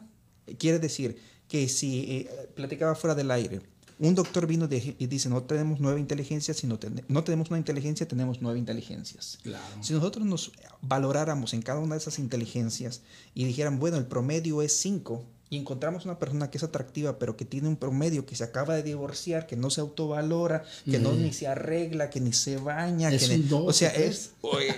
Quiere 0.59 0.77
decir 0.77 1.17
que 1.47 1.67
si, 1.69 2.01
eh, 2.11 2.49
platicaba 2.55 2.93
fuera 2.93 3.15
del 3.15 3.31
aire, 3.31 3.61
un 3.99 4.15
doctor 4.15 4.47
vino 4.47 4.67
de- 4.67 4.95
y 4.97 5.07
dice, 5.07 5.27
no 5.29 5.43
tenemos 5.43 5.79
nueva 5.81 5.99
inteligencia, 5.99 6.53
sino 6.53 6.79
ten- 6.79 7.03
no 7.09 7.23
tenemos 7.23 7.49
una 7.49 7.57
inteligencia, 7.59 8.07
tenemos 8.07 8.41
nueve 8.41 8.57
inteligencias. 8.57 9.37
Claro. 9.43 9.63
Si 9.81 9.91
nosotros 9.93 10.25
nos 10.25 10.51
valoráramos 10.81 11.53
en 11.53 11.61
cada 11.61 11.79
una 11.79 11.95
de 11.95 11.99
esas 11.99 12.17
inteligencias 12.19 13.01
y 13.35 13.43
dijeran, 13.45 13.77
bueno, 13.79 13.97
el 13.97 14.05
promedio 14.05 14.61
es 14.61 14.75
5 14.77 15.25
y 15.51 15.57
encontramos 15.57 16.05
una 16.05 16.17
persona 16.19 16.49
que 16.51 16.59
es 16.59 16.63
atractiva, 16.63 17.17
pero 17.19 17.35
que 17.35 17.43
tiene 17.43 17.67
un 17.67 17.75
promedio, 17.75 18.25
que 18.25 18.35
se 18.35 18.43
acaba 18.43 18.75
de 18.75 18.83
divorciar, 18.83 19.47
que 19.47 19.55
no 19.57 19.69
se 19.71 19.81
autovalora, 19.81 20.63
que 20.85 20.99
no 20.99 21.11
Mm. 21.11 21.21
ni 21.23 21.33
se 21.33 21.47
arregla, 21.47 22.09
que 22.09 22.19
ni 22.21 22.31
se 22.33 22.57
baña, 22.57 23.11
Es 23.11 23.27
que 23.27 23.33
un 23.35 23.41
ni- 23.41 23.47
dos, 23.47 23.63
o 23.67 23.73
sea, 23.73 23.89
¿o 23.89 23.93
qué 23.93 24.05
es 24.07 24.29
o, 24.41 24.59
eh, 24.59 24.75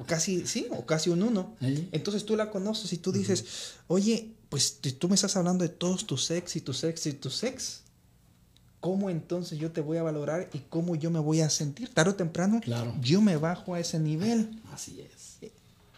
o 0.00 0.04
casi, 0.04 0.46
sí, 0.46 0.66
o 0.72 0.84
casi 0.84 1.08
un 1.10 1.22
uno. 1.22 1.56
Entonces 1.92 2.26
tú 2.26 2.36
la 2.36 2.50
conoces 2.50 2.92
y 2.92 2.98
tú 2.98 3.12
dices, 3.12 3.44
oye, 3.86 4.34
pues 4.48 4.78
tú 4.98 5.08
me 5.08 5.14
estás 5.14 5.36
hablando 5.36 5.62
de 5.62 5.68
todos 5.68 6.06
tus 6.06 6.30
ex 6.32 6.56
y 6.56 6.60
tus 6.62 6.82
ex 6.84 7.06
y 7.06 7.12
tus 7.12 7.42
ex. 7.44 7.82
¿Cómo 8.80 9.10
entonces 9.10 9.58
yo 9.58 9.72
te 9.72 9.80
voy 9.80 9.96
a 9.98 10.02
valorar 10.02 10.48
y 10.52 10.58
cómo 10.70 10.94
yo 10.94 11.10
me 11.10 11.18
voy 11.18 11.40
a 11.40 11.50
sentir? 11.50 11.92
Tarde 11.92 12.12
o 12.12 12.14
temprano, 12.14 12.60
Claro. 12.62 12.94
yo 13.00 13.20
me 13.20 13.36
bajo 13.36 13.74
a 13.74 13.80
ese 13.80 13.98
nivel. 13.98 14.60
Así 14.72 15.00
es. 15.00 15.38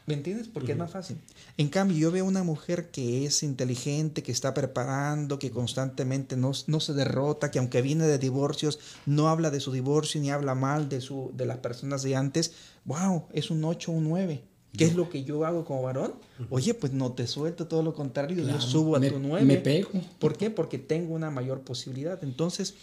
¿Me 0.06 0.14
entiendes? 0.14 0.48
Porque 0.48 0.72
es 0.72 0.78
más 0.78 0.90
fácil. 0.90 1.18
En 1.56 1.68
cambio, 1.68 1.96
yo 1.96 2.10
veo 2.10 2.24
una 2.24 2.42
mujer 2.42 2.90
que 2.90 3.26
es 3.26 3.44
inteligente, 3.44 4.24
que 4.24 4.32
está 4.32 4.54
preparando, 4.54 5.38
que 5.38 5.52
constantemente 5.52 6.36
no, 6.36 6.50
no 6.66 6.80
se 6.80 6.94
derrota, 6.94 7.52
que 7.52 7.60
aunque 7.60 7.80
viene 7.80 8.06
de 8.08 8.18
divorcios, 8.18 8.80
no 9.06 9.28
habla 9.28 9.50
de 9.50 9.60
su 9.60 9.70
divorcio 9.70 10.20
ni 10.20 10.30
habla 10.30 10.56
mal 10.56 10.88
de, 10.88 11.00
su, 11.00 11.30
de 11.34 11.46
las 11.46 11.58
personas 11.58 12.02
de 12.02 12.16
antes. 12.16 12.52
¡Wow! 12.86 13.26
Es 13.32 13.50
un 13.52 13.62
8 13.62 13.92
un 13.92 14.08
9. 14.08 14.42
¿Qué 14.76 14.84
es 14.84 14.94
lo 14.94 15.10
que 15.10 15.24
yo 15.24 15.44
hago 15.44 15.64
como 15.64 15.82
varón? 15.82 16.14
Oye, 16.48 16.74
pues 16.74 16.92
no 16.92 17.12
te 17.12 17.26
suelto, 17.26 17.66
todo 17.66 17.82
lo 17.82 17.92
contrario, 17.94 18.46
yo 18.46 18.60
subo 18.60 18.96
a 18.96 19.00
me- 19.00 19.10
tu 19.10 19.18
9. 19.18 19.44
me 19.44 19.56
pego. 19.56 19.90
¿Por 20.18 20.36
qué? 20.36 20.48
Porque 20.50 20.78
tengo 20.78 21.14
una 21.14 21.30
mayor 21.30 21.60
posibilidad. 21.62 22.22
Entonces, 22.22 22.74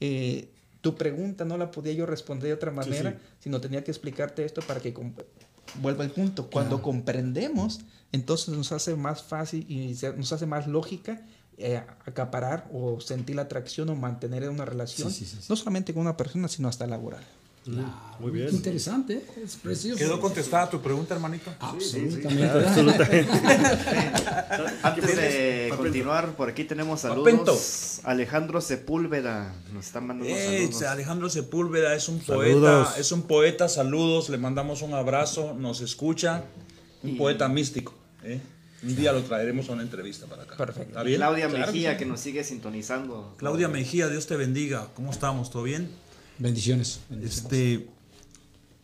eh, 0.00 0.48
tu 0.80 0.94
pregunta 0.94 1.44
no 1.44 1.56
la 1.58 1.70
podía 1.70 1.92
yo 1.92 2.06
responder 2.06 2.48
de 2.48 2.54
otra 2.54 2.70
manera, 2.70 3.10
sí. 3.12 3.16
sino 3.40 3.60
tenía 3.60 3.84
que 3.84 3.90
explicarte 3.90 4.44
esto 4.44 4.62
para 4.62 4.80
que 4.80 4.94
vuelva 5.80 6.04
al 6.04 6.10
punto. 6.10 6.48
Cuando 6.50 6.80
comprendemos, 6.82 7.80
entonces 8.12 8.48
nos 8.54 8.72
hace 8.72 8.94
más 8.96 9.22
fácil 9.22 9.66
y 9.70 9.94
se- 9.94 10.12
nos 10.14 10.32
hace 10.32 10.46
más 10.46 10.66
lógica 10.66 11.26
eh, 11.56 11.76
acaparar 12.04 12.68
o 12.72 13.00
sentir 13.00 13.36
la 13.36 13.42
atracción 13.42 13.88
o 13.88 13.94
mantener 13.94 14.48
una 14.48 14.64
relación, 14.64 15.08
sí. 15.12 15.24
no 15.48 15.54
solamente 15.54 15.92
con 15.94 16.02
una 16.02 16.16
persona, 16.16 16.48
sino 16.48 16.66
hasta 16.68 16.84
laboral. 16.86 17.22
Claro. 17.64 17.88
Muy 18.20 18.30
bien. 18.30 18.48
Interesante, 18.52 19.24
es 19.42 19.56
precioso. 19.56 19.98
¿Quedó 19.98 20.20
contestada 20.20 20.68
tu 20.70 20.80
pregunta, 20.82 21.14
hermanito? 21.14 21.50
Absolutamente. 21.58 22.58
Absolutamente. 22.68 23.30
Antes 24.82 25.16
de 25.16 25.66
Papento. 25.70 25.76
continuar, 25.82 26.36
por 26.36 26.48
aquí 26.50 26.64
tenemos 26.64 27.00
Papento. 27.02 27.46
saludos. 27.56 28.00
Alejandro 28.04 28.60
Sepúlveda 28.60 29.54
nos 29.72 29.86
está 29.86 30.00
mandando 30.00 30.32
Eh, 30.34 30.66
saludos. 30.66 30.82
Alejandro 30.82 31.30
Sepúlveda 31.30 31.94
es 31.94 32.08
un 32.08 32.20
Saludos. 32.22 32.86
poeta, 32.88 33.00
es 33.00 33.12
un 33.12 33.22
poeta, 33.22 33.68
saludos, 33.68 34.28
le 34.28 34.38
mandamos 34.38 34.82
un 34.82 34.94
abrazo, 34.94 35.54
nos 35.54 35.80
escucha, 35.80 36.44
un 37.02 37.16
poeta 37.16 37.48
místico. 37.48 37.94
¿eh? 38.22 38.40
Un 38.82 38.94
día 38.96 39.12
lo 39.12 39.22
traeremos 39.22 39.70
a 39.70 39.72
una 39.72 39.82
entrevista 39.82 40.26
para 40.26 40.42
acá. 40.42 40.56
Perfecto. 40.58 40.90
¿Está 40.90 41.02
bien? 41.02 41.16
Claudia 41.16 41.48
Claro 41.48 41.64
que 41.64 41.72
Mejía 41.72 41.92
sí. 41.92 41.96
que 41.98 42.04
nos 42.06 42.20
sigue 42.20 42.44
sintonizando. 42.44 43.34
Claudia 43.38 43.68
Mejía, 43.68 44.08
Dios 44.08 44.26
te 44.26 44.36
bendiga. 44.36 44.88
¿Cómo 44.94 45.10
estamos? 45.10 45.50
¿Todo 45.50 45.62
bien? 45.62 45.88
Bendiciones. 46.38 47.00
bendiciones. 47.08 47.44
Este, 47.44 47.88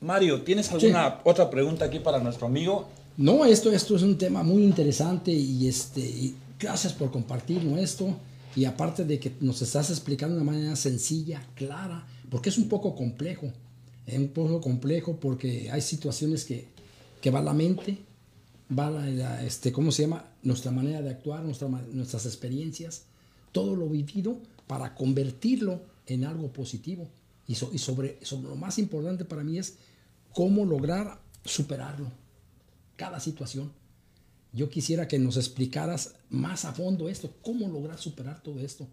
Mario, 0.00 0.42
¿tienes 0.42 0.70
alguna 0.70 1.20
otra 1.24 1.50
pregunta 1.50 1.84
aquí 1.84 1.98
para 1.98 2.18
nuestro 2.20 2.46
amigo? 2.46 2.88
No, 3.16 3.44
esto, 3.44 3.70
esto 3.70 3.96
es 3.96 4.02
un 4.02 4.16
tema 4.16 4.42
muy 4.42 4.62
interesante 4.62 5.30
y, 5.30 5.68
este, 5.68 6.00
y 6.00 6.34
gracias 6.58 6.92
por 6.92 7.10
compartirnos 7.10 7.78
esto. 7.78 8.16
Y 8.56 8.64
aparte 8.64 9.04
de 9.04 9.20
que 9.20 9.32
nos 9.40 9.62
estás 9.62 9.90
explicando 9.90 10.36
de 10.36 10.42
una 10.42 10.52
manera 10.52 10.76
sencilla, 10.76 11.46
clara, 11.54 12.06
porque 12.30 12.48
es 12.48 12.58
un 12.58 12.68
poco 12.68 12.94
complejo. 12.94 13.52
Es 14.06 14.18
un 14.18 14.28
poco 14.28 14.60
complejo 14.60 15.16
porque 15.16 15.70
hay 15.70 15.82
situaciones 15.82 16.44
que, 16.44 16.66
que 17.20 17.30
va 17.30 17.42
la 17.42 17.52
mente, 17.52 17.98
va 18.76 18.90
la, 18.90 19.06
la, 19.06 19.44
este, 19.44 19.70
¿cómo 19.70 19.92
se 19.92 20.02
llama? 20.02 20.24
Nuestra 20.42 20.70
manera 20.70 21.02
de 21.02 21.10
actuar, 21.10 21.44
nuestra, 21.44 21.68
nuestras 21.68 22.26
experiencias, 22.26 23.04
todo 23.52 23.76
lo 23.76 23.88
vivido 23.88 24.38
para 24.66 24.94
convertirlo 24.94 25.82
en 26.06 26.24
algo 26.24 26.48
positivo. 26.48 27.06
Y, 27.50 27.54
so- 27.56 27.70
y 27.72 27.78
sobre, 27.78 28.24
sobre 28.24 28.48
lo 28.48 28.56
más 28.56 28.78
importante 28.78 29.24
para 29.24 29.42
mí 29.42 29.58
es 29.58 29.76
cómo 30.32 30.64
lograr 30.64 31.20
superarlo 31.44 32.12
cada 32.96 33.18
situación. 33.18 33.72
Yo 34.52 34.68
quisiera 34.68 35.08
que 35.08 35.18
nos 35.18 35.36
explicaras 35.36 36.14
más 36.28 36.64
a 36.64 36.72
fondo 36.72 37.08
esto, 37.08 37.34
cómo 37.42 37.68
lograr 37.68 37.98
superar 37.98 38.42
todo 38.42 38.60
esto. 38.60 38.86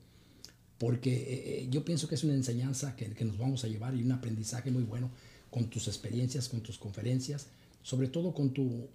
Porque 0.79 1.11
eh, 1.15 1.25
eh, 1.63 1.67
yo 1.69 1.83
pienso 1.85 2.07
que 2.07 2.15
es 2.15 2.23
una 2.23 2.33
enseñanza 2.33 2.95
que, 2.95 3.11
que 3.13 3.25
nos 3.25 3.37
vamos 3.37 3.63
a 3.63 3.67
llevar 3.67 3.95
y 3.95 4.03
un 4.03 4.11
aprendizaje 4.11 4.71
muy 4.71 4.83
bueno 4.83 5.09
con 5.51 5.69
tus 5.69 5.87
experiencias, 5.87 6.49
con 6.49 6.61
tus 6.61 6.77
conferencias, 6.77 7.47
sobre 7.83 8.07
todo 8.07 8.33
con 8.33 8.53
tu 8.53 8.87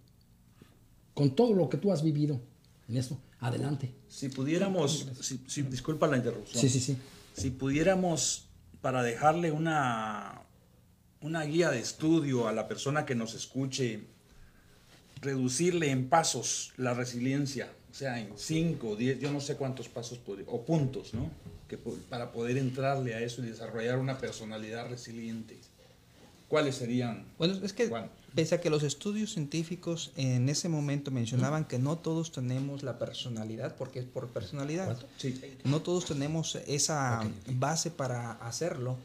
con 1.15 1.35
todo 1.37 1.53
lo 1.55 1.69
que 1.69 1.77
tú 1.77 1.93
has 1.93 2.03
vivido 2.03 2.41
en 2.89 2.97
esto. 2.97 3.19
Adelante. 3.41 3.93
Si 4.09 4.29
pudiéramos, 4.29 5.07
si, 5.21 5.41
si- 5.47 5.63
disculpa 5.63 6.07
la 6.07 6.17
interrupción. 6.17 6.61
Sí, 6.61 6.69
sí, 6.69 6.81
sí. 6.81 6.97
Si 7.37 7.51
pudiéramos, 7.51 8.47
para 8.83 9.03
dejarle 9.03 9.51
una, 9.53 10.43
una 11.23 11.43
guía 11.45 11.71
de 11.71 11.79
estudio 11.81 12.49
a 12.49 12.53
la 12.53 12.69
persona 12.69 13.07
que 13.07 13.15
nos 13.15 13.33
escuche, 13.35 14.03
reducirle 15.21 15.91
en 15.91 16.09
pasos 16.09 16.73
la 16.77 16.95
resiliencia, 16.95 17.71
o 17.91 17.95
sea, 17.95 18.19
en 18.21 18.33
5, 18.37 18.97
10, 18.97 19.21
yo 19.21 19.33
no 19.33 19.41
sé 19.41 19.57
cuántos 19.57 19.89
pasos, 19.89 20.19
podría- 20.19 20.47
o 20.49 20.63
puntos, 20.65 21.15
¿no? 21.15 21.31
Que, 21.69 21.79
para 21.79 22.33
poder 22.33 22.59
entrarle 22.59 23.15
a 23.15 23.21
eso 23.21 23.43
y 23.43 23.47
desarrollar 23.47 23.99
una 23.99 24.19
personalidad 24.19 24.89
resiliente. 24.91 25.59
¿Cuáles 26.49 26.75
serían? 26.75 27.25
Bueno, 27.39 27.55
es 27.63 27.73
que 27.73 27.89
Juan. 27.89 28.11
Pese 28.35 28.55
a 28.55 28.61
que 28.61 28.71
los 28.71 28.83
estudios 28.83 29.33
científicos 29.33 30.13
en 30.17 30.49
ese 30.49 30.69
momento 30.69 31.11
mencionaban 31.11 31.65
que 31.67 31.79
no 31.79 31.99
todos 31.99 32.33
tenemos 32.33 32.83
la 32.83 32.99
personalidad, 32.99 33.77
porque 33.77 33.99
es 34.01 34.05
por 34.07 34.29
personalidad, 34.29 34.99
Sí. 35.19 35.41
no 35.65 35.83
todos 35.83 36.07
tenemos 36.07 36.57
esa 36.67 37.23
base 37.47 37.91
para 37.91 38.33
hacerlo, 38.33 38.97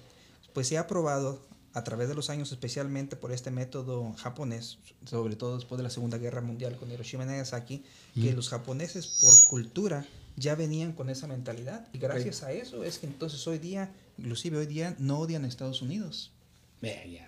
pues 0.53 0.67
se 0.67 0.77
ha 0.77 0.87
probado 0.87 1.45
a 1.73 1.83
través 1.83 2.07
de 2.09 2.15
los 2.15 2.29
años, 2.31 2.51
especialmente 2.51 3.15
por 3.15 3.31
este 3.31 3.51
método 3.51 4.13
japonés, 4.17 4.79
sobre 5.05 5.35
todo 5.35 5.55
después 5.57 5.77
de 5.77 5.83
la 5.83 5.91
Segunda 5.91 6.17
Guerra 6.17 6.41
Mundial 6.41 6.75
con 6.77 6.91
Hiroshima 6.91 7.23
y 7.23 7.27
Nagasaki, 7.27 7.83
que 8.15 8.33
los 8.33 8.49
japoneses 8.49 9.19
por 9.21 9.33
cultura 9.49 10.05
ya 10.37 10.55
venían 10.55 10.93
con 10.93 11.09
esa 11.09 11.27
mentalidad. 11.27 11.87
Y 11.93 11.99
gracias 11.99 12.41
a 12.43 12.51
eso 12.51 12.83
es 12.83 12.97
que 12.97 13.05
entonces 13.07 13.45
hoy 13.47 13.59
día, 13.59 13.91
inclusive 14.17 14.57
hoy 14.57 14.65
día, 14.65 14.95
no 14.97 15.19
odian 15.19 15.45
a 15.45 15.47
Estados 15.47 15.81
Unidos. 15.83 16.31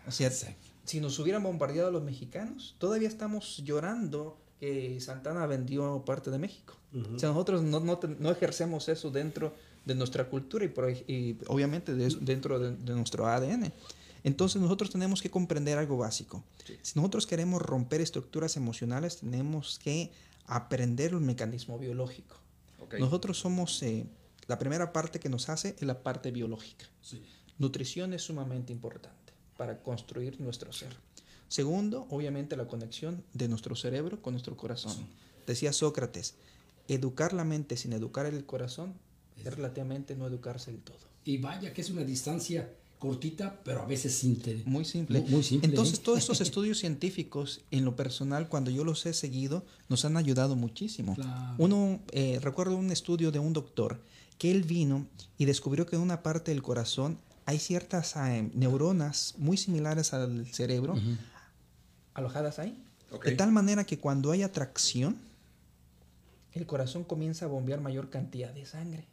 O 0.08 0.12
sea, 0.12 0.30
si 0.89 0.99
nos 0.99 1.19
hubieran 1.19 1.43
bombardeado 1.43 1.91
los 1.91 2.03
mexicanos, 2.03 2.75
todavía 2.79 3.07
estamos 3.07 3.57
llorando 3.63 4.37
que 4.59 4.99
Santana 4.99 5.45
vendió 5.45 6.03
parte 6.05 6.31
de 6.31 6.39
México. 6.39 6.73
O 7.15 7.19
sea, 7.19 7.29
nosotros 7.29 7.61
no, 7.61 7.79
no, 7.79 7.99
no 8.19 8.31
ejercemos 8.31 8.89
eso 8.89 9.11
dentro 9.11 9.53
de 9.85 9.93
nuestra 9.95 10.27
cultura 10.29 10.65
y, 10.65 10.69
por 10.69 10.89
y 10.89 11.37
obviamente 11.47 11.93
de- 11.95 12.17
dentro 12.21 12.57
de, 12.59 12.75
de 12.75 12.93
nuestro 12.95 13.27
ADN. 13.27 13.71
Entonces 14.23 14.61
nosotros 14.61 14.89
tenemos 14.89 15.21
que 15.21 15.29
comprender 15.29 15.77
algo 15.77 15.97
básico. 15.97 16.43
Si 16.81 16.93
nosotros 16.99 17.25
queremos 17.27 17.61
romper 17.61 18.01
estructuras 18.01 18.57
emocionales, 18.57 19.17
tenemos 19.17 19.79
que 19.79 20.11
aprender 20.47 21.13
un 21.15 21.25
mecanismo 21.25 21.77
biológico. 21.77 22.35
Ok. 22.79 22.95
Nosotros 22.99 23.37
somos, 23.37 23.81
eh, 23.83 24.05
la 24.47 24.57
primera 24.57 24.91
parte 24.91 25.19
que 25.19 25.29
nos 25.29 25.47
hace 25.49 25.75
es 25.79 25.83
la 25.83 26.01
parte 26.01 26.31
biológica. 26.31 26.85
Nutrición 27.59 28.13
es 28.13 28.23
sumamente 28.23 28.73
importante 28.73 29.18
para 29.60 29.84
construir 29.84 30.39
nuestro 30.39 30.72
ser. 30.72 30.95
Segundo, 31.49 32.07
obviamente 32.12 32.55
la 32.55 32.66
conexión 32.66 33.26
de 33.34 33.49
nuestro 33.49 33.76
cerebro 33.76 34.22
con 34.22 34.34
nuestro 34.34 34.55
corazón. 34.55 34.95
Decía 35.45 35.74
Sócrates, 35.74 36.36
educar 36.88 37.34
la 37.34 37.43
mente 37.43 37.76
sin 37.76 37.91
educar 37.91 38.26
el 38.26 38.45
corazón 38.45 38.93
es 39.36 39.53
relativamente 39.53 40.16
no 40.16 40.26
educarse 40.26 40.72
del 40.72 40.80
todo. 40.80 40.95
Y 41.26 41.39
vaya 41.39 41.74
que 41.74 41.82
es 41.82 41.89
una 41.89 42.05
distancia 42.05 42.74
cortita, 42.99 43.60
pero 43.66 43.82
a 43.82 43.86
veces 43.86 44.16
simple. 44.16 44.64
Muy 44.66 44.86
simple. 44.86 45.20
Muy, 45.20 45.30
muy 45.30 45.43
simple. 45.43 45.68
Entonces, 45.68 45.99
¿eh? 45.99 46.03
todos 46.05 46.20
estos 46.20 46.39
estudios 46.47 46.78
científicos, 46.78 47.60
en 47.70 47.84
lo 47.84 47.97
personal, 47.97 48.47
cuando 48.47 48.72
yo 48.72 48.86
los 48.86 49.05
he 49.07 49.14
seguido, 49.14 49.66
nos 49.89 50.05
han 50.05 50.16
ayudado 50.16 50.55
muchísimo. 50.55 51.16
Claro. 51.16 51.55
Uno, 51.57 51.99
eh, 52.14 52.39
recuerdo 52.41 52.78
un 52.78 52.91
estudio 52.91 53.34
de 53.34 53.39
un 53.39 53.51
doctor 53.51 53.99
que 54.38 54.51
él 54.51 54.64
vino 54.64 55.05
y 55.38 55.43
descubrió 55.43 55.86
que 55.86 55.97
en 55.97 56.01
una 56.01 56.24
parte 56.24 56.51
del 56.51 56.64
corazón 56.64 57.20
hay 57.50 57.58
ciertas 57.58 58.16
eh, 58.16 58.47
neuronas 58.54 59.34
muy 59.38 59.58
similares 59.58 60.14
al 60.14 60.45
cerebro 60.54 60.95
alojadas 62.14 62.60
ahí. 62.60 62.80
De 63.24 63.32
tal 63.32 63.52
manera 63.52 63.84
que 63.86 63.97
cuando 63.97 64.30
hay 64.32 64.43
atracción, 64.43 65.18
el 66.54 66.68
corazón 66.68 67.04
comienza 67.04 67.45
a 67.45 67.47
bombear 67.47 67.82
mayor 67.82 68.10
cantidad 68.12 68.52
de 68.54 68.68
sangre. 68.68 69.06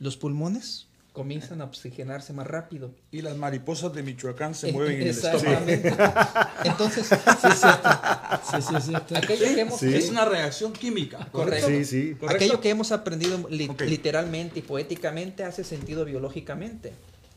Los 0.00 0.16
pulmones 0.16 0.88
comienzan 1.12 1.60
a 1.60 1.64
oxigenarse 1.64 2.32
más 2.32 2.46
rápido. 2.48 2.92
Y 3.12 3.22
las 3.22 3.36
mariposas 3.36 3.92
de 3.92 4.02
Michoacán 4.02 4.54
se 4.56 4.70
Eh, 4.70 4.72
mueven 4.72 4.96
en 4.96 5.02
el 5.02 5.08
estómago. 5.08 5.38
Exactamente. 5.38 5.94
Entonces, 6.64 7.06
Sí, 7.08 8.62
sí, 8.62 8.74
sí. 8.80 8.94
aquello 9.14 9.44
que 9.54 9.60
hemos, 9.60 9.78
Sí. 9.80 9.94
Es 9.94 10.08
una 10.08 10.24
reacción 10.24 10.72
química. 10.72 11.28
Correcto. 11.30 11.68
Sí, 11.68 11.84
sí. 11.84 12.14
¿Correcto? 12.18 12.36
aquello 12.36 12.60
que 12.60 12.70
hemos 12.70 12.90
aprendido 12.92 13.46
li- 13.48 13.70
literalmente 13.86 14.60
y 14.60 14.62
poéticamente 14.62 15.44
hace 15.44 15.62
sentido 15.64 16.04
biológicamente. 16.04 16.92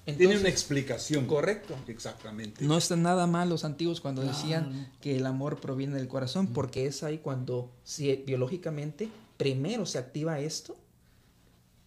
Tiene 0.05 0.37
una 0.37 0.49
explicación. 0.49 1.27
Correcto. 1.27 1.75
Exactamente. 1.87 2.63
No 2.65 2.77
está 2.77 2.95
nada 2.95 3.25
mal 3.25 3.49
los 3.49 3.63
antiguos 3.63 4.01
cuando 4.01 4.21
decían 4.21 4.91
que 4.99 5.15
el 5.17 5.25
amor 5.25 5.59
proviene 5.59 5.95
del 5.95 6.07
corazón, 6.07 6.47
porque 6.47 6.85
es 6.85 7.03
ahí 7.03 7.19
cuando 7.19 7.71
si, 7.83 8.13
biológicamente 8.17 9.09
primero 9.37 9.85
se 9.85 9.97
activa 9.97 10.39
esto 10.39 10.75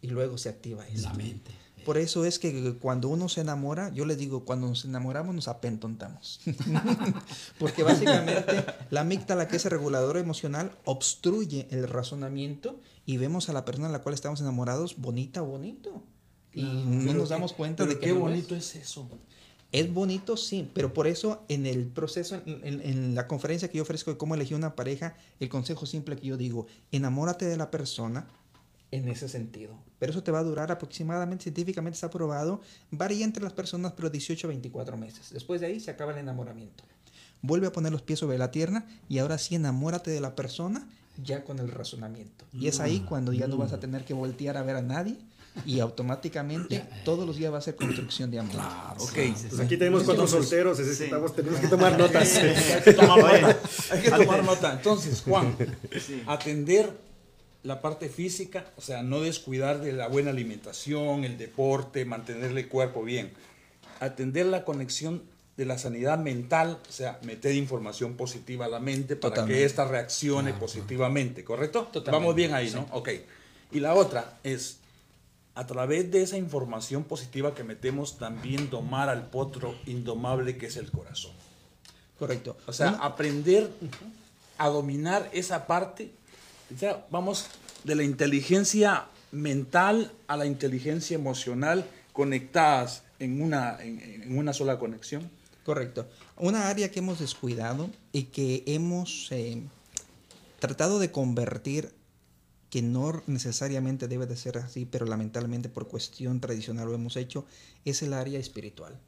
y 0.00 0.08
luego 0.08 0.38
se 0.38 0.48
activa 0.48 0.86
esto. 0.88 1.08
La 1.08 1.14
mente. 1.14 1.52
Por 1.84 1.98
eso 1.98 2.24
es 2.24 2.40
que 2.40 2.74
cuando 2.80 3.08
uno 3.08 3.28
se 3.28 3.42
enamora, 3.42 3.92
yo 3.92 4.06
les 4.06 4.18
digo, 4.18 4.44
cuando 4.44 4.66
nos 4.66 4.84
enamoramos 4.84 5.32
nos 5.34 5.46
apentontamos. 5.46 6.40
Porque 7.60 7.84
básicamente 7.84 8.64
la 8.90 9.02
amígdala, 9.02 9.46
que 9.46 9.54
es 9.54 9.64
el 9.66 9.70
regulador 9.70 10.16
emocional, 10.16 10.76
obstruye 10.84 11.68
el 11.70 11.86
razonamiento 11.88 12.80
y 13.04 13.18
vemos 13.18 13.48
a 13.48 13.52
la 13.52 13.64
persona 13.64 13.86
a 13.86 13.92
la 13.92 14.00
cual 14.00 14.14
estamos 14.14 14.40
enamorados 14.40 14.96
bonita 14.96 15.42
o 15.42 15.46
bonito. 15.46 16.02
Y 16.56 16.62
no 16.86 17.12
nos 17.14 17.28
damos 17.28 17.52
cuenta 17.52 17.84
Pero 17.84 17.94
de 17.94 18.00
que 18.00 18.06
qué 18.06 18.12
no 18.14 18.20
bonito 18.20 18.56
es 18.56 18.74
eso. 18.76 19.08
es 19.72 19.92
bonito, 19.92 20.36
sí, 20.36 20.70
pero 20.72 20.94
por 20.94 21.06
eso 21.06 21.44
en 21.48 21.66
el 21.66 21.84
proceso, 21.86 22.40
en, 22.46 22.60
en- 22.64 22.80
en 22.80 23.14
la 23.14 23.26
conferencia 23.26 23.68
que 23.68 23.76
yo 23.76 23.82
ofrezco 23.82 24.10
de 24.10 24.16
cómo 24.16 24.34
elegir 24.34 24.56
una 24.56 24.74
pareja, 24.74 25.16
el 25.38 25.48
consejo 25.50 25.84
simple 25.86 26.16
que 26.16 26.26
yo 26.28 26.36
digo, 26.36 26.66
enamórate 26.92 27.44
de 27.44 27.56
la 27.58 27.70
persona 27.70 28.26
en 28.90 29.08
ese 29.08 29.28
sentido. 29.28 29.74
Pero 29.98 30.12
eso 30.12 30.22
te 30.22 30.30
va 30.30 30.38
a 30.38 30.44
durar 30.44 30.70
aproximadamente, 30.72 31.42
científicamente 31.42 31.96
está 31.96 32.08
probado, 32.08 32.62
varía 32.90 33.24
entre 33.24 33.42
las 33.42 33.52
personas, 33.52 33.92
pero 33.96 34.08
18 34.08 34.46
a 34.46 34.48
24 34.48 34.96
meses. 34.96 35.30
Después 35.32 35.60
de 35.60 35.66
ahí 35.66 35.80
se 35.80 35.90
acaba 35.90 36.12
el 36.12 36.18
enamoramiento. 36.18 36.84
Vuelve 37.42 37.66
a 37.66 37.72
poner 37.72 37.92
los 37.92 38.00
pies 38.02 38.20
sobre 38.20 38.38
la 38.38 38.50
tierra 38.50 38.86
y 39.10 39.18
ahora 39.18 39.36
sí 39.38 39.54
enamórate 39.56 40.10
de 40.10 40.20
la 40.20 40.34
persona 40.34 40.88
ya 41.22 41.44
con 41.44 41.58
el 41.58 41.70
razonamiento. 41.70 42.44
Y 42.52 42.68
es 42.68 42.78
ahí 42.80 43.00
cuando 43.00 43.32
ya 43.32 43.46
no 43.46 43.56
vas 43.56 43.72
a 43.72 43.80
tener 43.80 44.04
que 44.04 44.14
voltear 44.14 44.56
a 44.56 44.62
ver 44.62 44.76
a 44.76 44.82
nadie 44.82 45.16
y 45.64 45.80
automáticamente 45.80 46.84
todos 47.04 47.26
los 47.26 47.36
días 47.36 47.52
va 47.52 47.58
a 47.58 47.62
ser 47.62 47.76
construcción 47.76 48.30
de 48.30 48.38
amor. 48.38 48.52
Claro. 48.52 49.02
Ok. 49.02 49.12
Pues 49.48 49.60
aquí 49.60 49.76
tenemos 49.76 50.02
cuatro 50.04 50.26
solteros, 50.26 50.78
necesitamos, 50.78 51.34
tenemos 51.34 51.60
que 51.60 51.68
tomar 51.68 51.98
notas. 51.98 52.36
Hay 52.36 52.82
que 52.82 52.92
tomar 52.92 53.18
nota. 53.18 53.60
Hay 53.90 54.00
que 54.02 54.10
tomar 54.10 54.44
nota. 54.44 54.72
Entonces, 54.72 55.22
Juan, 55.22 55.56
atender 56.26 56.90
la 57.62 57.80
parte 57.80 58.08
física, 58.08 58.66
o 58.76 58.80
sea, 58.80 59.02
no 59.02 59.20
descuidar 59.20 59.80
de 59.80 59.92
la 59.92 60.06
buena 60.08 60.30
alimentación, 60.30 61.24
el 61.24 61.36
deporte, 61.36 62.04
mantenerle 62.04 62.60
el 62.60 62.68
cuerpo 62.68 63.02
bien. 63.02 63.32
Atender 63.98 64.46
la 64.46 64.64
conexión 64.64 65.22
de 65.56 65.64
la 65.64 65.78
sanidad 65.78 66.18
mental, 66.18 66.78
o 66.88 66.92
sea, 66.92 67.18
meter 67.22 67.54
información 67.54 68.14
positiva 68.14 68.66
a 68.66 68.68
la 68.68 68.78
mente 68.78 69.16
para 69.16 69.34
Totalmente. 69.34 69.58
que 69.60 69.64
ésta 69.64 69.86
reaccione 69.88 70.52
positivamente, 70.52 71.44
¿correcto? 71.44 71.88
Totalmente, 71.92 72.10
Vamos 72.10 72.34
bien 72.34 72.54
ahí, 72.54 72.70
¿no? 72.70 72.82
sí. 72.82 72.88
Ok. 72.92 73.08
Y 73.72 73.80
la 73.80 73.94
otra 73.94 74.38
es, 74.44 74.78
a 75.56 75.66
través 75.66 76.10
de 76.10 76.22
esa 76.22 76.36
información 76.36 77.02
positiva 77.02 77.54
que 77.54 77.64
metemos, 77.64 78.18
también 78.18 78.68
domar 78.68 79.08
al 79.08 79.30
potro 79.30 79.74
indomable 79.86 80.58
que 80.58 80.66
es 80.66 80.76
el 80.76 80.90
corazón. 80.90 81.32
Correcto. 82.18 82.56
O 82.66 82.72
sea, 82.72 82.90
aprender 83.00 83.70
a 84.58 84.68
dominar 84.68 85.28
esa 85.32 85.66
parte. 85.66 86.12
Sea, 86.78 87.06
vamos 87.10 87.46
de 87.84 87.94
la 87.94 88.02
inteligencia 88.02 89.06
mental 89.32 90.12
a 90.28 90.36
la 90.36 90.44
inteligencia 90.44 91.14
emocional 91.14 91.86
conectadas 92.12 93.02
en 93.18 93.40
una, 93.40 93.82
en, 93.82 93.98
en 94.00 94.38
una 94.38 94.52
sola 94.52 94.78
conexión. 94.78 95.30
Correcto. 95.64 96.06
Una 96.36 96.68
área 96.68 96.90
que 96.90 96.98
hemos 96.98 97.18
descuidado 97.18 97.90
y 98.12 98.24
que 98.24 98.62
hemos 98.66 99.28
eh, 99.32 99.62
tratado 100.58 100.98
de 100.98 101.10
convertir, 101.10 101.92
que 102.70 102.82
no 102.82 103.22
necesariamente 103.26 104.08
debe 104.08 104.26
de 104.26 104.36
ser 104.36 104.58
así, 104.58 104.84
pero 104.86 105.06
lamentablemente 105.06 105.68
por 105.68 105.86
cuestión 105.88 106.40
tradicional 106.40 106.88
lo 106.88 106.94
hemos 106.94 107.16
hecho, 107.16 107.44
es 107.84 108.02
el 108.02 108.12
área 108.12 108.38
espiritual. 108.38 108.98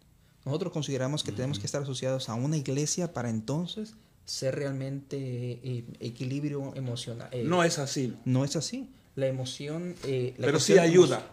Nosotros 0.45 0.73
consideramos 0.73 1.25
que 1.25 1.33
tenemos 1.33 1.59
que 1.59 1.67
estar 1.67 1.83
asociados 1.83 2.29
a 2.29 2.35
una 2.35 2.57
iglesia 2.57 3.13
para 3.13 3.29
entonces 3.31 3.95
ser 4.25 4.55
realmente 4.55 5.17
eh, 5.19 5.85
equilibrio 6.01 6.75
emocional. 6.75 7.29
Eh, 7.33 7.45
No 7.45 7.65
es 7.65 7.79
así. 7.79 8.15
no 8.25 8.45
es 8.45 8.57
así. 8.57 8.89
La 9.17 9.27
emoción... 9.27 9.95
eh, 10.05 10.35
la 10.39 10.47
Pero 10.47 10.61
sí 10.61 10.79
ayuda. 10.79 11.27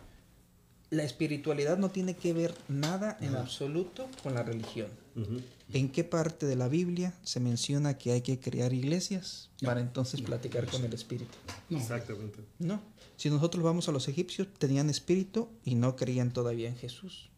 la 0.89 1.03
espiritualidad 1.03 1.77
no 1.77 1.89
tiene 1.89 2.15
que 2.15 2.33
ver 2.33 2.55
nada 2.67 3.17
en 3.21 3.35
absoluto 3.35 4.07
con 4.23 4.33
la 4.33 4.43
religión. 4.43 4.87
¿En 5.73 5.89
qué 5.89 6.03
parte 6.03 6.45
de 6.45 6.55
la 6.55 6.67
Biblia 6.67 7.13
se 7.23 7.39
menciona 7.39 7.97
que 7.97 8.11
hay 8.11 8.21
que 8.21 8.39
crear 8.39 8.71
iglesias 8.73 9.49
para 9.63 9.81
entonces 9.81 10.21
platicar 10.21 10.67
con 10.67 10.83
el 10.83 10.93
espíritu? 10.93 11.35
No. 11.69 11.77
Exactamente. 11.79 12.39
No. 12.59 12.81
Si 13.17 13.29
nosotros 13.29 13.63
vamos 13.63 13.89
a 13.89 13.91
los 13.91 14.07
egipcios, 14.07 14.47
tenían 14.57 14.89
espíritu 14.89 15.49
y 15.63 15.75
no 15.75 15.95
creían 15.95 16.31
todavía 16.33 16.69
en 16.69 16.75
Jesús. 16.75 17.29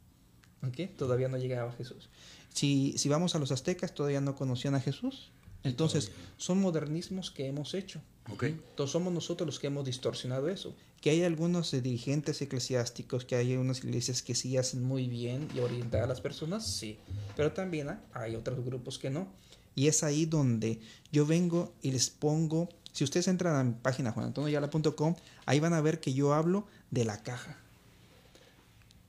¿Ok? 0.61 0.95
Todavía 0.97 1.29
no 1.29 1.37
llegaba 1.37 1.71
Jesús. 1.73 2.09
Si, 2.53 2.95
si 2.97 3.09
vamos 3.09 3.35
a 3.35 3.39
los 3.39 3.51
aztecas, 3.51 3.93
todavía 3.93 4.21
no 4.21 4.35
conocían 4.35 4.75
a 4.75 4.81
Jesús. 4.81 5.31
Entonces, 5.63 6.11
son 6.37 6.61
modernismos 6.61 7.31
que 7.31 7.47
hemos 7.47 7.73
hecho. 7.73 8.01
Ok. 8.31 8.43
Entonces 8.43 8.91
somos 8.91 9.13
nosotros 9.13 9.45
los 9.45 9.59
que 9.59 9.67
hemos 9.67 9.85
distorsionado 9.85 10.49
eso. 10.49 10.75
Que 11.01 11.11
hay 11.11 11.23
algunos 11.23 11.71
dirigentes 11.71 12.41
eclesiásticos, 12.41 13.25
que 13.25 13.35
hay 13.35 13.55
unas 13.55 13.83
iglesias 13.83 14.21
que 14.21 14.35
sí 14.35 14.57
hacen 14.57 14.83
muy 14.83 15.07
bien 15.07 15.47
y 15.55 15.59
orientar 15.59 16.03
a 16.03 16.07
las 16.07 16.21
personas, 16.21 16.65
sí. 16.67 16.97
Pero 17.35 17.51
también 17.53 17.89
hay- 17.89 17.97
hay 18.13 18.35
otros 18.35 18.63
grupos 18.65 18.97
que 18.97 19.09
no. 19.09 19.27
Y 19.75 19.87
es 19.87 20.03
ahí 20.03 20.25
donde 20.25 20.79
yo 21.11 21.25
vengo 21.25 21.73
y 21.81 21.91
les 21.91 22.09
pongo, 22.09 22.67
si 22.93 23.03
ustedes 23.03 23.27
entran 23.27 23.55
a 23.55 23.63
mi 23.63 23.73
página 23.73 24.11
juanantonioyala.com, 24.11 25.15
ahí 25.45 25.59
van 25.59 25.73
a 25.73 25.81
ver 25.81 25.99
que 25.99 26.13
yo 26.13 26.33
hablo 26.33 26.65
de 26.91 27.05
la 27.05 27.21
caja. 27.21 27.57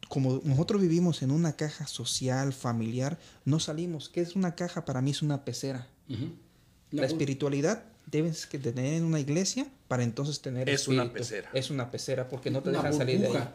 Como 0.09 0.41
nosotros 0.45 0.81
vivimos 0.81 1.23
en 1.23 1.31
una 1.31 1.53
caja 1.57 1.87
social, 1.87 2.53
familiar, 2.53 3.19
no 3.45 3.61
salimos. 3.61 4.09
¿Qué 4.09 4.21
es 4.23 4.37
una 4.37 4.55
caja? 4.55 4.85
Para 4.85 5.03
mí 5.03 5.11
es 5.11 5.23
una 5.23 5.45
pecera. 5.45 5.87
La 6.91 7.05
espiritualidad 7.07 7.85
debes 8.07 8.47
que 8.47 8.59
tener 8.59 8.95
en 8.95 9.05
una 9.05 9.21
iglesia 9.21 9.67
para 9.89 10.03
entonces 10.03 10.41
tener 10.41 10.69
Es 10.69 10.89
una 10.89 11.13
pecera. 11.13 11.51
Es 11.53 11.71
una 11.71 11.91
pecera 11.91 12.29
porque 12.29 12.51
no 12.51 12.63
te 12.63 12.71
Una 12.71 12.79
dejan 12.79 12.95
salir 12.95 13.21
de 13.21 13.29
ahí. 13.29 13.49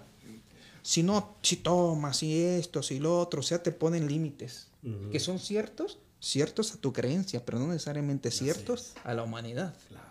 Si 0.82 1.02
no, 1.02 1.38
si 1.42 1.56
tomas, 1.58 2.18
si 2.18 2.42
esto, 2.44 2.84
si 2.84 3.00
lo 3.00 3.18
otro, 3.20 3.40
o 3.40 3.44
sea, 3.44 3.64
te 3.64 3.72
ponen 3.72 4.08
límites 4.08 4.68
que 5.12 5.20
son 5.22 5.40
ciertos, 5.40 5.98
ciertos 6.20 6.74
a 6.74 6.78
tu 6.78 6.92
creencia, 6.92 7.46
pero 7.46 7.58
no 7.58 7.68
necesariamente 7.68 8.32
ciertos 8.32 8.94
a 9.06 9.14
la 9.14 9.24
humanidad. 9.24 9.74
Claro. 9.88 10.06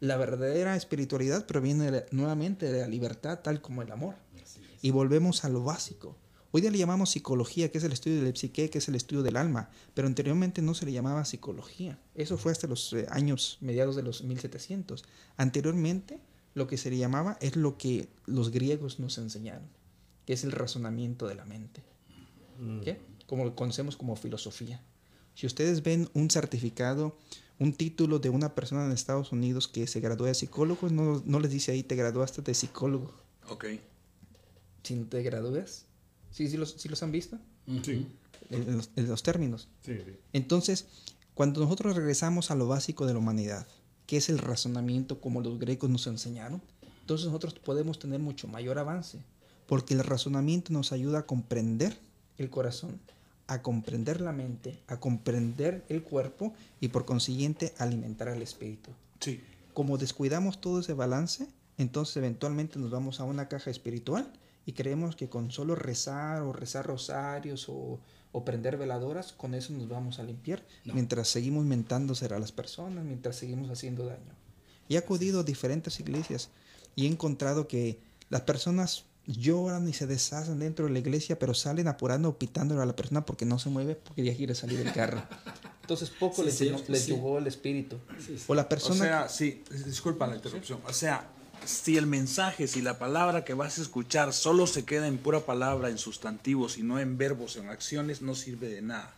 La 0.00 0.16
verdadera 0.18 0.76
espiritualidad 0.76 1.46
proviene 1.46 1.90
de- 1.90 2.06
nuevamente 2.10 2.70
de 2.70 2.80
la 2.82 2.88
libertad, 2.88 3.38
tal 3.40 3.62
como 3.62 3.80
el 3.82 3.90
amor. 3.90 4.14
Y 4.82 4.90
volvemos 4.90 5.44
a 5.44 5.48
lo 5.48 5.62
básico. 5.62 6.16
Hoy 6.54 6.60
día 6.60 6.70
le 6.70 6.76
llamamos 6.76 7.10
psicología, 7.10 7.72
que 7.72 7.78
es 7.78 7.84
el 7.84 7.92
estudio 7.92 8.20
de 8.20 8.30
la 8.30 8.36
psique, 8.36 8.68
que 8.68 8.76
es 8.76 8.86
el 8.86 8.94
estudio 8.94 9.22
del 9.22 9.38
alma, 9.38 9.70
pero 9.94 10.06
anteriormente 10.06 10.60
no 10.60 10.74
se 10.74 10.84
le 10.84 10.92
llamaba 10.92 11.24
psicología. 11.24 11.98
Eso 12.14 12.36
fue 12.36 12.52
hasta 12.52 12.66
los 12.66 12.92
eh, 12.92 13.06
años 13.08 13.56
mediados 13.62 13.96
de 13.96 14.02
los 14.02 14.22
1700. 14.22 15.02
Anteriormente, 15.38 16.20
lo 16.52 16.66
que 16.66 16.76
se 16.76 16.90
le 16.90 16.98
llamaba 16.98 17.38
es 17.40 17.56
lo 17.56 17.78
que 17.78 18.10
los 18.26 18.50
griegos 18.50 19.00
nos 19.00 19.16
enseñaron, 19.16 19.66
que 20.26 20.34
es 20.34 20.44
el 20.44 20.52
razonamiento 20.52 21.26
de 21.26 21.36
la 21.36 21.46
mente. 21.46 21.82
¿Qué? 22.84 23.00
Como 23.26 23.46
lo 23.46 23.56
conocemos 23.56 23.96
como 23.96 24.14
filosofía. 24.14 24.82
Si 25.34 25.46
ustedes 25.46 25.82
ven 25.82 26.10
un 26.12 26.28
certificado, 26.28 27.16
un 27.58 27.72
título 27.72 28.18
de 28.18 28.28
una 28.28 28.54
persona 28.54 28.84
en 28.84 28.92
Estados 28.92 29.32
Unidos 29.32 29.68
que 29.68 29.86
se 29.86 30.00
graduó 30.00 30.26
de 30.26 30.34
psicólogo, 30.34 30.90
no, 30.90 31.22
no 31.24 31.40
les 31.40 31.50
dice 31.50 31.72
ahí 31.72 31.82
te 31.82 31.96
graduaste 31.96 32.42
de 32.42 32.52
psicólogo. 32.52 33.14
Ok. 33.48 33.64
Si 34.82 34.94
no 34.94 35.06
te 35.06 35.22
gradúas. 35.22 35.86
¿Sí, 36.32 36.48
sí, 36.48 36.56
los, 36.56 36.72
sí 36.72 36.88
los 36.88 37.02
han 37.02 37.12
visto? 37.12 37.38
Sí, 37.84 38.06
En, 38.50 38.76
los, 38.76 38.90
en 38.96 39.08
los 39.08 39.22
términos. 39.22 39.68
sí, 39.82 39.94
sí. 40.04 40.16
Entonces, 40.32 40.86
cuando 41.34 41.60
nosotros 41.60 41.94
regresamos 41.94 42.50
a 42.50 42.54
lo 42.54 42.66
básico 42.66 43.06
de 43.06 43.12
la 43.12 43.18
humanidad, 43.20 43.66
que 44.06 44.16
es 44.16 44.28
el 44.28 44.38
razonamiento 44.38 45.20
como 45.20 45.40
los 45.40 45.58
griegos 45.58 45.88
nos 45.90 46.06
enseñaron, 46.06 46.60
entonces 47.00 47.26
nosotros 47.26 47.54
podemos 47.54 47.98
tener 47.98 48.20
mucho 48.20 48.48
mayor 48.48 48.78
avance, 48.78 49.18
porque 49.66 49.94
el 49.94 50.00
razonamiento 50.04 50.72
nos 50.72 50.92
ayuda 50.92 51.20
a 51.20 51.26
comprender 51.26 51.98
el 52.38 52.50
corazón, 52.50 52.98
a 53.46 53.62
comprender 53.62 54.20
la 54.20 54.32
mente, 54.32 54.78
a 54.86 54.98
comprender 55.00 55.84
el 55.88 56.02
cuerpo 56.02 56.52
y 56.80 56.88
por 56.88 57.04
consiguiente 57.04 57.74
alimentar 57.78 58.28
al 58.28 58.42
espíritu. 58.42 58.90
Sí. 59.20 59.40
Como 59.74 59.98
descuidamos 59.98 60.60
todo 60.60 60.80
ese 60.80 60.92
balance, 60.94 61.46
entonces 61.78 62.16
eventualmente 62.16 62.78
nos 62.78 62.90
vamos 62.90 63.20
a 63.20 63.24
una 63.24 63.48
caja 63.48 63.70
espiritual 63.70 64.30
y 64.66 64.72
creemos 64.72 65.16
que 65.16 65.28
con 65.28 65.50
solo 65.50 65.74
rezar 65.74 66.42
o 66.42 66.52
rezar 66.52 66.86
rosarios 66.86 67.68
o, 67.68 67.98
o 68.32 68.44
prender 68.44 68.76
veladoras, 68.76 69.32
con 69.32 69.54
eso 69.54 69.72
nos 69.72 69.88
vamos 69.88 70.18
a 70.18 70.22
limpiar, 70.22 70.64
No. 70.84 70.94
mientras 70.94 71.28
seguimos 71.28 71.64
mentándose 71.64 72.26
a 72.26 72.38
las 72.38 72.52
personas, 72.52 73.04
mientras 73.04 73.36
seguimos 73.36 73.70
haciendo 73.70 74.06
daño. 74.06 74.34
Y 74.88 74.94
he 74.94 74.98
acudido 74.98 75.40
a 75.40 75.42
diferentes 75.44 75.98
iglesias 76.00 76.50
y 76.96 77.06
he 77.06 77.08
encontrado 77.08 77.66
que 77.68 77.98
las 78.30 78.42
personas 78.42 79.04
lloran 79.26 79.88
y 79.88 79.92
se 79.92 80.06
deshacen 80.06 80.58
dentro 80.58 80.86
de 80.86 80.90
la 80.92 80.98
iglesia, 80.98 81.38
pero 81.38 81.54
salen 81.54 81.86
apurando 81.88 82.28
o 82.30 82.38
pitándole 82.38 82.82
a 82.82 82.86
la 82.86 82.96
persona 82.96 83.24
porque 83.24 83.44
no 83.44 83.58
se 83.58 83.70
mueve, 83.70 83.94
porque 83.94 84.24
ya 84.24 84.34
quiere 84.36 84.54
salir 84.54 84.78
del 84.82 84.92
carro. 84.92 85.22
Entonces 85.82 86.10
poco 86.10 86.36
Sí, 86.36 86.42
les, 86.44 86.54
sí, 86.56 86.70
les 86.88 87.02
sí. 87.04 87.12
el 87.38 87.46
espíritu. 87.46 87.98
Sí, 88.18 88.38
sí. 88.38 88.44
O 88.48 88.54
la 88.54 88.62
O 88.62 88.68
persona... 88.68 89.04
sea, 89.04 89.28
sí, 89.28 89.62
disculpa 89.84 90.26
la 90.26 90.36
interrupción. 90.36 90.80
O 90.86 90.92
sea, 90.92 91.28
si 91.64 91.96
el 91.96 92.06
mensaje, 92.06 92.66
si 92.66 92.82
la 92.82 92.98
palabra 92.98 93.44
que 93.44 93.54
vas 93.54 93.78
a 93.78 93.82
escuchar 93.82 94.32
solo 94.32 94.66
se 94.66 94.84
queda 94.84 95.06
en 95.06 95.18
pura 95.18 95.40
palabra, 95.40 95.88
en 95.88 95.98
sustantivos 95.98 96.78
y 96.78 96.82
no 96.82 96.98
en 96.98 97.18
verbos, 97.18 97.56
en 97.56 97.68
acciones, 97.68 98.22
no 98.22 98.34
sirve 98.34 98.68
de 98.68 98.82
nada. 98.82 99.14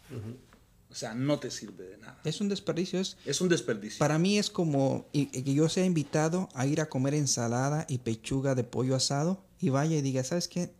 O 0.90 0.94
sea, 0.94 1.14
no 1.14 1.40
te 1.40 1.50
sirve 1.50 1.84
de 1.84 1.98
nada. 1.98 2.20
es 2.24 2.40
un 2.40 2.48
desperdicio, 2.48 3.00
es 3.00 3.16
Es 3.26 3.40
un 3.40 3.48
desperdicio. 3.48 3.98
Para 3.98 4.18
mí 4.18 4.38
es 4.38 4.48
como 4.48 5.06
que 5.12 5.54
yo 5.54 5.68
sea 5.68 5.84
invitado 5.84 6.48
a 6.54 6.66
ir 6.66 6.80
a 6.80 6.86
comer 6.86 7.14
ensalada 7.14 7.84
y 7.88 7.98
pechuga 7.98 8.54
de 8.54 8.64
pollo 8.64 8.94
asado 8.94 9.44
y 9.60 9.70
vaya 9.70 9.96
y 9.96 10.02
diga, 10.02 10.22
¿sabes 10.22 10.46
qué? 10.46 10.72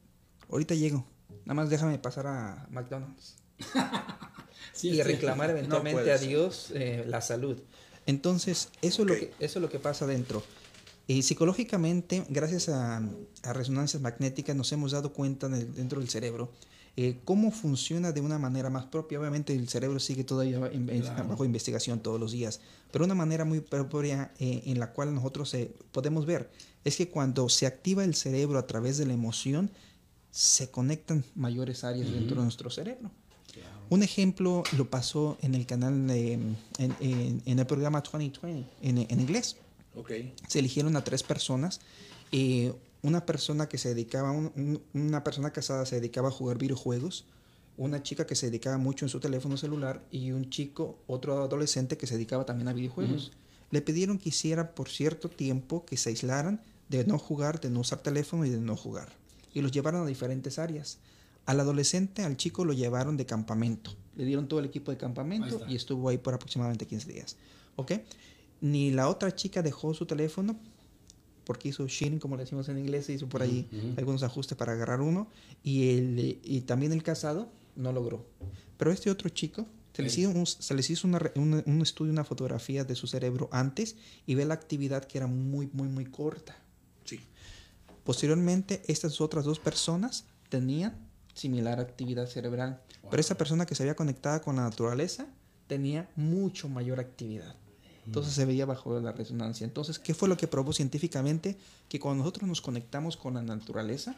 Ahorita 0.49 0.75
llego. 0.75 1.05
Nada 1.45 1.55
más 1.55 1.69
déjame 1.69 1.99
pasar 1.99 2.27
a 2.27 2.67
McDonald's 2.71 3.37
Sí, 4.73 4.91
y 4.91 5.03
reclamar 5.03 5.51
eventualmente 5.51 6.13
a. 6.13 6.19
Dios 6.19 6.71
eh, 6.75 7.05
la 7.07 7.21
salud. 7.21 7.61
Entonces, 8.07 8.69
eso, 8.83 9.03
es 9.03 9.09
lo 9.09 9.15
que, 9.15 9.33
eso 9.39 9.59
es 9.59 9.63
lo 9.63 9.69
que 9.69 9.79
pasa 9.79 10.07
dentro. 10.07 10.43
Psicológicamente, 11.07 12.25
gracias 12.31 12.69
a, 12.69 12.97
a 13.43 13.53
resonancias 13.53 14.01
magnéticas, 14.03 14.57
nos 14.57 14.73
hemos 14.73 14.93
dado 14.93 15.13
cuenta 15.13 15.47
en 15.47 15.55
el- 15.55 15.75
dentro 15.75 16.01
del 16.01 16.09
cerebro 16.09 16.51
eh, 16.97 17.19
cómo 17.25 17.51
funciona 17.51 18.13
de 18.13 18.21
una 18.21 18.39
manera 18.39 18.71
más 18.71 18.85
propia. 18.85 19.19
Obviamente 19.19 19.53
el 19.53 19.69
cerebro 19.69 19.99
sigue 19.99 20.23
todavía 20.23 20.71
in- 20.73 20.87
Claro. 20.87 21.29
bajo 21.29 21.45
investigación 21.45 21.99
todos 22.01 22.21
los 22.21 22.31
días, 22.33 22.61
pero 22.93 23.05
una 23.05 23.15
manera 23.17 23.45
muy 23.45 23.61
propia 23.61 24.33
eh, 24.39 24.63
en 24.67 24.79
la 24.79 24.93
cual 24.93 25.13
nosotros 25.13 25.53
eh, 25.55 25.75
podemos 25.91 26.25
ver 26.25 26.51
es 26.85 26.97
que 26.97 27.09
cuando 27.09 27.49
se 27.49 27.67
activa 27.67 28.05
el 28.05 28.15
cerebro 28.15 28.59
a 28.61 28.67
través 28.67 28.97
de 28.97 29.07
la 29.07 29.13
emoción, 29.13 29.71
se 30.31 30.71
conectan 30.71 31.25
mayores 31.35 31.83
áreas 31.85 32.11
dentro 32.13 32.37
de 32.37 32.43
nuestro 32.43 32.71
cerebro. 32.71 33.11
Un 33.91 34.03
ejemplo 34.03 34.63
lo 34.77 34.89
pasó 34.89 35.37
en 35.43 35.55
el 35.55 35.67
canal, 35.67 36.07
de, 36.07 36.33
en, 36.35 36.57
en- 36.79 37.43
en 37.45 37.59
el 37.59 37.67
programa 37.67 38.01
2020, 38.03 38.69
en, 38.83 38.99
en 38.99 39.21
inglés. 39.21 39.57
Ok. 39.97 40.11
Se 40.49 40.59
eligieron 40.59 40.97
a 40.97 41.05
tres 41.05 41.23
personas. 41.23 41.81
eh, 42.33 42.73
una 43.03 43.27
persona 43.27 43.69
que 43.69 43.79
se 43.79 43.91
dedicaba, 43.91 44.33
un- 44.33 44.51
un- 44.57 44.83
una 44.95 45.23
persona 45.23 45.53
casada 45.53 45.85
se 45.87 45.97
dedicaba 45.97 46.29
a 46.29 46.31
jugar 46.33 46.59
videojuegos, 46.59 47.27
una 47.77 48.03
chica 48.03 48.27
que 48.27 48.35
se 48.35 48.47
dedicaba 48.47 48.79
mucho 48.79 49.05
en 49.05 49.09
su 49.11 49.21
teléfono 49.21 49.57
celular 49.57 50.03
y 50.11 50.33
un 50.33 50.49
chico, 50.51 50.99
otro 51.07 51.41
adolescente 51.43 51.97
que 51.97 52.07
se 52.09 52.15
dedicaba 52.15 52.45
también 52.47 52.67
a 52.69 52.73
videojuegos. 52.73 53.31
Le 53.71 53.83
pidieron 53.83 54.19
que 54.19 54.31
hiciera 54.31 54.75
por 54.75 54.89
cierto 54.89 55.29
tiempo 55.29 55.85
que 55.85 55.97
se 55.97 56.09
aislaran 56.09 56.61
de 56.89 57.05
no 57.05 57.19
jugar, 57.19 57.61
de 57.61 57.71
no 57.71 57.81
usar 57.81 58.01
teléfono 58.03 58.45
y 58.47 58.51
de 58.51 58.59
no 58.61 58.75
jugar. 58.77 59.13
Y 59.53 59.61
los 59.61 59.71
llevaron 59.71 60.03
a 60.03 60.07
diferentes 60.07 60.59
áreas. 60.59 60.99
Al 61.47 61.61
adolescente, 61.61 62.23
al 62.25 62.37
chico 62.37 62.65
lo 62.65 62.73
llevaron 62.73 63.17
de 63.17 63.27
campamento. 63.27 63.95
Le 64.17 64.25
dieron 64.25 64.49
todo 64.49 64.61
el 64.61 64.67
equipo 64.67 64.91
de 64.91 64.97
campamento 64.97 65.47
y 65.69 65.77
estuvo 65.77 66.09
ahí 66.09 66.19
por 66.19 66.35
aproximadamente 66.35 66.87
15 66.87 67.13
días. 67.13 67.37
¿Ok? 67.77 67.93
Ni 68.61 68.91
la 68.91 69.09
otra 69.09 69.35
chica 69.35 69.63
dejó 69.63 69.93
su 69.95 70.07
teléfono 70.07 70.59
porque 71.45 71.69
hizo 71.69 71.87
shitting, 71.87 72.19
como 72.21 72.37
le 72.37 72.45
decimos 72.45 72.69
en 72.71 72.79
inglés, 72.79 73.09
hizo 73.11 73.29
por 73.29 73.43
ahí 73.43 73.69
algunos 73.99 74.23
ajustes 74.23 74.57
para 74.57 74.73
agarrar 74.73 75.01
uno. 75.03 75.29
Y, 75.63 75.91
el, 75.99 76.39
y 76.43 76.63
también 76.63 76.93
el 76.93 77.03
casado 77.03 77.51
no 77.77 77.93
logró. 77.93 78.27
Pero 78.79 78.91
este 78.91 79.11
otro 79.11 79.29
chico, 79.29 79.67
se 79.93 80.03
les 80.03 80.17
hizo, 80.17 80.31
un, 80.31 80.47
se 80.47 80.75
les 80.75 80.89
hizo 80.89 81.07
una 81.07 81.19
re- 81.19 81.33
un, 81.37 81.83
estudio, 81.83 82.11
una 82.13 82.25
fotografía 82.25 82.85
de 82.85 82.95
su 82.95 83.07
cerebro 83.07 83.49
antes 83.53 83.97
y 84.27 84.35
ve 84.35 84.45
la 84.47 84.55
actividad 84.55 85.05
que 85.05 85.19
era 85.19 85.27
muy, 85.27 85.69
muy, 85.73 85.89
muy 85.89 86.07
corta. 86.07 86.57
Sí. 87.05 87.21
Posteriormente, 88.05 88.83
estas 88.87 89.21
otras 89.21 89.45
dos 89.45 89.59
personas 89.59 90.25
tenían 90.49 90.97
similar 91.35 91.79
actividad 91.81 92.27
cerebral. 92.27 92.81
Pero 93.11 93.21
esa 93.21 93.37
persona 93.37 93.67
que 93.67 93.75
se 93.75 93.83
había 93.83 93.97
conectada 93.97 94.41
con 94.41 94.57
la 94.57 94.63
naturaleza 94.63 95.27
tenía 95.67 96.09
mucho 96.17 96.69
mayor 96.69 97.01
actividad. 97.01 97.55
Entonces 98.07 98.35
se 98.35 98.45
veía 98.45 98.67
bajo 98.67 98.99
la 99.01 99.13
resonancia. 99.13 99.65
Entonces, 99.65 99.99
¿qué 99.99 100.15
fue 100.15 100.29
lo 100.29 100.37
que 100.37 100.47
probó 100.47 100.73
científicamente? 100.73 101.57
Que 101.89 101.99
cuando 101.99 102.23
nosotros 102.23 102.49
nos 102.49 102.61
conectamos 102.61 103.17
con 103.17 103.35
la 103.35 103.43
naturaleza 103.43 104.15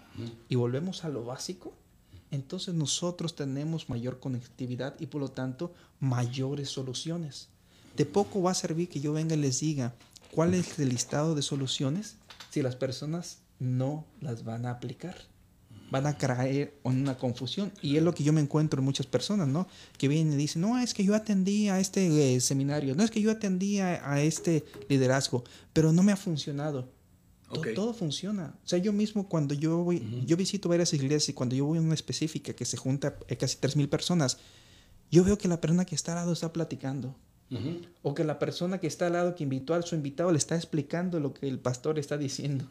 y 0.48 0.56
volvemos 0.56 1.04
a 1.04 1.08
lo 1.08 1.24
básico, 1.24 1.72
entonces 2.30 2.74
nosotros 2.74 3.36
tenemos 3.36 3.88
mayor 3.88 4.18
conectividad 4.18 4.94
y 4.98 5.06
por 5.06 5.20
lo 5.20 5.28
tanto 5.28 5.72
mayores 6.00 6.68
soluciones. 6.70 7.48
De 7.96 8.04
poco 8.04 8.42
va 8.42 8.50
a 8.50 8.54
servir 8.54 8.88
que 8.88 9.00
yo 9.00 9.12
venga 9.12 9.36
y 9.36 9.38
les 9.38 9.60
diga 9.60 9.94
cuál 10.32 10.54
es 10.54 10.78
el 10.78 10.90
listado 10.90 11.34
de 11.34 11.42
soluciones 11.42 12.16
si 12.50 12.62
las 12.62 12.76
personas 12.76 13.38
no 13.58 14.04
las 14.20 14.44
van 14.44 14.66
a 14.66 14.72
aplicar. 14.72 15.16
Van 15.90 16.06
a 16.06 16.16
caer 16.18 16.78
en 16.84 17.00
una 17.02 17.16
confusión. 17.16 17.70
Y 17.82 17.96
es 17.96 18.02
lo 18.02 18.12
que 18.14 18.24
yo 18.24 18.32
me 18.32 18.40
encuentro 18.40 18.80
en 18.80 18.84
muchas 18.84 19.06
personas, 19.06 19.46
¿no? 19.48 19.68
Que 19.98 20.08
vienen 20.08 20.32
y 20.34 20.36
dicen, 20.36 20.62
no, 20.62 20.78
es 20.78 20.94
que 20.94 21.04
yo 21.04 21.14
atendí 21.14 21.68
a 21.68 21.78
este 21.78 22.34
eh, 22.36 22.40
seminario, 22.40 22.94
no 22.96 23.02
es 23.04 23.10
que 23.10 23.20
yo 23.20 23.30
atendí 23.30 23.78
a, 23.78 24.10
a 24.12 24.20
este 24.20 24.64
liderazgo, 24.88 25.44
pero 25.72 25.92
no 25.92 26.02
me 26.02 26.12
ha 26.12 26.16
funcionado. 26.16 26.82
To- 27.52 27.60
Ok. 27.60 27.68
Todo 27.76 27.94
funciona. 27.94 28.56
O 28.64 28.66
sea, 28.68 28.80
yo 28.80 28.92
mismo 28.92 29.28
cuando 29.28 29.54
yo 29.54 29.78
voy, 29.84 30.24
yo 30.26 30.36
visito 30.36 30.68
varias 30.68 30.92
iglesias 30.92 31.28
y 31.28 31.32
cuando 31.32 31.54
yo 31.54 31.64
voy 31.66 31.78
a 31.78 31.80
una 31.80 31.94
específica 31.94 32.52
que 32.54 32.64
se 32.64 32.76
junta 32.76 33.16
eh, 33.28 33.36
casi 33.36 33.56
3.000 33.58 33.88
personas, 33.88 34.38
yo 35.12 35.22
veo 35.22 35.38
que 35.38 35.46
la 35.46 35.60
persona 35.60 35.84
que 35.84 35.94
está 35.94 36.10
al 36.12 36.16
lado 36.18 36.32
está 36.32 36.52
platicando. 36.52 37.14
O 38.02 38.14
que 38.14 38.24
la 38.24 38.38
persona 38.38 38.78
que 38.78 38.86
está 38.86 39.06
al 39.06 39.12
lado, 39.12 39.34
que 39.34 39.44
invitó 39.44 39.74
a 39.74 39.82
su 39.82 39.94
invitado, 39.94 40.32
le 40.32 40.38
está 40.38 40.56
explicando 40.56 41.20
lo 41.20 41.32
que 41.32 41.48
el 41.48 41.58
pastor 41.58 41.98
está 41.98 42.18
diciendo. 42.18 42.64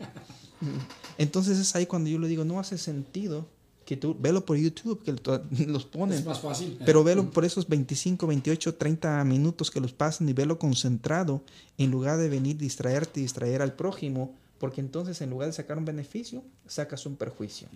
Entonces 1.17 1.57
es 1.57 1.76
ahí 1.76 1.86
cuando 1.86 2.09
yo 2.09 2.19
le 2.19 2.28
digo, 2.28 2.43
no 2.43 2.59
hace 2.59 2.78
sentido 2.78 3.47
que 3.86 3.95
tú, 3.95 4.17
velo 4.19 4.45
por 4.45 4.57
YouTube, 4.57 5.01
que 5.03 5.13
los 5.67 5.86
ponen. 5.86 6.19
Es 6.19 6.26
más 6.26 6.39
fácil. 6.39 6.78
Pero 6.86 7.03
velo 7.03 7.30
por 7.30 7.45
esos 7.45 7.67
25, 7.67 8.28
28, 8.28 8.76
30 8.76 9.23
minutos 9.23 9.71
que 9.71 9.80
los 9.80 9.93
pasan 9.93 10.28
y 10.28 10.34
velo 10.34 10.59
concentrado 10.59 11.43
en 11.78 11.91
lugar 11.91 12.17
de 12.17 12.28
venir 12.28 12.57
distraerte 12.57 13.19
y 13.19 13.23
distraer 13.23 13.61
al 13.61 13.73
prójimo, 13.73 14.36
porque 14.57 14.82
entonces 14.82 15.21
en 15.21 15.30
lugar 15.30 15.47
de 15.47 15.53
sacar 15.53 15.78
un 15.78 15.86
beneficio, 15.86 16.43
sacas 16.67 17.05
un 17.05 17.15
perjuicio. 17.15 17.67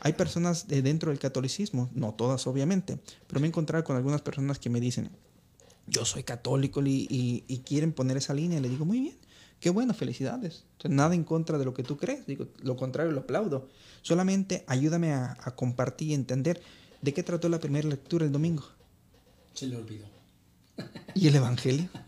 Hay 0.00 0.14
personas 0.14 0.68
de 0.68 0.80
dentro 0.80 1.10
del 1.10 1.18
catolicismo, 1.18 1.90
no 1.92 2.14
todas 2.14 2.46
obviamente, 2.46 2.98
pero 3.26 3.40
me 3.40 3.46
he 3.46 3.48
encontrado 3.48 3.84
con 3.84 3.96
algunas 3.96 4.22
personas 4.22 4.58
que 4.58 4.70
me 4.70 4.80
dicen, 4.80 5.10
yo 5.90 6.04
soy 6.04 6.22
católico 6.22 6.80
y, 6.84 7.06
y- 7.10 7.44
y 7.48 7.58
quieren 7.58 7.92
poner 7.92 8.16
esa 8.16 8.32
línea. 8.34 8.58
Y 8.58 8.62
le 8.62 8.68
digo, 8.68 8.84
muy 8.84 9.00
bien, 9.00 9.16
qué 9.60 9.70
bueno, 9.70 9.92
felicidades. 9.92 10.64
Entonces, 10.72 10.96
nada 10.96 11.14
en 11.14 11.24
contra 11.24 11.58
de 11.58 11.64
lo 11.64 11.74
que 11.74 11.82
tú 11.82 11.96
crees. 11.96 12.26
Digo, 12.26 12.46
lo 12.62 12.76
contrario, 12.76 13.12
lo 13.12 13.20
aplaudo. 13.20 13.68
Solamente 14.02 14.64
ayúdame 14.66 15.12
a, 15.12 15.36
a 15.42 15.54
compartir 15.56 16.08
y 16.08 16.14
entender 16.14 16.62
de 17.02 17.12
qué 17.14 17.22
trató 17.22 17.48
la 17.48 17.58
primera 17.60 17.88
lectura 17.88 18.24
el 18.24 18.32
domingo. 18.32 18.64
Se 19.54 19.66
le 19.66 19.76
olvidó. 19.76 20.06
¿Y 21.14 21.26
el 21.28 21.34
Evangelio? 21.36 21.88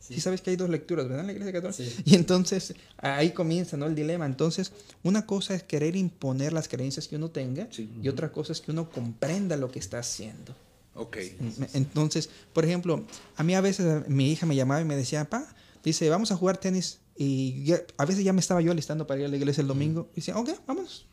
Sí. 0.00 0.20
sabes 0.20 0.40
que 0.40 0.50
hay 0.50 0.56
dos 0.56 0.68
lecturas, 0.68 1.04
¿verdad? 1.06 1.20
En 1.20 1.26
la 1.28 1.32
Iglesia 1.34 1.52
Católica. 1.52 1.84
Sí. 1.84 2.02
Y 2.04 2.16
entonces 2.16 2.74
ahí 2.96 3.30
comienza, 3.30 3.76
¿no? 3.76 3.86
El 3.86 3.94
dilema. 3.94 4.26
Entonces, 4.26 4.72
una 5.04 5.24
cosa 5.24 5.54
es 5.54 5.62
querer 5.62 5.94
imponer 5.94 6.52
las 6.52 6.66
creencias 6.66 7.06
que 7.06 7.14
uno 7.14 7.30
tenga 7.30 7.68
Sí. 7.70 7.88
y 8.02 8.08
otra 8.08 8.32
cosa 8.32 8.52
es 8.52 8.60
que 8.60 8.72
uno 8.72 8.90
comprenda 8.90 9.56
lo 9.56 9.70
que 9.70 9.78
está 9.78 10.00
haciendo. 10.00 10.56
Ok. 10.94 11.16
Me- 11.58 11.68
Entonces, 11.74 12.30
por 12.52 12.64
ejemplo, 12.64 13.04
a 13.36 13.42
mí 13.42 13.54
a 13.54 13.60
veces 13.60 13.86
eh, 13.86 14.04
mi 14.08 14.30
hija 14.30 14.46
me 14.46 14.56
llamaba 14.56 14.80
y 14.80 14.84
me 14.84 14.96
decía, 14.96 15.28
pa, 15.28 15.46
dice, 15.84 16.08
vamos 16.10 16.30
a 16.32 16.36
jugar 16.36 16.58
tenis. 16.58 16.98
Y 17.16 17.64
ya- 17.64 17.82
a 17.96 18.04
veces 18.04 18.24
ya 18.24 18.32
me 18.32 18.40
estaba 18.40 18.60
yo 18.60 18.72
alistando 18.72 19.06
para 19.06 19.20
ir 19.20 19.26
a 19.26 19.28
la 19.28 19.36
iglesia 19.36 19.60
el 19.62 19.68
domingo. 19.68 20.08
Y 20.12 20.16
decía, 20.16 20.36
ok, 20.36 20.50
vámonos. 20.66 21.06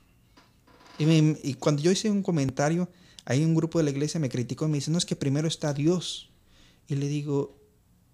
Y, 1.00 1.06
me- 1.06 1.38
y 1.44 1.54
cuando 1.56 1.82
yo 1.82 1.92
hice 1.92 2.10
un 2.10 2.24
comentario, 2.24 2.90
ahí 3.26 3.44
un 3.46 3.54
grupo 3.56 3.78
de 3.80 3.84
la 3.86 3.92
iglesia 3.92 4.20
me 4.20 4.30
criticó 4.30 4.66
y 4.66 4.70
me 4.70 4.78
dice, 4.78 4.90
no, 4.92 4.98
es 4.98 5.06
que 5.06 5.16
primero 5.16 5.48
está 5.48 5.74
Dios. 5.74 6.30
Y 6.88 6.96
le 6.96 7.08
digo, 7.08 7.56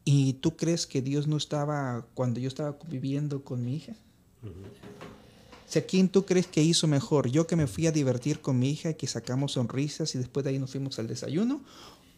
¿y 0.06 0.34
tú 0.34 0.58
crees 0.58 0.86
que 0.88 1.02
Dios 1.02 1.28
no 1.28 1.38
estaba 1.38 2.06
cuando 2.14 2.40
yo 2.40 2.48
estaba 2.48 2.78
viviendo 2.90 3.44
con 3.44 3.64
mi 3.64 3.76
hija? 3.78 3.94
O 4.44 4.48
sea, 5.74 5.86
¿quién 5.86 6.10
tú 6.10 6.26
crees 6.26 6.48
que 6.48 6.62
hizo 6.62 6.88
mejor? 6.88 7.30
¿Yo 7.30 7.48
que 7.48 7.56
me 7.56 7.68
fui 7.68 7.88
a 7.88 7.92
divertir 7.92 8.40
con 8.42 8.60
mi 8.60 8.70
hija 8.70 8.92
y 8.92 8.94
que 8.96 9.08
sacamos 9.08 9.54
sonrisas 9.54 10.14
y 10.16 10.18
después 10.18 10.44
de 10.44 10.52
ahí 10.52 10.60
nos 10.60 10.72
fuimos 10.72 11.00
al 11.00 11.08
desayuno? 11.08 11.62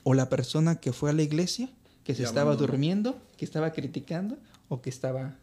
¿O 0.04 0.14
la 0.14 0.30
persona 0.30 0.80
que 0.80 0.94
fue 0.94 1.10
a 1.10 1.14
la 1.14 1.24
iglesia, 1.24 1.70
que 2.04 2.14
se 2.16 2.24
estaba 2.24 2.56
durmiendo, 2.56 3.20
que 3.38 3.46
estaba 3.46 3.72
criticando 3.72 4.38
o 4.70 4.82
que 4.82 4.90
estaba... 4.90 5.36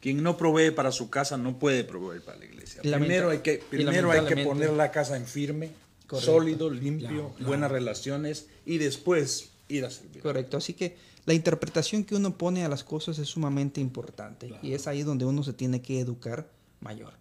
Quien 0.00 0.22
no 0.22 0.36
provee 0.36 0.70
para 0.70 0.92
su 0.92 1.08
casa 1.10 1.36
no 1.38 1.58
puede 1.58 1.82
proveer 1.82 2.22
para 2.22 2.38
la 2.38 2.44
iglesia. 2.44 2.82
Lamenta- 2.84 2.98
Primero 3.06 3.30
hay 3.30 3.38
que, 3.38 3.62
primero 3.70 4.10
hay 4.10 4.24
que 4.26 4.44
poner 4.44 4.70
la 4.74 4.90
casa 4.90 5.16
en 5.16 5.26
firme 5.26 5.70
Correcto. 6.06 6.32
sólido, 6.32 6.70
limpio, 6.70 7.08
Claro, 7.08 7.30
claro. 7.30 7.46
buenas 7.46 7.70
relaciones 7.70 8.46
y 8.66 8.78
después 8.78 9.48
ir 9.68 9.84
a 9.84 9.90
servir. 9.90 10.22
Correcto, 10.22 10.56
así 10.58 10.74
que 10.74 10.96
la 11.24 11.34
interpretación 11.34 12.04
que 12.04 12.14
uno 12.14 12.36
pone 12.36 12.64
a 12.64 12.68
las 12.68 12.84
cosas 12.84 13.18
es 13.18 13.28
sumamente 13.28 13.80
importante 13.80 14.52
y 14.62 14.72
es 14.74 14.86
ahí 14.86 15.02
donde 15.02 15.24
uno 15.24 15.42
se 15.42 15.52
tiene 15.54 15.80
que 15.82 15.98
educar 15.98 16.48
mayor. 16.80 17.14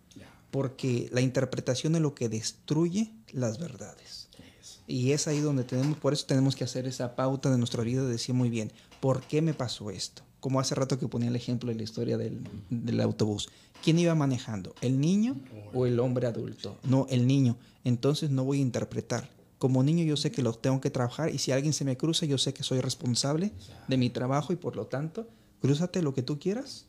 Porque 0.55 1.09
la 1.11 1.19
interpretación 1.19 1.95
es 1.95 2.01
lo 2.01 2.15
que 2.15 2.29
destruye 2.29 3.11
las 3.33 3.59
verdades. 3.59 4.29
Y 4.87 5.11
es 5.11 5.27
ahí 5.27 5.41
donde 5.41 5.65
tenemos, 5.65 5.97
por 5.97 6.13
eso 6.13 6.25
tenemos 6.27 6.55
que 6.55 6.63
hacer 6.63 6.87
esa 6.87 7.13
pauta 7.17 7.51
de 7.51 7.57
nuestra 7.57 7.83
vida 7.83 8.05
de 8.05 8.11
decir 8.11 8.33
muy 8.33 8.49
bien, 8.49 8.71
¿por 9.01 9.21
qué 9.23 9.41
me 9.41 9.53
pasó 9.53 9.89
esto? 9.89 10.23
Como 10.39 10.61
hace 10.61 10.73
rato 10.73 10.97
que 10.97 11.09
ponía 11.09 11.27
el 11.27 11.35
ejemplo 11.35 11.67
de 11.67 11.75
la 11.75 11.83
historia 11.83 12.17
del, 12.17 12.39
del 12.69 13.01
autobús. 13.01 13.49
¿Quién 13.83 13.99
iba 13.99 14.15
manejando? 14.15 14.73
¿El 14.79 15.01
niño 15.01 15.35
o 15.73 15.87
el 15.87 15.99
hombre 15.99 16.25
adulto? 16.25 16.77
No, 16.83 17.05
el 17.09 17.27
niño. 17.27 17.57
Entonces 17.83 18.29
no 18.29 18.45
voy 18.45 18.59
a 18.59 18.61
interpretar. 18.61 19.29
Como 19.57 19.83
niño 19.83 20.05
yo 20.05 20.15
sé 20.15 20.31
que 20.31 20.41
lo 20.41 20.53
tengo 20.53 20.79
que 20.79 20.89
trabajar 20.89 21.35
y 21.35 21.37
si 21.37 21.51
alguien 21.51 21.73
se 21.73 21.83
me 21.83 21.97
cruza 21.97 22.25
yo 22.25 22.37
sé 22.37 22.53
que 22.53 22.63
soy 22.63 22.79
responsable 22.79 23.51
de 23.89 23.97
mi 23.97 24.09
trabajo 24.09 24.53
y 24.53 24.55
por 24.55 24.77
lo 24.77 24.87
tanto, 24.87 25.27
crúzate 25.59 26.01
lo 26.01 26.13
que 26.13 26.23
tú 26.23 26.39
quieras, 26.39 26.85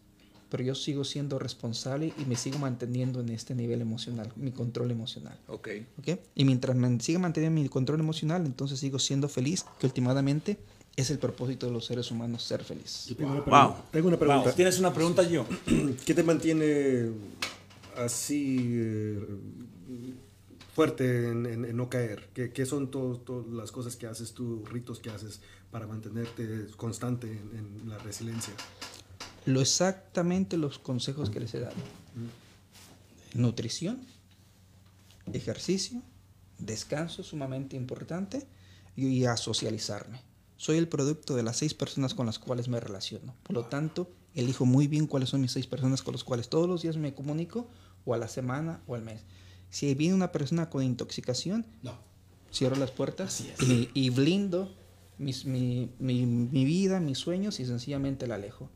pero 0.49 0.63
yo 0.63 0.75
sigo 0.75 1.05
siendo 1.05 1.39
responsable 1.39 2.13
y 2.19 2.25
me 2.25 2.37
sigo 2.37 2.59
manteniendo 2.59 3.21
en 3.21 3.31
este 3.31 3.55
nivel 3.55 3.81
emocional, 3.81 4.33
mi 4.37 4.53
control 4.53 4.91
emocional. 4.91 5.39
Ok. 5.49 5.69
¿ok? 5.99 6.19
Y 6.35 6.45
mientras 6.45 6.77
me 6.77 7.01
siga 7.01 7.19
manteniendo 7.19 7.61
mi 7.61 7.69
control 7.69 8.01
emocional, 8.01 8.47
entonces 8.47 8.79
sigo 8.79 8.99
siendo 8.99 9.29
feliz, 9.29 9.65
que 9.81 9.87
últimamente 9.87 10.59
es 10.97 11.11
el 11.11 11.19
propósito 11.19 11.67
de 11.67 11.73
los 11.73 11.85
seres 11.85 12.11
humanos, 12.11 12.43
ser 12.43 12.65
feliz. 12.65 13.07
Yo 13.09 13.17
tengo 13.17 13.33
una 13.33 13.41
Wow. 13.41 13.45
pregunta. 13.45 13.85
Tengo 13.93 14.09
una 14.09 14.19
pregunta. 14.19 14.45
Wow. 14.45 14.55
¿Tienes 14.55 14.79
una 14.79 14.95
pregunta, 14.95 15.23
yo? 15.29 15.45
¿Qué 16.07 16.15
te 16.15 16.23
mantiene 16.23 17.11
así 17.97 18.59
eh, 18.73 19.27
fuerte 20.75 21.29
en, 21.29 21.47
en- 21.47 21.65
en 21.65 21.77
no 21.77 21.89
caer? 21.91 22.29
¿Qué, 22.35 22.51
qué 22.53 22.67
son 22.67 22.91
todas 22.91 23.47
las 23.53 23.73
cosas 23.73 23.97
que 23.97 24.07
haces 24.07 24.33
tú, 24.33 24.65
ritos 24.71 25.01
que 25.01 25.11
haces 25.11 25.41
para 25.71 25.87
mantenerte 25.87 26.67
constante 26.77 27.27
en, 27.31 27.81
en 27.83 27.89
la 27.89 27.99
resiliencia? 27.99 28.55
Lo 29.47 29.61
exactamente 29.61 30.57
los 30.57 30.79
consejos 30.79 31.31
que 31.31 31.41
les 31.41 31.55
he 31.55 31.61
dado. 31.61 31.75
Nutrición, 33.35 34.01
ejercicio, 35.33 36.03
descanso 36.59 37.23
sumamente 37.23 37.77
importante 37.77 38.47
y 38.97 39.25
a 39.25 39.37
socializarme. 39.37 40.21
Soy 40.57 40.79
el 40.79 40.89
producto 40.89 41.37
de 41.37 41.43
las 41.43 41.59
seis 41.59 41.75
personas 41.75 42.15
con 42.15 42.27
las 42.27 42.39
cuales 42.39 42.69
me 42.69 42.81
relaciono. 42.81 43.35
Por 43.43 43.55
lo 43.55 43.65
tanto, 43.67 44.11
elijo 44.35 44.65
muy 44.65 44.87
bien 44.87 45.07
cuáles 45.07 45.29
son 45.29 45.43
mis 45.43 45.53
seis 45.53 45.67
personas 45.67 46.03
con 46.03 46.13
las 46.15 46.25
cuales 46.25 46.49
todos 46.49 46.67
los 46.69 46.83
días 46.83 46.97
me 46.97 47.15
comunico, 47.15 47.69
o 48.07 48.15
a 48.15 48.19
la 48.19 48.29
semana 48.29 48.81
o 48.87 48.95
al 48.95 49.03
mes. 49.03 49.21
Si 49.69 49.93
viene 49.95 50.15
una 50.15 50.31
persona 50.33 50.71
con 50.71 50.83
intoxicación, 50.83 51.67
No. 51.83 51.93
cierro 52.53 52.77
las 52.77 52.93
puertas 52.93 53.43
y, 53.61 53.91
y 53.95 54.11
blindo 54.11 54.73
mis- 55.19 55.45
mi, 55.45 55.91
mi- 55.99 56.25
mi 56.25 56.65
vida, 56.65 57.01
mis 57.01 57.19
sueños 57.19 57.59
y 57.61 57.67
sencillamente 57.67 58.27
la 58.29 58.37
alejo. 58.37 58.71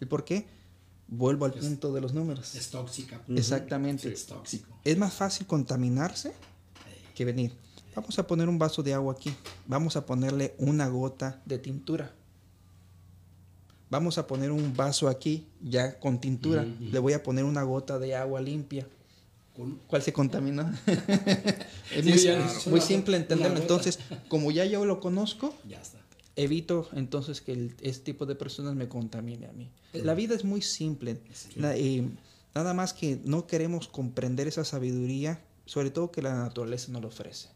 ¿El 0.00 0.08
por 0.08 0.24
qué? 0.24 0.46
Vuelvo 1.08 1.44
al 1.44 1.52
punto 1.52 1.92
de 1.92 2.00
los 2.00 2.14
números. 2.14 2.54
Es 2.54 2.70
tóxica. 2.70 3.20
Exactamente. 3.28 4.12
Es 4.12 4.26
tóxico. 4.26 4.76
Es 4.84 4.98
más 4.98 5.14
fácil 5.14 5.46
contaminarse 5.46 6.32
que 7.14 7.24
venir. 7.24 7.52
Vamos 7.94 8.18
a 8.18 8.26
poner 8.26 8.48
un 8.48 8.58
vaso 8.58 8.82
de 8.82 8.92
agua 8.92 9.14
aquí. 9.14 9.34
Vamos 9.66 9.96
a 9.96 10.04
ponerle 10.04 10.54
una 10.58 10.88
gota 10.88 11.40
de 11.46 11.58
tintura. 11.58 12.12
Vamos 13.88 14.18
a 14.18 14.26
poner 14.26 14.50
un 14.50 14.74
vaso 14.76 15.08
aquí 15.08 15.46
ya 15.62 15.98
con 15.98 16.20
tintura. 16.20 16.64
Le 16.64 16.98
voy 16.98 17.12
a 17.12 17.22
poner 17.22 17.44
una 17.44 17.62
gota 17.62 17.98
de 17.98 18.16
agua 18.16 18.40
limpia. 18.40 18.86
¿Cuál 19.86 20.02
se 20.02 20.12
contamina? 20.12 20.78
es 21.94 22.04
Sí, 22.04 22.10
muy, 22.10 22.18
ya, 22.18 22.52
muy 22.66 22.80
simple 22.80 23.16
entenderlo. 23.16 23.58
Entonces, 23.58 23.98
como 24.28 24.50
ya 24.50 24.66
yo 24.66 24.84
lo 24.84 25.00
conozco, 25.00 25.54
Ya 25.66 25.80
está. 25.80 25.98
Evito 26.36 26.88
entonces 26.92 27.40
que 27.40 27.52
el- 27.52 27.74
este 27.80 28.04
tipo 28.12 28.26
de 28.26 28.34
personas 28.34 28.74
me 28.74 28.88
contamine 28.88 29.46
a 29.46 29.52
mí. 29.52 29.70
La 29.92 30.14
vida 30.14 30.34
es 30.34 30.44
muy 30.44 30.62
simple. 30.62 31.18
La- 31.56 31.76
eh, 31.76 32.08
nada 32.54 32.74
más 32.74 32.92
que 32.92 33.18
no 33.24 33.46
queremos 33.46 33.88
comprender 33.88 34.46
esa 34.46 34.64
sabiduría, 34.64 35.40
sobre 35.64 35.90
todo 35.90 36.10
que 36.12 36.22
la 36.22 36.34
naturaleza 36.34 36.92
nos 36.92 37.02
lo 37.02 37.08
ofrece. 37.08 37.48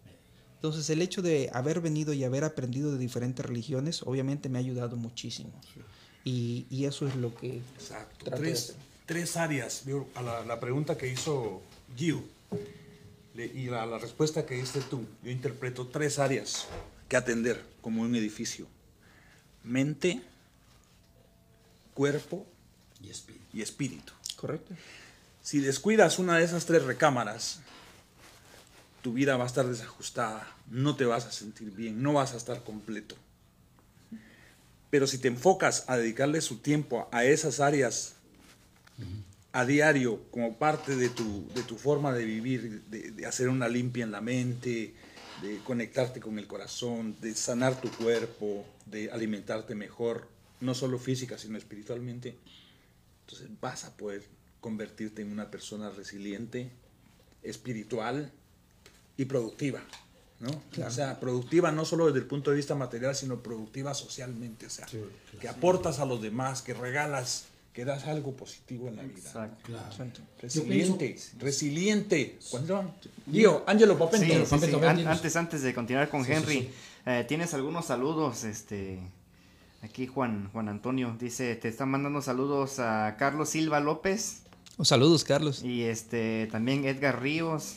Entonces, 0.56 0.90
el 0.90 1.00
hecho 1.00 1.22
de 1.22 1.48
haber 1.54 1.80
venido 1.80 2.12
y 2.12 2.22
haber 2.24 2.44
aprendido 2.44 2.92
de 2.92 2.98
diferentes 2.98 3.44
religiones, 3.46 4.02
obviamente 4.02 4.48
me 4.50 4.58
ha 4.58 4.60
ayudado 4.60 4.96
muchísimo. 4.96 5.52
Y, 6.24 6.66
y 6.68 6.84
eso 6.84 7.06
es 7.08 7.16
lo 7.16 7.34
que 7.34 7.62
Exacto. 7.78 8.30
Tres, 8.30 8.74
tres 9.06 9.36
áreas. 9.38 9.84
A 10.14 10.22
la, 10.22 10.44
la 10.44 10.60
pregunta 10.60 10.98
que 10.98 11.10
hizo 11.10 11.62
Gio 11.96 12.22
y 13.34 13.66
la, 13.66 13.86
la 13.86 13.98
respuesta 13.98 14.44
que 14.44 14.54
diste 14.56 14.80
tú, 14.82 15.06
yo 15.24 15.30
interpreto 15.30 15.86
tres 15.86 16.18
áreas 16.18 16.66
que 17.10 17.16
atender 17.16 17.62
como 17.82 18.02
un 18.02 18.14
edificio. 18.14 18.68
Mente, 19.64 20.22
cuerpo 21.92 22.46
Y 23.02 23.10
espíritu. 23.10 23.44
y 23.52 23.62
espíritu. 23.62 24.12
¿Correcto? 24.36 24.74
Si 25.42 25.58
descuidas 25.58 26.18
una 26.20 26.38
de 26.38 26.44
esas 26.44 26.66
tres 26.66 26.84
recámaras, 26.84 27.60
tu 29.02 29.12
vida 29.12 29.36
va 29.36 29.44
a 29.44 29.46
estar 29.48 29.66
desajustada, 29.66 30.46
no 30.70 30.94
te 30.94 31.04
vas 31.04 31.26
a 31.26 31.32
sentir 31.32 31.72
bien, 31.72 32.00
no 32.00 32.12
vas 32.12 32.32
a 32.32 32.36
estar 32.36 32.62
completo. 32.62 33.16
Pero 34.90 35.06
si 35.08 35.18
te 35.18 35.28
enfocas 35.28 35.84
a 35.88 35.96
dedicarle 35.96 36.40
su 36.40 36.58
tiempo 36.58 37.08
a 37.10 37.24
esas 37.24 37.58
áreas 37.58 38.14
a 39.52 39.64
diario 39.64 40.22
como 40.30 40.56
parte 40.58 40.94
de 40.94 41.08
tu, 41.08 41.48
de 41.54 41.64
tu 41.64 41.76
forma 41.76 42.12
de 42.12 42.24
vivir, 42.24 42.82
de, 42.84 43.10
de 43.10 43.26
hacer 43.26 43.48
una 43.48 43.66
limpia 43.68 44.04
en 44.04 44.12
la 44.12 44.20
mente, 44.20 44.94
de 45.42 45.58
conectarte 45.64 46.20
con 46.20 46.38
el 46.38 46.46
corazón, 46.46 47.16
de 47.20 47.34
sanar 47.34 47.80
tu 47.80 47.90
cuerpo, 47.90 48.64
de 48.86 49.10
alimentarte 49.10 49.74
mejor, 49.74 50.28
no 50.60 50.74
solo 50.74 50.98
física, 50.98 51.38
sino 51.38 51.56
espiritualmente, 51.56 52.36
entonces 53.22 53.48
vas 53.60 53.84
a 53.84 53.96
poder 53.96 54.24
convertirte 54.60 55.22
en 55.22 55.32
una 55.32 55.50
persona 55.50 55.90
resiliente, 55.90 56.70
espiritual 57.42 58.32
y 59.16 59.24
productiva. 59.24 59.80
¿no? 60.40 60.50
O 60.86 60.90
sea, 60.90 61.20
productiva 61.20 61.70
no 61.70 61.84
solo 61.84 62.06
desde 62.06 62.20
el 62.20 62.26
punto 62.26 62.50
de 62.50 62.56
vista 62.56 62.74
material, 62.74 63.14
sino 63.14 63.42
productiva 63.42 63.94
socialmente. 63.94 64.66
O 64.66 64.70
sea, 64.70 64.86
que 65.40 65.48
aportas 65.48 65.98
a 65.98 66.06
los 66.06 66.22
demás, 66.22 66.62
que 66.62 66.74
regalas, 66.74 67.46
que 67.72 67.84
das 67.84 68.06
algo 68.06 68.36
positivo 68.36 68.88
en 68.88 68.96
la 68.96 69.02
vida. 69.02 69.18
Exacto. 69.18 69.72
Resiliente, 70.40 71.16
resiliente. 71.38 72.38
¿Cuándo? 72.50 72.94
Digo, 73.26 73.64
Ángelo 73.66 73.96
Papento. 73.98 74.26
Sí, 74.26 74.74
An- 74.84 75.06
antes, 75.06 75.36
antes 75.36 75.62
de 75.62 75.74
continuar 75.74 76.08
con 76.08 76.24
Henry, 76.24 76.60
sí. 76.62 76.70
eh, 77.06 77.24
tienes 77.28 77.54
algunos 77.54 77.86
saludos, 77.86 78.44
este, 78.44 78.98
aquí 79.82 80.06
Juan, 80.06 80.50
Juan 80.52 80.68
Antonio 80.68 81.16
dice, 81.18 81.54
te 81.56 81.68
están 81.68 81.90
mandando 81.90 82.20
saludos 82.22 82.78
a 82.80 83.16
Carlos 83.18 83.50
Silva 83.50 83.80
López 83.80 84.42
Oh, 84.76 84.84
saludos, 84.84 85.24
Carlos. 85.24 85.62
y 85.62 85.82
este, 85.82 86.48
también 86.50 86.84
Edgar 86.86 87.20
Ríos 87.20 87.76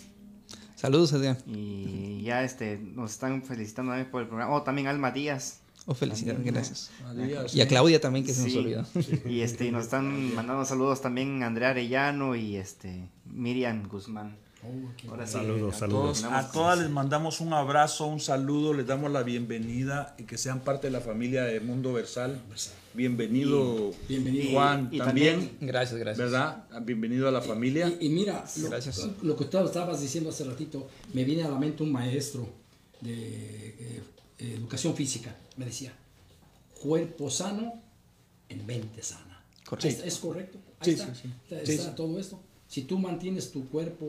Saludos, 0.76 1.14
Adrián. 1.14 1.38
y 1.46 2.24
ya 2.24 2.44
este, 2.44 2.78
nos 2.78 3.12
están 3.12 3.42
felicitando 3.44 3.92
también 3.92 4.10
por 4.12 4.22
el 4.22 4.28
programa, 4.28 4.54
oh, 4.56 4.64
también 4.64 4.88
Alma 4.88 5.12
Díaz. 5.12 5.60
Oh, 5.86 5.94
felicidades, 5.94 6.44
gracias. 6.46 6.92
Adiós. 7.06 7.54
Y 7.56 7.62
a 7.62 7.68
Claudia 7.68 8.00
también, 8.00 8.26
que 8.26 8.34
se 8.34 8.44
nos 8.44 8.52
Sí. 8.54 8.58
olvidó. 8.58 8.86
Y 9.30 9.42
este, 9.42 9.66
y 9.66 9.72
nos 9.72 9.84
están 9.84 10.06
mandando 10.36 10.64
saludos 10.66 11.02
también 11.02 11.44
Andrea 11.44 11.70
Arellano 11.72 12.36
y 12.36 12.56
este, 12.56 13.10
Miriam 13.26 13.88
Guzmán. 13.90 14.38
Oh, 14.66 15.10
Ahora 15.10 15.28
sí, 15.28 15.34
Saludos, 15.34 15.76
a 15.76 15.80
saludos. 15.80 16.22
Todos- 16.22 16.34
a 16.34 16.52
todas 16.54 16.80
les 16.80 16.90
mandamos 16.90 17.42
un 17.42 17.52
abrazo, 17.52 18.06
un 18.06 18.22
saludo, 18.22 18.74
les 18.74 18.88
damos 18.88 19.12
la 19.12 19.22
bienvenida 19.24 20.16
y 20.18 20.24
que 20.24 20.38
sean 20.38 20.62
parte 20.62 20.88
de 20.88 20.92
la 20.92 21.02
familia 21.02 21.44
de 21.44 21.60
Mundo 21.60 21.92
Versal. 21.92 22.40
Bienvenido, 22.94 23.92
Bienvenido. 24.08 24.52
Juan, 24.52 24.88
Y- 24.90 24.96
y 24.96 25.00
también, 25.00 25.40
también- 25.40 25.58
Gracias, 25.68 26.00
gracias. 26.00 26.32
¿verdad? 26.32 26.64
Bienvenido 26.84 27.28
a 27.28 27.32
la 27.32 27.42
familia. 27.42 27.90
Y, 28.00 28.06
y 28.06 28.10
mira, 28.10 28.46
lo, 28.62 28.70
Gracias. 28.70 29.06
lo 29.22 29.36
que 29.36 29.44
tú 29.46 29.58
estabas 29.58 30.00
diciendo 30.00 30.30
hace 30.30 30.46
ratito, 30.46 30.88
me 31.14 31.26
viene 31.26 31.44
a 31.44 31.50
la 31.50 31.60
mente 31.60 31.84
un 31.84 31.92
maestro 31.92 32.48
de 33.02 33.12
eh, 33.80 34.02
eh, 34.40 34.54
educación 34.58 34.96
física. 34.96 35.36
Me 35.58 35.66
decía, 35.66 35.94
cuerpo 36.82 37.30
sano 37.30 37.74
en 38.50 38.66
mente 38.66 39.02
sana. 39.04 39.44
Correcto. 39.66 39.88
¿Es, 39.88 40.14
es 40.14 40.20
correcto? 40.20 40.58
Sí, 40.82 40.92
Ahí 40.92 40.96
está, 40.96 41.16
sí, 41.16 41.22
sí. 41.24 41.30
está- 41.50 41.66
Sí, 41.66 41.72
está 41.74 41.90
sí. 41.90 41.96
todo 41.96 42.20
esto. 42.20 42.40
Si 42.68 42.82
tú 42.84 42.98
mantienes 43.00 43.52
tu 43.52 43.68
cuerpo, 43.70 44.08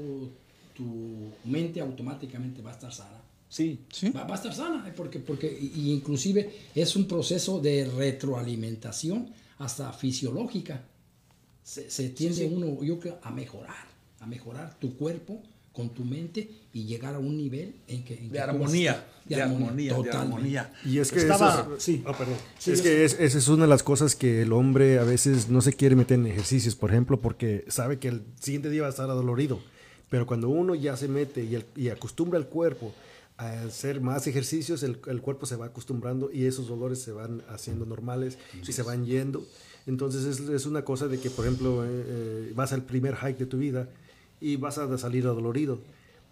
tu 0.75 1.31
mente 1.45 1.81
automáticamente 1.81 2.62
va 2.62 2.70
a 2.70 2.75
estar 2.75 2.93
sana. 2.93 3.20
Sí, 3.49 3.79
¿Sí? 3.93 4.11
Va, 4.11 4.25
va 4.25 4.33
a 4.35 4.37
estar 4.37 4.53
sana, 4.55 4.93
porque, 4.97 5.20
porque 5.20 5.47
y- 5.47 5.93
inclusive 5.93 6.53
es 6.75 6.97
un 6.97 7.07
proceso 7.07 7.61
de 7.61 7.85
retroalimentación 7.85 9.31
hasta 9.59 9.93
fisiológica. 9.93 10.83
Se, 11.62 11.89
se 11.91 12.09
tiende 12.11 12.47
uno, 12.47 12.83
yo 12.83 12.99
creo, 12.99 13.18
a 13.22 13.31
mejorar, 13.31 13.87
a 14.20 14.27
mejorar 14.27 14.75
tu 14.81 14.97
cuerpo 14.97 15.41
con 15.72 15.91
tu 15.91 16.05
mente 16.05 16.51
y 16.75 16.85
llegar 16.85 17.14
a 17.14 17.18
un 17.20 17.37
nivel 17.37 17.77
en 17.89 18.05
que... 18.05 18.14
en 18.14 18.27
que 18.27 18.29
de 18.31 18.41
armonía, 18.41 19.07
de 19.25 19.41
armonía, 19.43 19.95
de 19.97 20.11
armonía. 20.11 20.72
Y 20.85 20.99
es 20.99 21.11
que 21.12 21.20
Estaba- 21.20 21.61
eso 21.62 21.77
es, 21.77 21.83
sí. 21.83 22.03
ah, 22.05 22.12
perdón. 22.18 22.35
es 22.66 22.83
que 22.83 23.05
es- 23.05 23.16
esa 23.18 23.39
es 23.39 23.49
una 23.49 23.62
de 23.62 23.68
las 23.70 23.83
cosas 23.83 24.14
que 24.16 24.43
el 24.43 24.53
hombre 24.53 24.99
a 24.99 25.05
veces 25.05 25.49
no 25.49 25.61
se 25.62 25.72
quiere 25.72 25.95
meter 25.97 26.18
en 26.18 26.27
ejercicios, 26.27 26.75
por 26.75 26.91
ejemplo, 26.91 27.20
porque 27.20 27.64
sabe 27.68 27.99
que 27.99 28.09
el 28.09 28.22
siguiente 28.41 28.68
día 28.70 28.83
va 28.83 28.89
a 28.89 28.91
estar 28.91 29.09
adolorido. 29.09 29.61
Pero 30.11 30.27
cuando 30.27 30.49
uno 30.51 30.75
ya 30.75 30.97
se 30.97 31.09
mete 31.09 31.45
y, 31.45 31.55
el- 31.55 31.64
y 31.77 31.89
acostumbra 31.89 32.39
el 32.39 32.47
cuerpo 32.47 32.93
a 33.37 33.62
hacer 33.62 34.01
más 34.01 34.27
ejercicios, 34.27 34.83
el, 34.83 34.99
el 35.07 35.20
cuerpo 35.22 35.47
se 35.47 35.57
va 35.57 35.66
acostumbrando 35.66 36.31
y 36.33 36.45
esos 36.47 36.68
dolores 36.68 37.01
se 37.01 37.12
van 37.12 37.43
haciendo 37.49 37.87
normales 37.87 38.37
y 38.68 38.72
se 38.72 38.83
van 38.83 39.07
yendo. 39.07 39.45
Entonces 39.87 40.25
es, 40.25 40.41
es 40.49 40.66
una 40.66 40.85
cosa 40.85 41.07
de 41.09 41.18
que, 41.20 41.31
por 41.31 41.45
ejemplo, 41.47 41.85
eh, 41.85 41.89
eh, 41.89 42.53
vas 42.57 42.72
al 42.72 42.83
primer 42.83 43.14
hike 43.16 43.39
de 43.39 43.47
tu 43.47 43.59
vida 43.59 43.89
y 44.41 44.57
vas 44.57 44.79
a 44.79 44.99
salir 44.99 45.25
adolorido, 45.27 45.79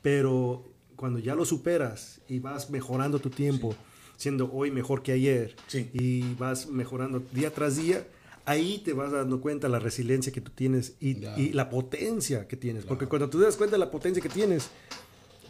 pero 0.02 0.64
cuando 0.96 1.18
ya 1.18 1.34
lo 1.34 1.44
superas 1.44 2.20
y 2.28 2.38
vas 2.38 2.70
mejorando 2.70 3.18
tu 3.18 3.30
tiempo, 3.30 3.74
siendo 4.16 4.50
hoy 4.52 4.70
mejor 4.70 5.02
que 5.02 5.12
ayer, 5.12 5.56
Sí. 5.66 5.88
y 5.92 6.34
vas 6.34 6.66
mejorando 6.68 7.22
día 7.32 7.52
tras 7.52 7.76
día, 7.76 8.06
ahí 8.44 8.80
te 8.84 8.92
vas 8.92 9.10
dando 9.12 9.40
cuenta 9.40 9.68
la 9.68 9.78
resiliencia 9.78 10.32
que 10.32 10.40
tú 10.40 10.50
tienes 10.54 10.94
y, 11.00 11.14
Ya. 11.20 11.38
y 11.38 11.52
la 11.52 11.70
potencia 11.70 12.46
que 12.46 12.56
tienes. 12.56 12.84
Porque 12.84 13.06
cuando 13.06 13.28
tú 13.30 13.38
te 13.38 13.44
das 13.46 13.56
cuenta 13.56 13.76
de 13.76 13.80
la 13.80 13.90
potencia 13.90 14.22
que 14.22 14.28
tienes, 14.28 14.68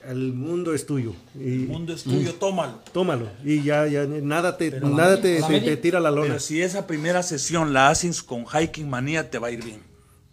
el 0.09 0.33
mundo 0.33 0.75
es 0.75 0.85
tuyo. 0.87 1.13
Y 1.39 1.63
El 1.65 1.69
mundo 1.69 1.93
es 1.93 2.03
tuyo, 2.05 2.35
tómalo. 2.35 2.81
tómalo. 2.93 3.29
Y 3.45 3.63
ya, 3.63 3.87
ya 3.87 4.05
nada 4.07 4.57
te, 4.57 4.71
Pero 4.71 4.89
nada 4.89 5.21
te, 5.21 5.41
te- 5.43 5.61
te 5.61 5.77
tira 5.77 6.01
la 6.01 6.11
lona. 6.11 6.27
Pero 6.29 6.41
si 6.41 6.61
esa 6.61 6.87
primera 6.87 7.23
sesión 7.23 7.73
la 7.73 7.89
haces 7.89 8.23
con 8.23 8.45
Hiking 8.47 8.89
Manía, 8.91 9.31
te 9.31 9.39
va 9.39 9.49
a 9.49 9.51
ir 9.53 9.63
bien. 9.65 9.81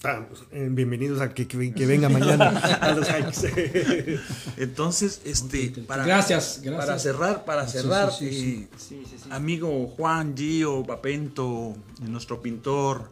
Ah, 0.03 0.25
pues, 0.29 0.43
eh, 0.53 0.69
bienvenidos 0.71 1.19
a 1.19 1.33
que, 1.33 1.45
que, 1.45 1.73
que 1.73 1.85
venga 1.85 2.07
mañana 2.07 2.49
a 2.81 2.91
los 2.93 3.05
hikes. 3.09 4.17
Entonces, 4.57 5.21
este, 5.25 5.71
para, 5.85 6.05
Gracias, 6.05 6.61
gracias. 6.63 6.85
para 6.85 6.99
cerrar, 6.99 7.43
para 7.45 7.67
cerrar, 7.67 8.13
sí, 8.13 8.29
sí, 8.31 8.39
sí. 8.39 8.49
eh, 8.61 8.67
Sí, 8.77 9.03
sí, 9.09 9.15
sí. 9.23 9.29
amigo 9.29 9.87
Juan 9.87 10.35
Gio 10.37 10.83
Papento, 10.83 11.75
nuestro 12.01 12.41
pintor, 12.41 13.11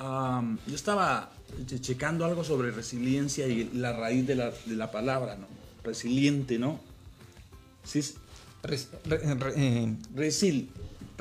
yo 0.00 0.74
estaba 0.74 1.30
che- 1.66 1.80
checando 1.80 2.24
algo 2.24 2.44
sobre 2.44 2.70
resiliencia 2.70 3.46
y 3.46 3.70
la 3.74 3.92
raíz 3.92 4.26
de 4.26 4.36
la, 4.36 4.52
de 4.64 4.76
la 4.76 4.90
palabra, 4.90 5.36
¿no? 5.36 5.46
Resiliente, 5.82 6.58
¿no? 6.58 6.80
Sí, 7.84 7.98
es 7.98 8.14
Res- 8.62 8.88
re- 9.04 9.34
re- 9.34 9.52
eh, 9.56 9.96
resil. 10.14 10.70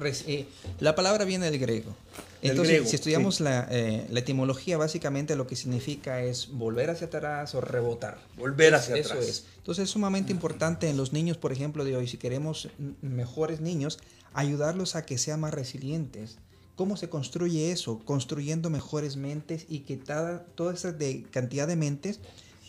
Eh, 0.02 0.48
la 0.80 0.96
palabra 0.96 1.26
viene 1.26 1.50
del 1.50 1.60
griego. 1.60 1.96
Entonces, 2.42 2.68
griego, 2.68 2.90
si 2.90 2.96
estudiamos 2.96 3.40
la, 3.40 3.68
eh, 3.72 4.06
la 4.10 4.20
etimología, 4.20 4.78
básicamente 4.78 5.36
lo 5.36 5.48
que 5.48 5.56
significa 5.56 6.22
es 6.22 6.50
volver 6.52 6.90
hacia 6.90 7.08
atrás 7.08 7.56
o 7.56 7.62
rebotar. 7.62 8.20
Volver 8.38 8.76
hacia 8.76 8.96
Eso 8.98 9.14
atrás. 9.14 9.28
es. 9.28 9.46
Entonces 9.58 9.86
es 9.86 9.90
sumamente 9.92 10.32
importante 10.32 10.90
en 10.90 10.98
los 10.98 11.14
niños, 11.14 11.38
por 11.38 11.54
ejemplo, 11.54 11.86
de 11.86 11.96
hoy, 11.96 12.08
si 12.08 12.18
queremos 12.18 12.68
mejores 13.02 13.62
niños, 13.62 14.00
ayudarlos 14.34 14.96
a 14.96 15.06
que 15.06 15.18
sean 15.18 15.40
más 15.40 15.54
resilientes. 15.54 16.38
¿Cómo 16.76 16.98
se 16.98 17.08
construye 17.08 17.72
eso? 17.72 18.02
Construyendo 18.04 18.70
mejores 18.70 19.16
mentes 19.16 19.66
y 19.70 19.80
que 19.82 19.96
toda, 19.96 20.44
toda 20.56 20.74
esa 20.74 20.92
de 20.92 21.24
cantidad 21.32 21.68
de 21.68 21.76
mentes 21.76 22.20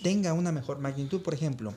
tenga 0.03 0.35
una 0.35 0.53
mejor 0.53 0.79
magnitud. 0.79 1.23
Por 1.23 1.35
ejemplo, 1.35 1.73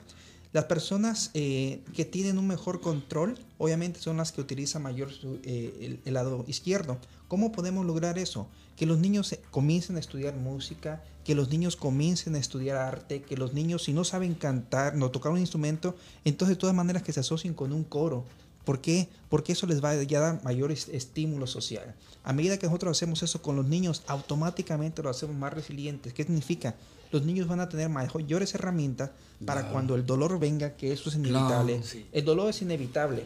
las 0.52 0.64
personas 0.64 1.30
eh, 1.34 1.82
que 1.94 2.04
tienen 2.04 2.38
un 2.38 2.46
mejor 2.46 2.80
control, 2.80 3.38
obviamente 3.58 4.00
son 4.00 4.16
las 4.16 4.32
que 4.32 4.40
utilizan 4.40 4.82
mayor 4.82 5.10
eh, 5.42 6.00
el, 6.04 6.14
lado 6.14 6.44
izquierdo. 6.48 6.98
¿Cómo 7.28 7.52
podemos 7.52 7.84
lograr 7.84 8.18
eso? 8.18 8.48
Que 8.76 8.86
los 8.86 8.98
niños 8.98 9.32
eh, 9.32 9.40
comiencen 9.50 9.96
a 9.96 10.00
estudiar 10.00 10.34
música, 10.36 11.02
que 11.24 11.34
los 11.34 11.50
niños 11.50 11.76
comiencen 11.76 12.34
a 12.34 12.38
estudiar 12.38 12.78
arte, 12.78 13.20
que 13.22 13.36
los 13.36 13.52
niños 13.52 13.84
si 13.84 13.92
no 13.92 14.04
saben 14.04 14.34
cantar, 14.34 14.94
no 14.94 15.10
tocar 15.10 15.32
un 15.32 15.38
instrumento, 15.38 15.94
entonces 16.24 16.56
de 16.56 16.60
todas 16.60 16.74
maneras 16.74 17.02
que 17.02 17.12
se 17.12 17.20
asocien 17.20 17.52
con 17.52 17.72
un 17.72 17.84
coro. 17.84 18.24
¿Por 18.64 18.80
qué? 18.80 19.08
Porque 19.28 19.52
eso 19.52 19.66
les 19.66 19.82
va 19.82 19.90
a 19.90 19.96
dar 19.96 20.44
mayor 20.44 20.72
est- 20.72 20.90
estímulo 20.90 21.46
social. 21.46 21.94
A 22.22 22.32
medida 22.32 22.58
que 22.58 22.66
nosotros 22.66 22.96
hacemos 22.96 23.22
eso 23.22 23.40
con 23.40 23.56
los 23.56 23.66
niños, 23.66 24.02
automáticamente 24.06 25.02
lo 25.02 25.08
hacemos 25.08 25.36
más 25.36 25.54
resilientes. 25.54 26.12
¿Qué 26.12 26.24
significa? 26.24 26.74
Los 27.10 27.24
niños 27.24 27.46
van 27.46 27.60
a 27.60 27.68
tener 27.68 27.88
mayores 27.88 28.54
herramientas 28.54 29.10
para 29.46 29.60
Claro. 29.60 29.72
cuando 29.72 29.94
el 29.94 30.04
dolor 30.06 30.38
venga, 30.38 30.76
que 30.76 30.92
eso 30.92 31.08
es 31.10 31.16
inevitable. 31.16 31.74
Claro, 31.76 31.86
sí. 31.88 32.06
El 32.12 32.24
dolor 32.24 32.50
es 32.50 32.60
inevitable. 32.62 33.24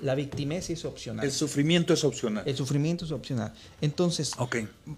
La 0.00 0.14
victimez 0.14 0.70
es 0.70 0.84
opcional. 0.84 1.24
El 1.24 1.32
sufrimiento 1.32 1.92
es 1.92 2.04
opcional. 2.04 2.42
El 2.46 2.56
sufrimiento 2.56 3.04
es 3.04 3.10
opcional. 3.12 3.52
Entonces, 3.80 4.32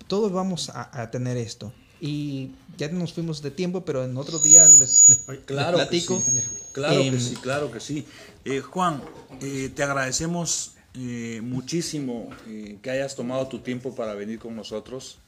todos 0.07 0.32
vamos 0.32 0.68
a, 0.70 1.00
a 1.03 1.11
tener 1.11 1.36
esto. 1.36 1.72
Y 2.00 2.50
ya 2.78 2.88
nos 2.88 3.12
fuimos 3.12 3.42
de 3.42 3.50
tiempo, 3.53 3.84
pero 3.84 4.05
en 4.05 4.16
otro 4.16 4.38
día 4.40 4.66
les, 4.68 5.09
les- 5.09 5.18
Claro 5.46 5.76
que 5.78 5.82
platico. 5.84 6.20
sí, 6.20 6.40
Claro 6.72 7.00
Em, 7.00 7.14
que 7.14 7.20
sí, 7.20 7.34
claro 7.36 7.70
que 7.70 7.80
sí. 7.80 8.05
Eh, 8.44 8.61
Juan, 8.61 9.03
eh, 9.40 9.70
te 9.74 9.82
agradecemos 9.84 10.72
eh, 10.94 11.40
muchísimo 11.42 12.28
eh, 12.48 12.78
que 12.82 12.90
hayas 12.90 13.14
tomado 13.14 13.46
tu 13.48 13.61
tiempo 13.61 13.94
para 13.94 14.14
venir 14.14 14.38
con 14.40 14.55
nosotros. 14.57 15.18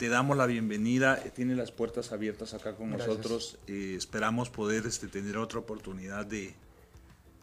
Te 0.00 0.08
damos 0.08 0.34
la 0.34 0.46
bienvenida, 0.46 1.22
tiene 1.34 1.54
las 1.54 1.72
puertas 1.72 2.10
abiertas 2.10 2.54
acá 2.54 2.74
con 2.74 2.88
Gracias. 2.88 3.06
nosotros. 3.06 3.58
Eh, 3.66 3.96
esperamos 3.98 4.48
poder 4.48 4.86
este, 4.86 5.08
tener 5.08 5.36
otra 5.36 5.58
oportunidad 5.58 6.24
de, 6.24 6.54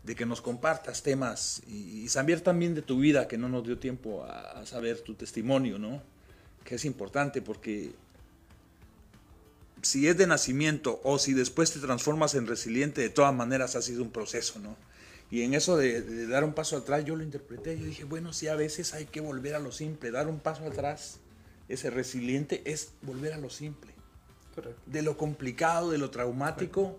de 0.04 0.16
que 0.16 0.26
nos 0.26 0.42
compartas 0.42 1.04
temas 1.04 1.62
y, 1.68 2.02
y 2.02 2.10
saber 2.10 2.42
también 2.42 2.74
de 2.74 2.82
tu 2.82 2.98
vida, 2.98 3.28
que 3.28 3.38
no 3.38 3.48
nos 3.48 3.64
dio 3.64 3.78
tiempo 3.78 4.24
a, 4.24 4.60
a 4.60 4.66
saber 4.66 5.02
tu 5.02 5.14
testimonio, 5.14 5.78
¿no? 5.78 6.02
Que 6.64 6.74
es 6.74 6.86
importante 6.86 7.44
porque 7.44 7.92
si 9.84 10.08
es 10.08 10.18
de 10.18 10.26
nacimiento 10.26 11.00
o 11.04 11.20
si 11.20 11.36
después 11.36 11.72
te 11.72 11.80
transformas 11.80 12.34
en 12.34 12.48
resiliente, 12.48 13.02
de 13.02 13.12
todas 13.12 13.36
maneras 13.36 13.76
ha 13.76 13.84
sido 13.84 14.02
un 14.02 14.10
proceso, 14.10 14.58
¿no? 14.58 14.76
Y 15.30 15.44
en 15.44 15.54
eso 15.54 15.78
de, 15.78 16.02
de 16.02 16.26
dar 16.26 16.44
un 16.44 16.54
paso 16.54 16.76
atrás, 16.76 17.06
yo 17.06 17.16
lo 17.16 17.22
interpreté, 17.22 17.78
yo 17.78 17.86
dije, 17.86 18.04
bueno, 18.04 18.34
sí, 18.34 18.48
a 18.48 18.56
veces 18.56 18.96
hay 18.96 19.06
que 19.06 19.22
volver 19.22 19.54
a 19.54 19.60
lo 19.60 19.72
simple, 19.72 20.10
dar 20.10 20.28
un 20.28 20.40
paso 20.40 20.64
atrás, 20.66 21.20
ese 21.70 21.90
resiliente 21.90 22.62
es 22.66 22.94
volver 23.02 23.34
a 23.34 23.38
lo 23.38 23.50
simple. 23.50 23.94
Correcto. 24.56 24.82
De 24.86 25.02
lo 25.02 25.18
complicado, 25.18 25.92
de 25.92 25.98
lo 25.98 26.10
traumático, 26.10 26.98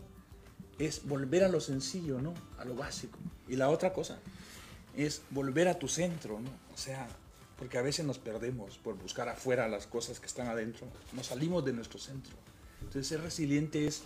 es 0.79 1.05
volver 1.07 1.45
a 1.45 1.49
lo 1.49 1.61
sencillo, 1.61 2.21
¿no? 2.21 2.35
A 2.59 2.64
lo 2.64 2.75
básico. 2.75 3.19
Y 3.49 3.57
la 3.57 3.69
otra 3.69 3.93
cosa 3.93 4.19
es 4.97 5.23
volver 5.31 5.69
a 5.69 5.79
tu 5.79 5.89
centro, 5.89 6.41
¿no? 6.41 6.51
O 6.73 6.77
sea, 6.77 7.09
porque 7.59 7.79
a 7.79 7.83
veces 7.83 8.07
nos 8.07 8.19
perdemos 8.19 8.79
por 8.79 8.97
buscar 8.97 9.29
afuera 9.29 9.69
las 9.69 9.87
cosas 9.87 10.21
que 10.21 10.27
están 10.27 10.47
adentro. 10.47 10.87
Nos 11.12 11.27
salimos 11.27 11.64
de 11.64 11.73
nuestro 11.73 11.99
centro. 11.99 12.37
Entonces, 12.79 13.09
ser 13.09 13.21
resiliente 13.21 13.87
es 13.87 14.03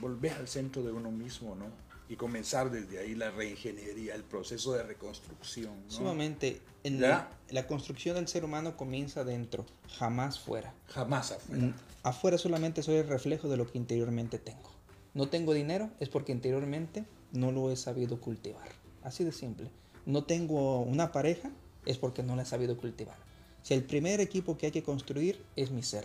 volver 0.00 0.32
al 0.32 0.48
centro 0.48 0.82
de 0.82 0.92
uno 0.92 1.10
mismo, 1.10 1.54
¿no? 1.54 1.66
Y 2.08 2.16
comenzar 2.16 2.70
desde 2.70 3.00
ahí 3.00 3.14
la 3.14 3.30
reingeniería, 3.30 4.14
el 4.14 4.22
proceso 4.22 4.72
de 4.72 4.82
reconstrucción, 4.84 5.72
¿no? 5.86 5.90
Sumamente. 5.90 6.60
En 6.84 7.00
la, 7.00 7.28
la 7.50 7.66
construcción 7.66 8.14
del 8.14 8.28
ser 8.28 8.44
humano 8.44 8.76
comienza 8.76 9.24
dentro, 9.24 9.66
jamás 9.98 10.38
fuera. 10.38 10.72
Jamás 10.86 11.32
afuera. 11.32 11.66
Mm, 11.66 11.74
Afuera 12.06 12.38
solamente 12.38 12.84
soy 12.84 12.94
el 12.94 13.08
reflejo 13.08 13.48
de 13.48 13.56
lo 13.56 13.66
que 13.68 13.78
interiormente 13.78 14.38
tengo. 14.38 14.70
No 15.12 15.28
tengo 15.28 15.52
dinero 15.52 15.90
es 15.98 16.08
porque 16.08 16.30
interiormente 16.30 17.04
no 17.32 17.50
lo 17.50 17.72
he 17.72 17.76
sabido 17.76 18.20
cultivar. 18.20 18.68
Así 19.02 19.24
de 19.24 19.32
simple. 19.32 19.68
No 20.04 20.22
tengo 20.22 20.82
una 20.82 21.10
pareja 21.10 21.50
es 21.84 21.98
porque 21.98 22.22
no 22.22 22.36
la 22.36 22.42
he 22.42 22.46
sabido 22.46 22.76
cultivar. 22.76 23.16
Si 23.64 23.74
el 23.74 23.82
primer 23.82 24.20
equipo 24.20 24.56
que 24.56 24.66
hay 24.66 24.72
que 24.72 24.84
construir 24.84 25.42
es 25.56 25.72
mi 25.72 25.82
ser. 25.82 26.04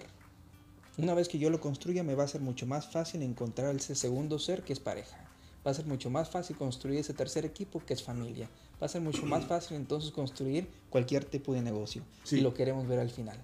Una 0.98 1.14
vez 1.14 1.30
que 1.30 1.38
yo 1.38 1.52
lo 1.52 1.62
construya 1.62 2.04
me 2.04 2.16
va 2.16 2.24
a 2.24 2.28
ser 2.28 2.42
mucho 2.42 2.66
más 2.66 2.88
fácil 2.88 3.22
encontrar 3.22 3.76
ese 3.76 3.94
segundo 3.94 4.40
ser 4.40 4.64
que 4.64 4.74
es 4.74 4.80
pareja. 4.80 5.30
Va 5.66 5.72
a 5.72 5.74
ser 5.74 5.86
mucho 5.86 6.10
más 6.10 6.30
fácil 6.30 6.56
construir 6.58 7.00
ese 7.00 7.14
tercer 7.14 7.46
equipo 7.46 7.82
que 7.86 7.94
es 7.94 8.02
familia. 8.02 8.50
Va 8.82 8.86
a 8.88 8.90
ser 8.90 9.02
mucho 9.02 9.26
más 9.26 9.46
fácil 9.46 9.78
entonces 9.78 10.12
construir 10.12 10.68
cualquier 10.90 11.24
tipo 11.26 11.54
de 11.54 11.62
negocio. 11.62 12.02
Sí. 12.24 12.38
Y 12.38 12.42
lo 12.42 12.54
queremos 12.54 12.88
ver 12.88 13.00
al 13.00 13.10
final. 13.12 13.38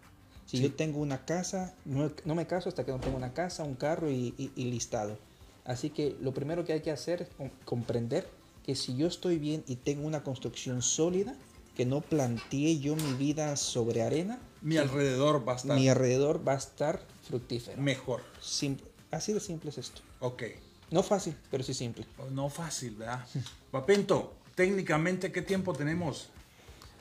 Si 0.48 0.58
Sí. 0.58 0.64
yo 0.64 0.74
tengo 0.74 1.00
una 1.00 1.26
casa, 1.26 1.76
no, 1.86 2.12
no 2.26 2.34
me 2.34 2.48
caso 2.48 2.70
hasta 2.70 2.86
que 2.86 2.92
no 2.92 3.00
tengo 3.00 3.18
una 3.18 3.34
casa, 3.34 3.64
un 3.64 3.76
carro 3.76 4.10
y, 4.10 4.34
y- 4.38 4.52
y 4.56 4.66
listado. 4.66 5.18
Así 5.66 5.90
que 5.90 6.16
lo 6.22 6.34
primero 6.34 6.64
que 6.66 6.74
hay 6.74 6.82
que 6.82 6.92
hacer 6.92 7.22
es 7.24 7.30
com- 7.38 7.50
comprender 7.66 8.28
que 8.66 8.74
si 8.76 8.96
yo 8.96 9.08
estoy 9.08 9.38
bien 9.38 9.64
y 9.68 9.76
tengo 9.76 10.08
una 10.08 10.24
construcción 10.24 10.82
sólida, 10.82 11.36
que 11.76 11.86
no 11.86 12.02
planteé 12.02 12.80
yo 12.80 12.96
mi 12.96 13.14
vida 13.14 13.56
sobre 13.58 14.02
arena, 14.02 14.40
Mi 14.62 14.78
alrededor 14.78 15.48
va 15.48 15.54
a 15.54 15.56
estar 15.58 15.78
mi 15.78 15.88
alrededor 15.88 16.46
va 16.48 16.54
a 16.54 16.58
estar 16.58 17.00
fructífero. 17.28 17.80
mejor. 17.80 18.24
Sim- 18.42 18.78
así 19.12 19.34
de 19.34 19.40
simple 19.40 19.70
es 19.70 19.78
esto. 19.78 20.02
Ok. 20.22 20.44
No 20.92 21.04
fácil, 21.04 21.36
pero 21.52 21.64
sí 21.64 21.74
simple. 21.74 22.06
No 22.32 22.50
fácil, 22.50 22.96
¿verdad? 22.96 23.26
Papento, 23.72 24.34
técnicamente, 24.56 25.32
¿qué 25.32 25.42
tiempo 25.42 25.74
tenemos? 25.74 26.30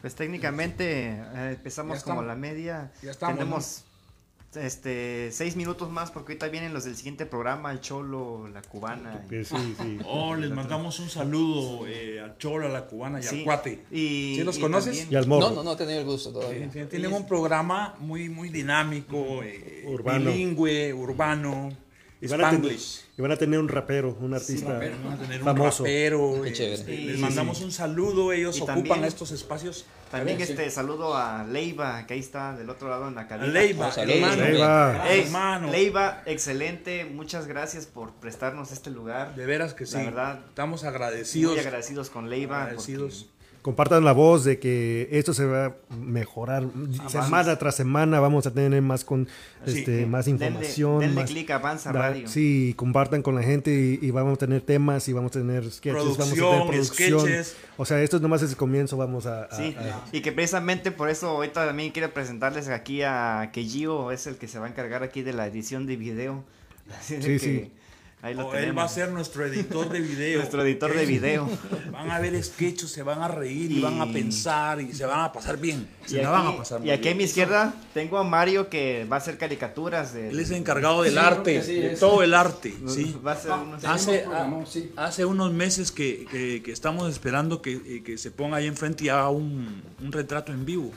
Pues 0.01 0.15
técnicamente 0.15 1.11
eh, 1.11 1.53
empezamos 1.57 2.03
como 2.03 2.23
la 2.23 2.35
media. 2.35 2.93
Ya 3.03 3.13
estamos, 3.13 3.39
Tenemos 3.39 3.83
este 4.55 5.31
seis 5.33 5.55
minutos 5.57 5.91
más 5.91 6.11
porque 6.11 6.33
ahorita 6.33 6.49
vienen 6.49 6.73
los 6.73 6.85
del 6.85 6.97
siguiente 6.97 7.27
programa, 7.27 7.71
el 7.73 7.81
Cholo, 7.81 8.49
la 8.49 8.63
Cubana. 8.63 9.23
y- 9.25 9.29
Que 9.29 9.45
sí, 9.45 9.77
sí. 9.81 9.99
Oh, 10.07 10.35
les 10.35 10.51
mandamos 10.51 10.99
un 10.99 11.09
saludo 11.11 11.87
eh, 11.87 12.21
a 12.21 12.37
Chola, 12.39 12.67
a 12.67 12.71
la 12.71 12.87
cubana 12.87 13.21
y 13.21 13.23
Sí, 13.23 13.39
al 13.41 13.45
cuate. 13.45 13.85
Y, 13.91 14.35
¿Sí 14.37 14.45
los 14.45 14.59
y 14.59 14.61
conoces? 14.61 14.87
también- 14.99 15.13
Y 15.13 15.17
al 15.17 15.27
morro. 15.27 15.51
No, 15.51 15.55
no, 15.57 15.63
no 15.65 15.73
he 15.73 15.77
tenido 15.77 16.01
el 16.01 16.07
gusto 16.07 16.33
todavía. 16.33 16.69
Tienen- 16.71 16.89
Tienen 16.89 17.13
un 17.13 17.27
programa 17.27 17.95
muy, 17.99 18.29
muy 18.29 18.49
dinámico, 18.49 19.43
eh, 19.43 19.85
Urbano. 19.87 20.31
bilingüe, 20.31 20.93
urbano. 20.95 21.71
Y 22.19 22.29
van, 22.29 22.41
a 22.41 22.51
tener, 22.51 22.61
Spanglish. 22.73 23.01
y 23.19 23.23
van 23.23 23.31
a 23.33 23.37
tener 23.37 23.59
un 23.61 23.69
rapero, 23.69 24.17
un 24.21 24.33
artista 24.33 24.73
rapero, 24.73 24.97
Van 25.05 25.13
a 25.13 25.17
tener 25.19 25.41
famoso. 25.43 25.83
un 25.83 25.89
rapero. 25.89 26.41
Qué 26.43 26.53
chévere. 26.55 26.75
este, 26.75 26.97
Sí, 26.97 27.05
les 27.05 27.17
sí, 27.17 27.21
mandamos 27.23 27.61
un 27.61 27.73
saludo. 27.73 28.33
Ellos 28.33 28.57
Y 28.57 28.61
ocupan 28.63 28.83
también- 28.85 29.05
estos 29.05 29.33
espacios. 29.33 29.85
También 30.11 30.39
Sí. 30.39 30.45
este 30.45 30.71
saludo 30.71 31.15
a 31.17 31.45
Leiva, 31.45 32.07
que 32.07 32.15
ahí 32.15 32.21
está 32.21 32.57
del 32.57 32.71
otro 32.71 32.89
lado 32.89 33.09
en 33.09 33.17
la 33.17 33.27
cabina. 33.29 33.49
Leiva, 33.53 33.93
saludos, 33.93 34.17
hermano. 34.17 34.43
Leiva. 34.45 35.05
Ey, 35.11 35.21
hermano. 35.23 35.71
Leiva, 35.71 36.23
excelente, 36.27 37.05
muchas 37.05 37.47
gracias 37.49 37.87
por 37.87 38.13
prestarnos 38.15 38.73
este 38.73 38.91
lugar. 38.91 39.35
De 39.35 39.45
veras 39.45 39.75
que 39.75 39.85
sí. 39.85 39.97
La 39.97 40.05
verdad, 40.05 40.41
Estamos 40.49 40.85
agradecidos. 40.85 41.53
Muy 41.53 41.61
agradecidos 41.61 42.09
con 42.09 42.31
Leiva. 42.31 42.63
agradecidos. 42.63 43.27
Compartan 43.67 44.05
la 44.05 44.13
voz 44.13 44.45
de 44.45 44.61
que 44.61 45.09
esto 45.11 45.35
se 45.35 45.45
va 45.45 45.65
a 45.67 45.75
mejorar 46.01 46.69
semana 47.09 47.57
tras 47.59 47.75
semana. 47.75 48.21
Vamos 48.21 48.47
a 48.47 48.53
tener 48.53 48.81
más 48.81 49.05
con 49.05 49.27
Sí. 49.67 49.81
este, 49.81 50.07
más 50.07 50.29
Denle- 50.29 50.31
información. 50.47 51.01
denle 51.01 51.15
más- 51.43 51.51
a 51.51 51.55
Avanza 51.57 51.93
da- 51.93 51.99
Radio. 52.01 52.29
Sí, 52.29 52.75
compartan 52.77 53.23
con 53.23 53.35
la 53.35 53.43
gente 53.43 53.73
y, 53.73 53.99
y 54.07 54.13
vamos 54.13 54.35
a 54.35 54.37
tener 54.37 54.61
temas 54.61 55.09
y 55.09 55.13
vamos 55.13 55.31
a 55.31 55.41
tener 55.41 55.69
sketches, 55.69 56.01
vamos 56.01 56.17
a 56.17 56.23
tener 56.23 56.39
Producción, 56.39 56.69
producción. 56.69 57.21
sketches. 57.21 57.57
O 57.77 57.85
sea, 57.85 58.01
esto 58.03 58.21
nomás 58.21 58.41
es 58.43 58.51
el 58.51 58.57
comienzo. 58.57 58.97
Vamos 58.97 59.27
a, 59.27 59.47
a- 59.47 59.57
Sí, 59.57 59.75
a- 59.77 60.05
y 60.13 60.21
que 60.21 60.31
precisamente 60.31 60.93
por 60.93 61.11
eso 61.11 61.27
ahorita 61.31 61.67
también 61.67 61.91
quiero 61.91 62.15
presentarles 62.15 62.69
aquí 62.69 63.03
a 63.03 63.51
que 63.53 63.65
Gio 63.65 64.13
es 64.13 64.29
el 64.29 64.37
que 64.37 64.47
se 64.47 64.61
va 64.61 64.67
a 64.67 64.69
encargar 64.69 65.03
aquí 65.03 65.23
de 65.23 65.33
la 65.33 65.45
edición 65.49 65.87
de 65.87 65.97
video. 65.97 66.45
Así 67.01 67.17
de 67.17 67.23
Sí, 67.23 67.29
que 67.31 67.39
sí. 67.41 67.73
Ahí 68.27 68.35
lo 68.35 68.49
O 68.49 68.55
él 68.55 68.77
va 68.77 68.83
a 68.83 68.89
ser 68.89 69.11
nuestro 69.11 69.47
editor 69.47 69.89
de 69.89 70.01
video. 70.13 70.39
Nuestro 70.39 70.63
editor 70.63 70.93
de 70.93 71.07
video. 71.07 71.49
Van 71.93 72.11
a 72.11 72.19
ver 72.19 72.43
sketches, 72.43 72.91
se 72.91 73.03
van 73.05 73.23
a 73.23 73.29
reír 73.29 73.71
y, 73.71 73.79
Y- 73.79 73.81
van 73.81 74.01
a 74.01 74.13
pensar 74.13 74.81
y 74.81 74.93
se 74.93 75.07
van 75.07 75.21
a 75.21 75.33
pasar 75.33 75.59
bien. 75.59 75.89
Se 76.07 76.19
Y 76.19 76.23
la 76.23 76.31
van 76.31 76.47
a 76.47 76.49
aquí, 76.49 76.59
pasar 76.59 76.85
y 76.85 76.91
aquí 76.91 77.09
a 77.09 77.15
mi 77.15 77.23
izquierda 77.25 77.75
tengo 77.95 78.19
a 78.19 78.25
Mario 78.25 78.69
que 78.69 79.07
va 79.11 79.17
a 79.17 79.19
hacer 79.21 79.39
caricaturas 79.39 80.13
de... 80.13 80.31
Él 80.31 80.41
es 80.41 80.51
encargado 80.51 81.03
del 81.03 81.13
Sí, 81.13 81.19
arte, 81.19 81.63
sí, 81.63 81.75
de 81.75 81.91
todo 81.97 82.23
el 82.25 82.35
arte. 82.35 82.75
¿sí? 82.89 83.17
Va 83.25 83.33
a 83.33 83.37
ser 83.37 83.53
unos- 83.53 83.81
Tenemos 83.81 84.03
Hace, 84.03 84.25
sí. 84.81 84.93
hace 84.97 85.25
unos 85.25 85.53
meses 85.53 85.93
que, 85.93 86.27
que- 86.31 86.63
que 86.65 86.73
estamos 86.73 87.09
esperando 87.11 87.63
que, 87.63 87.73
eh, 87.75 88.03
que 88.05 88.19
se 88.19 88.33
ponga 88.33 88.57
ahí 88.57 88.67
enfrente 88.67 89.05
y 89.05 89.09
haga 89.09 89.31
un, 89.31 89.83
un 90.03 90.13
retrato 90.13 90.53
en 90.53 90.65
vivo. 90.67 90.91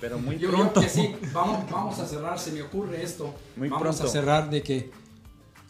Pero 0.00 0.18
muy 0.18 0.38
Yo, 0.38 0.50
pronto. 0.50 0.80
que 0.80 0.88
sí, 0.88 1.14
vamos, 1.32 1.70
vamos 1.70 1.98
a 2.00 2.06
cerrar, 2.06 2.38
se 2.38 2.50
me 2.52 2.62
ocurre 2.62 3.02
esto. 3.04 3.34
Muy 3.56 3.68
vamos 3.68 3.82
pronto. 3.96 4.04
a 4.04 4.08
cerrar 4.08 4.50
de 4.50 4.62
que 4.62 4.90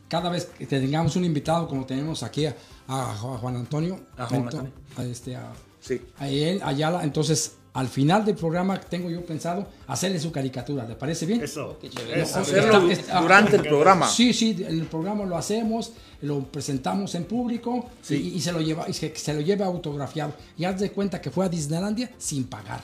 cada 0.09 0.31
vez 0.31 0.47
que 0.47 0.67
tengamos 0.67 1.17
un 1.17 1.25
invitado, 1.25 1.69
como 1.69 1.85
tenemos 1.87 2.23
aquí 2.23 2.47
a, 2.47 2.55
a 2.89 3.15
Juan 3.15 3.57
Antonio, 3.57 4.01
A 4.17 4.27
Juan 4.27 4.43
Antonio. 4.45 4.73
a 4.97 5.05
este, 5.05 5.37
a, 5.37 5.53
Sí. 5.81 6.01
a 6.19 6.29
él, 6.29 6.61
Ayala, 6.65 7.05
entonces 7.05 7.57
al 7.73 7.89
final 7.89 8.25
del 8.25 8.35
programa 8.35 8.81
tengo 8.81 9.09
yo 9.11 9.25
pensado 9.25 9.67
hacerle 9.89 10.21
su 10.21 10.31
caricatura, 10.31 10.87
¿le 10.87 10.95
parece 10.95 11.27
bien? 11.27 11.43
Eso. 11.43 11.77
No, 11.83 12.23
Hacerlo 12.23 12.89
está- 12.89 12.93
está- 13.03 13.21
durante 13.21 13.57
el 13.57 13.63
programa. 13.63 14.09
Sí, 14.09 14.33
sí, 14.33 14.65
el 14.67 14.83
programa 14.87 15.25
lo 15.25 15.37
hacemos, 15.37 15.93
lo 16.23 16.45
presentamos 16.45 17.15
en 17.15 17.25
público 17.25 17.89
Sí. 18.03 18.31
y, 18.33 18.37
y 18.37 18.41
se 18.41 18.53
lo 18.53 18.61
lleva, 18.61 18.89
y 18.89 18.93
se, 18.93 19.15
se 19.17 19.35
lo 19.35 19.41
lleva 19.41 19.67
autografiado. 19.67 20.35
Y 20.57 20.65
haz 20.65 20.79
de 20.81 20.91
cuenta 20.93 21.21
que 21.21 21.31
fue 21.31 21.45
a 21.47 21.49
Disneylandia 21.49 22.11
sin 22.19 22.45
pagar. 22.45 22.83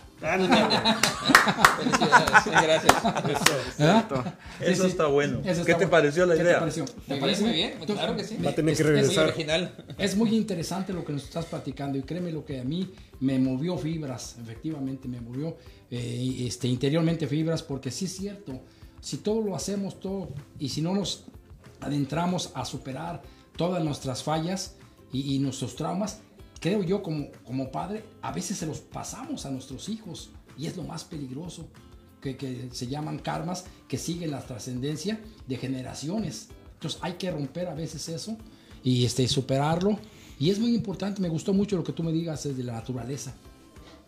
Felicidades. 1.77 2.45
Gracias. 2.47 3.79
¿verdad? 3.79 4.35
Eso 4.61 4.75
Sí, 4.75 4.81
sí. 4.83 4.87
está 4.87 5.07
bueno. 5.07 5.41
Eso 5.45 5.61
¿Qué 5.65 5.73
te 5.73 5.77
bueno. 5.87 5.91
pareció 5.91 6.27
la 6.27 6.35
¿Qué 6.35 6.43
idea? 6.43 6.55
te 6.55 6.61
pareció? 6.61 6.85
¿Te 6.85 6.93
Muy 7.09 7.21
parece 7.21 7.41
bien, 7.43 7.51
muy 7.51 7.57
bien. 7.59 7.71
Entonces, 7.73 7.97
Claro 7.97 8.17
que 8.17 8.25
sí. 8.25 8.37
Va 8.45 8.51
a 8.51 8.55
tener 8.55 8.75
que 8.77 8.83
es- 8.83 8.89
es- 8.89 8.93
Muy 8.95 8.95
regresar. 9.03 9.25
original. 9.27 9.75
Es 9.99 10.17
muy 10.17 10.35
interesante 10.35 10.93
lo 10.93 11.05
que 11.05 11.13
nos 11.13 11.25
estás 11.25 11.45
platicando 11.47 11.99
y 11.99 12.03
créeme 12.03 12.33
lo 12.33 12.45
que 12.45 12.61
a 12.61 12.65
mí 12.65 12.91
me 13.21 13.39
movió 13.39 13.77
fibras, 13.79 14.37
efectivamente 14.43 15.09
me 15.09 15.21
movió 15.21 15.57
eh, 15.97 16.47
este, 16.47 16.67
interiormente 16.69 17.27
fibras 17.27 17.63
porque 17.63 17.91
sí 17.91 18.07
es 18.07 18.17
cierto, 18.17 18.61
si 19.01 19.19
todo 19.19 19.41
lo 19.43 19.55
hacemos 19.55 20.01
todo 20.01 20.29
y 20.59 20.69
si 20.69 20.83
no 20.83 20.95
nos 20.95 21.25
adentramos 21.81 22.51
a 22.55 22.65
superar 22.65 23.23
todas 23.57 23.85
nuestras 23.85 24.23
fallas 24.23 24.77
y, 25.13 25.39
nuestros 25.39 25.77
traumas, 25.77 26.19
creo 26.59 26.83
yo 26.83 27.03
como, 27.03 27.29
como 27.45 27.71
padre, 27.71 28.05
a 28.21 28.33
veces 28.33 28.59
se 28.59 28.67
los 28.67 28.81
pasamos 28.81 29.47
a 29.47 29.51
nuestros 29.51 29.89
hijos 29.89 30.31
y 30.59 30.67
es 30.67 30.77
lo 30.77 30.83
más 30.83 31.05
peligroso. 31.05 31.69
Que, 32.21 32.39
que 32.39 32.71
se 32.73 32.87
llaman 32.87 33.19
karmas, 33.19 33.67
que 33.87 33.99
siguen 33.99 34.31
la 34.31 34.41
trascendencia 34.41 35.21
de 35.47 35.59
generaciones. 35.59 36.49
Entonces 36.73 36.99
hay 37.03 37.13
que 37.13 37.31
romper 37.31 37.69
a 37.69 37.75
veces 37.75 38.09
eso 38.09 38.39
y 38.83 39.05
este, 39.05 39.29
superarlo. 39.29 39.99
Y 40.39 40.49
es 40.49 40.59
muy 40.59 40.75
importante, 40.75 41.21
me 41.21 41.29
gustó 41.29 41.53
mucho 41.53 41.77
lo 41.77 41.85
que 41.85 41.93
tú 41.93 42.03
me 42.03 42.13
digas 42.13 42.45
de 42.45 42.65
la 42.65 42.73
naturaleza. 42.73 43.35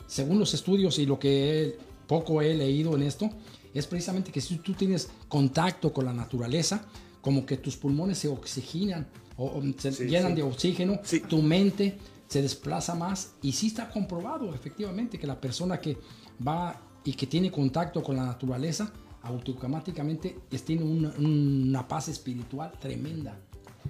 Según 0.06 0.38
los 0.38 0.54
estudios 0.54 0.98
y 0.98 1.06
lo 1.06 1.18
que 1.18 1.62
he- 1.62 1.78
poco 2.06 2.40
he 2.40 2.54
leído 2.54 2.94
en 2.94 3.02
esto, 3.02 3.28
es 3.74 3.86
precisamente 3.86 4.30
que 4.30 4.40
si 4.40 4.56
tú 4.58 4.72
tienes 4.74 5.08
contacto 5.28 5.92
con 5.92 6.04
la 6.04 6.12
naturaleza, 6.12 6.86
como 7.20 7.44
que 7.44 7.56
tus 7.56 7.76
pulmones 7.76 8.18
se 8.18 8.28
oxigenan 8.28 9.08
o, 9.36 9.46
o 9.46 9.62
se 9.78 9.92
Sí, 9.92 10.04
llenan 10.04 10.30
sí. 10.32 10.36
de 10.36 10.42
oxígeno, 10.44 11.00
Sí. 11.02 11.20
tu 11.20 11.42
mente 11.42 11.98
se 12.28 12.40
desplaza 12.42 12.94
más 12.94 13.32
y 13.42 13.52
sí 13.52 13.66
está 13.68 13.88
comprobado 13.90 14.54
efectivamente 14.54 15.18
que 15.18 15.26
la 15.26 15.40
persona 15.40 15.80
que 15.80 15.98
va 16.46 16.80
y 17.04 17.12
que 17.12 17.26
tiene 17.26 17.50
contacto 17.50 18.02
con 18.02 18.16
la 18.16 18.24
naturaleza 18.24 18.92
automáticamente 19.22 20.36
tiene 20.64 20.82
una, 20.84 21.12
una 21.18 21.86
paz 21.86 22.08
espiritual 22.08 22.72
tremenda 22.80 23.38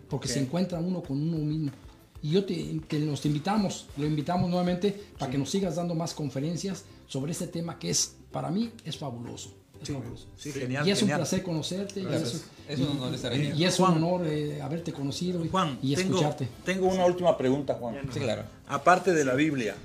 porque 0.09 0.29
se 0.29 0.41
encuentra 0.41 0.79
uno 0.81 1.03
con 1.03 1.19
uno 1.21 1.39
mismo 1.39 1.71
y 2.27 2.31
yo 2.31 2.45
te, 2.45 2.81
que 2.89 2.99
nos 2.99 3.25
invitamos 3.25 3.87
lo 3.97 4.05
invitamos 4.05 4.51
nuevamente 4.51 5.01
para 5.19 5.31
que 5.31 5.39
nos 5.39 5.49
sigas 5.49 5.77
dando 5.77 5.95
más 5.95 6.13
conferencias 6.13 6.85
sobre 7.07 7.31
este 7.33 7.47
tema 7.47 7.79
que 7.79 7.91
es 7.91 8.17
para 8.33 8.51
mí 8.51 8.73
es 8.85 8.99
fabuloso, 8.99 9.55
es 9.81 9.89
fabuloso. 9.91 10.27
Sí, 10.37 10.51
genial. 10.51 10.87
y 10.87 10.91
es 10.91 10.99
un 10.99 11.09
genial. 11.09 11.21
placer 11.21 11.43
conocerte 11.45 12.01
y 12.01 12.07
es, 12.07 12.47
Es 12.69 12.81
un 12.81 12.89
honor 12.99 13.15
estar 13.15 13.33
aquí. 13.33 13.53
y 13.57 13.65
es 13.65 13.79
un 13.79 13.87
honor 13.87 14.27
eh, 14.27 14.61
haberte 14.61 14.93
conocido 14.93 15.45
y, 15.45 15.49
Juan, 15.49 15.79
y 15.81 15.95
tengo, 15.95 16.17
escucharte 16.17 16.49
tengo 16.65 16.89
una 16.89 17.07
última 17.07 17.39
pregunta, 17.39 17.75
Juan. 17.75 17.97
Sí, 18.13 18.19
claro. 18.19 18.43
Aparte 18.67 19.13
de 19.13 19.25
la 19.25 19.35
Biblia, 19.35 19.77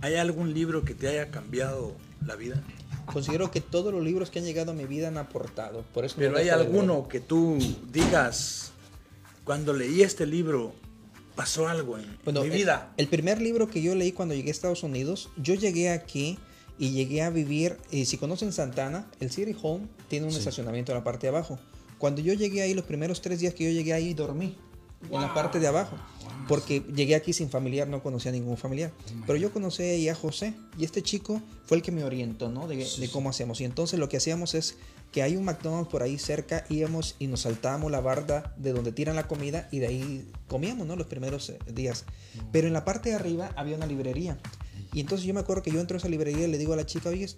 ¿hay 0.00 0.14
algún 0.14 0.54
libro 0.54 0.84
que 0.84 0.94
te 0.94 1.08
haya 1.08 1.30
cambiado 1.30 1.96
la 2.24 2.36
vida? 2.36 2.62
Considero 3.06 3.50
que 3.50 3.60
todos 3.60 3.92
los 3.92 4.02
libros 4.02 4.30
que 4.30 4.38
han 4.38 4.44
llegado 4.44 4.70
a 4.70 4.74
mi 4.74 4.84
vida 4.84 5.08
han 5.08 5.18
aportado. 5.18 5.84
Por 5.92 6.04
eso 6.04 6.14
me 6.18 6.26
Pero 6.26 6.38
hay 6.38 6.50
alguno 6.50 7.08
que 7.08 7.18
tú 7.18 7.58
digas, 7.90 8.70
cuando 9.44 9.72
leí 9.72 10.02
este 10.02 10.24
libro, 10.24 10.72
pasó 11.34 11.68
algo 11.68 11.98
en, 11.98 12.18
Bueno, 12.24 12.42
mi 12.42 12.50
vida. 12.50 12.92
El, 12.96 13.08
primer 13.08 13.40
libro 13.40 13.68
que 13.68 13.82
yo 13.82 13.94
leí 13.94 14.12
cuando 14.12 14.34
llegué 14.34 14.48
a 14.48 14.52
Estados 14.52 14.82
Unidos, 14.82 15.30
yo 15.36 15.54
llegué 15.54 15.90
aquí 15.90 16.38
y 16.78 16.90
llegué 16.90 17.22
a 17.22 17.30
vivir, 17.30 17.76
y 17.90 18.06
si 18.06 18.18
conocen 18.18 18.52
Santana, 18.52 19.06
el 19.20 19.30
City 19.30 19.54
Home 19.62 19.86
tiene 20.08 20.26
un 20.26 20.32
estacionamiento 20.32 20.92
en 20.92 20.98
la 20.98 21.04
parte 21.04 21.26
de 21.26 21.28
abajo. 21.28 21.58
Cuando 21.98 22.20
yo 22.20 22.34
llegué 22.34 22.62
ahí, 22.62 22.74
los 22.74 22.84
primeros 22.84 23.20
tres 23.20 23.40
días 23.40 23.54
que 23.54 23.64
yo 23.64 23.70
llegué 23.70 23.92
ahí, 23.92 24.14
dormí 24.14 24.56
en 25.10 25.20
la 25.20 25.32
parte 25.34 25.60
de 25.60 25.66
abajo. 25.66 25.96
Porque 26.48 26.82
llegué 26.94 27.14
aquí 27.14 27.32
sin 27.32 27.50
familiar, 27.50 27.86
no 27.86 28.02
conocía 28.02 28.30
a 28.30 28.32
ningún 28.32 28.56
familiar. 28.56 28.92
Pero 29.26 29.38
yo 29.38 29.52
conocí 29.52 29.82
ahí 29.82 30.08
a 30.08 30.14
José 30.14 30.54
y 30.76 30.84
este 30.84 31.02
chico 31.02 31.40
fue 31.66 31.76
el 31.76 31.82
que 31.82 31.92
me 31.92 32.02
orientó, 32.02 32.48
¿no? 32.48 32.66
De, 32.66 32.76
de 32.76 33.08
cómo 33.10 33.30
hacemos. 33.30 33.60
Y 33.60 33.64
entonces 33.64 33.98
lo 33.98 34.08
que 34.08 34.16
hacíamos 34.16 34.54
es 34.54 34.76
que 35.12 35.22
hay 35.22 35.36
un 35.36 35.44
McDonald's 35.44 35.90
por 35.90 36.02
ahí 36.02 36.18
cerca, 36.18 36.64
íbamos 36.70 37.16
y 37.18 37.26
nos 37.26 37.42
saltábamos 37.42 37.92
la 37.92 38.00
barda 38.00 38.54
de 38.56 38.72
donde 38.72 38.92
tiran 38.92 39.14
la 39.14 39.28
comida 39.28 39.68
y 39.70 39.78
de 39.78 39.86
ahí 39.86 40.32
comíamos, 40.48 40.86
¿no? 40.86 40.96
Los 40.96 41.06
primeros 41.06 41.50
eh, 41.50 41.58
días. 41.72 42.06
Pero 42.50 42.66
en 42.66 42.72
la 42.72 42.84
parte 42.84 43.10
de 43.10 43.16
arriba 43.16 43.52
había 43.54 43.76
una 43.76 43.86
librería. 43.86 44.38
Y 44.94 45.00
entonces 45.00 45.26
yo 45.26 45.34
me 45.34 45.40
acuerdo 45.40 45.62
que 45.62 45.70
yo 45.70 45.80
entro 45.80 45.96
a 45.96 45.98
esa 45.98 46.08
librería 46.08 46.48
y 46.48 46.50
le 46.50 46.58
digo 46.58 46.72
a 46.72 46.76
la 46.76 46.86
chica, 46.86 47.10
oye, 47.10 47.28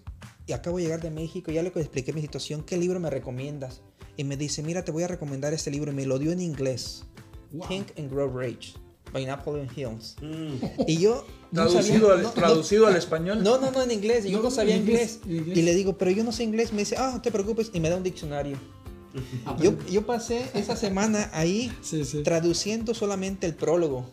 y 0.46 0.52
acabo 0.52 0.76
de 0.76 0.84
llegar 0.84 1.00
de 1.00 1.10
México, 1.10 1.50
ya 1.50 1.62
le 1.62 1.68
expliqué 1.68 2.12
mi 2.12 2.20
situación, 2.20 2.62
¿qué 2.62 2.76
libro 2.76 3.00
me 3.00 3.10
recomiendas? 3.10 3.82
Y 4.16 4.22
me 4.22 4.36
dice, 4.36 4.62
mira, 4.62 4.84
te 4.84 4.92
voy 4.92 5.02
a 5.02 5.08
recomendar 5.08 5.52
este 5.52 5.72
libro. 5.72 5.90
Y 5.90 5.94
me 5.94 6.06
lo 6.06 6.20
dio 6.20 6.30
en 6.30 6.40
inglés. 6.40 7.04
Wow. 7.50 7.66
Think 7.66 7.98
and 7.98 8.10
Grow 8.10 8.28
Rage, 8.28 8.74
by 9.12 9.26
Napoleon 9.26 9.68
Hills. 9.74 10.16
Y 10.86 10.98
yo... 10.98 11.26
Traducido, 11.54 11.82
sabía- 12.08 12.12
al, 12.14 12.22
no- 12.22 12.28
no- 12.28 12.34
traducido 12.34 12.86
al 12.86 12.96
español. 12.96 13.42
no, 13.42 13.58
no, 13.58 13.70
no, 13.70 13.82
en 13.82 13.90
inglés. 13.90 14.24
Yo 14.24 14.38
No, 14.38 14.44
no 14.44 14.50
sabía 14.50 14.76
inglés. 14.76 15.20
inglés, 15.24 15.26
en 15.26 15.36
inglés. 15.36 15.58
Y 15.58 15.62
le 15.62 15.74
digo, 15.74 15.96
pero 15.96 16.10
yo 16.10 16.24
no 16.24 16.32
sé 16.32 16.42
inglés. 16.44 16.72
Me 16.72 16.80
dice, 16.80 16.96
ah, 16.98 17.10
no 17.14 17.22
te 17.22 17.30
preocupes. 17.30 17.70
Y 17.72 17.80
me 17.80 17.88
da 17.90 17.96
un 17.96 18.02
diccionario. 18.02 18.56
Yo, 19.62 19.74
yo 19.88 20.04
pasé 20.04 20.50
esa 20.54 20.74
semana 20.74 21.30
ahí 21.32 21.70
Sí, 21.82 22.04
sí. 22.04 22.24
traduciendo 22.24 22.94
solamente 22.94 23.46
el 23.46 23.54
prólogo. 23.54 24.10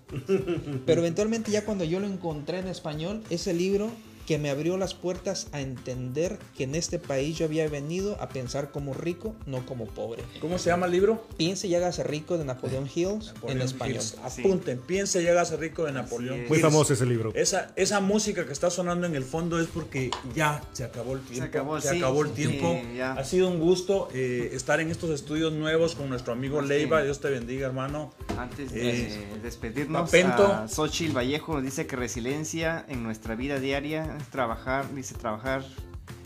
Pero 0.86 1.02
eventualmente 1.02 1.50
ya 1.52 1.66
cuando 1.66 1.84
yo 1.84 2.00
lo 2.00 2.06
encontré 2.06 2.60
en 2.60 2.68
español, 2.68 3.24
ese 3.32 3.52
libro 3.56 3.90
que 4.32 4.38
me 4.38 4.50
abrió 4.50 4.78
las 4.78 4.94
puertas 4.94 5.48
a 5.52 5.60
entender 5.60 6.40
que 6.56 6.64
en 6.64 6.74
este 6.76 7.00
país 7.00 7.38
yo 7.38 7.44
había 7.44 7.68
venido 7.68 8.16
a 8.22 8.30
pensar 8.30 8.72
como 8.72 8.94
rico, 8.94 9.36
no 9.46 9.66
como 9.66 9.88
pobre. 9.88 10.24
¿Cómo 10.40 10.58
se 10.58 10.70
llama 10.70 10.86
el 10.86 10.94
libro? 10.94 11.28
Piense 11.36 11.68
y 11.68 11.76
hágase 11.76 12.02
rico 12.06 12.38
de 12.38 12.46
Napoleon 12.46 12.86
Hills 12.96 13.34
Napoleón 13.34 13.58
en 13.60 13.66
español. 13.66 13.96
Hills. 13.98 14.18
Apunten, 14.24 14.80
piense 14.80 15.22
y 15.22 15.28
hágase 15.28 15.58
rico 15.58 15.84
de 15.84 15.92
Napoleón. 15.92 16.40
es. 16.44 16.48
Muy 16.50 16.60
famoso 16.60 16.94
ese 16.94 17.06
libro. 17.06 17.34
Esa, 17.36 17.74
esa 17.76 18.00
música 18.00 18.46
que 18.46 18.54
está 18.54 18.70
sonando 18.70 19.06
en 19.06 19.16
el 19.16 19.26
fondo 19.26 19.60
es 19.60 19.68
porque 19.68 20.12
ya 20.34 20.64
se 20.72 20.86
acabó 20.86 21.12
el 21.16 21.20
tiempo. 21.24 21.44
acabó, 21.48 21.82
sí, 21.82 21.98
acabó 21.98 22.22
el 22.22 22.30
sí, 22.30 22.36
tiempo. 22.36 22.80
ya. 22.96 23.12
Ha 23.12 23.26
sido 23.26 23.50
un 23.50 23.60
gusto 23.60 24.08
eh, 24.14 24.52
estar 24.54 24.80
en 24.80 24.92
estos 24.92 25.10
estudios 25.10 25.52
nuevos 25.52 25.96
con 25.96 26.08
nuestro 26.08 26.32
amigo 26.32 26.62
Sí. 26.62 26.70
Leiva. 26.70 27.04
Dios 27.04 27.20
te 27.20 27.30
bendiga, 27.30 27.68
hermano. 27.68 28.14
Antes 28.38 28.72
de 28.72 28.92
Eh, 28.92 29.28
despedirnos, 29.44 30.14
a 30.14 30.68
Xochitl 30.70 31.18
Vallejo 31.18 31.62
dice 31.62 31.86
que 31.86 31.98
resiliencia 31.98 32.86
en 32.88 33.04
nuestra 33.04 33.36
vida 33.36 33.60
diaria 33.60 34.18
trabajar, 34.30 34.94
dice 34.94 35.16
trabajar 35.16 35.64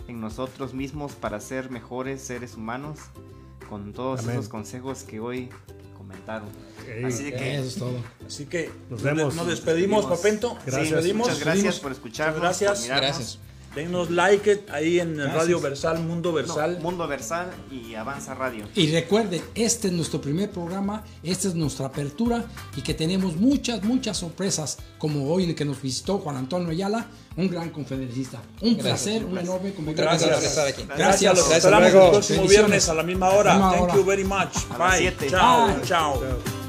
en 0.07 0.21
nosotros 0.21 0.73
mismos 0.73 1.13
para 1.13 1.39
ser 1.39 1.69
mejores 1.71 2.21
seres 2.21 2.55
humanos. 2.55 2.99
con 3.69 3.93
todos 3.93 4.19
Amén. 4.19 4.35
esos 4.35 4.47
consejos 4.47 5.01
que 5.03 5.19
hoy 5.19 5.49
comentaron. 5.97 6.47
Ey. 6.87 7.03
Así 7.05 7.31
que 7.31 7.55
Eso 7.55 7.67
es 7.67 7.75
todo. 7.75 7.97
Así 8.27 8.45
que 8.45 8.69
Nos 8.91 9.01
nos, 9.01 9.15
vemos. 9.15 9.35
nos 9.35 9.47
despedimos, 9.47 10.01
Despedimos. 10.01 10.05
Papento. 10.05 10.49
Sí, 10.65 10.71
Nos 10.71 10.79
despedimos. 10.81 11.27
muchas 11.27 11.39
gracias 11.39 11.63
Despedimos. 11.63 11.79
por 11.79 11.91
escucharnos. 11.91 12.41
Gracias. 12.41 12.79
por. 12.81 12.87
Gracias. 12.97 13.39
Denos 13.73 14.09
like 14.11 14.65
ahí 14.71 14.99
en 14.99 15.09
el 15.09 15.15
Gracias. 15.17 15.35
Radio 15.35 15.59
Versal, 15.59 15.99
Mundo 16.03 16.29
No, 16.29 16.35
Versal. 16.35 16.79
Mundo 16.79 17.07
Versal 17.07 17.51
y 17.71 17.95
Avanza 17.95 18.33
Radio. 18.35 18.65
Y 18.75 18.89
recuerden, 18.91 19.41
este 19.55 19.87
es 19.87 19.93
nuestro 19.93 20.21
primer 20.21 20.49
programa, 20.51 21.03
esta 21.23 21.47
es 21.49 21.55
nuestra 21.55 21.87
apertura 21.87 22.45
y 22.77 22.81
que 22.83 22.93
tenemos 22.93 23.35
muchas, 23.35 23.83
muchas 23.83 24.15
sorpresas, 24.17 24.77
como 24.97 25.29
hoy 25.29 25.43
en 25.43 25.49
el 25.49 25.55
que 25.55 25.65
nos 25.65 25.81
visitó 25.81 26.19
Juan 26.19 26.37
Antonio 26.37 26.69
Ayala, 26.69 27.07
un 27.37 27.49
gran 27.49 27.69
conferencista. 27.69 28.41
Un 28.61 28.77
Gracias. 28.77 28.83
placer, 28.83 29.25
un 29.25 29.37
enorme 29.37 29.73
convivir. 29.73 29.97
Gracias 30.01 30.35
por 30.35 30.43
estar 30.43 30.67
aquí. 30.67 30.83
Gracias, 30.97 31.37
los 31.37 31.51
esperamos 31.51 31.93
el 31.93 32.09
próximo 32.11 32.47
viernes 32.47 32.89
a 32.89 32.93
la 32.93 33.03
misma 33.03 33.29
hora. 33.29 33.59
Thank 33.59 33.95
you 33.95 34.05
very 34.05 34.23
much. 34.23 34.67
Bye. 34.77 35.13
chao. 35.29 35.69
Chao. 35.83 36.64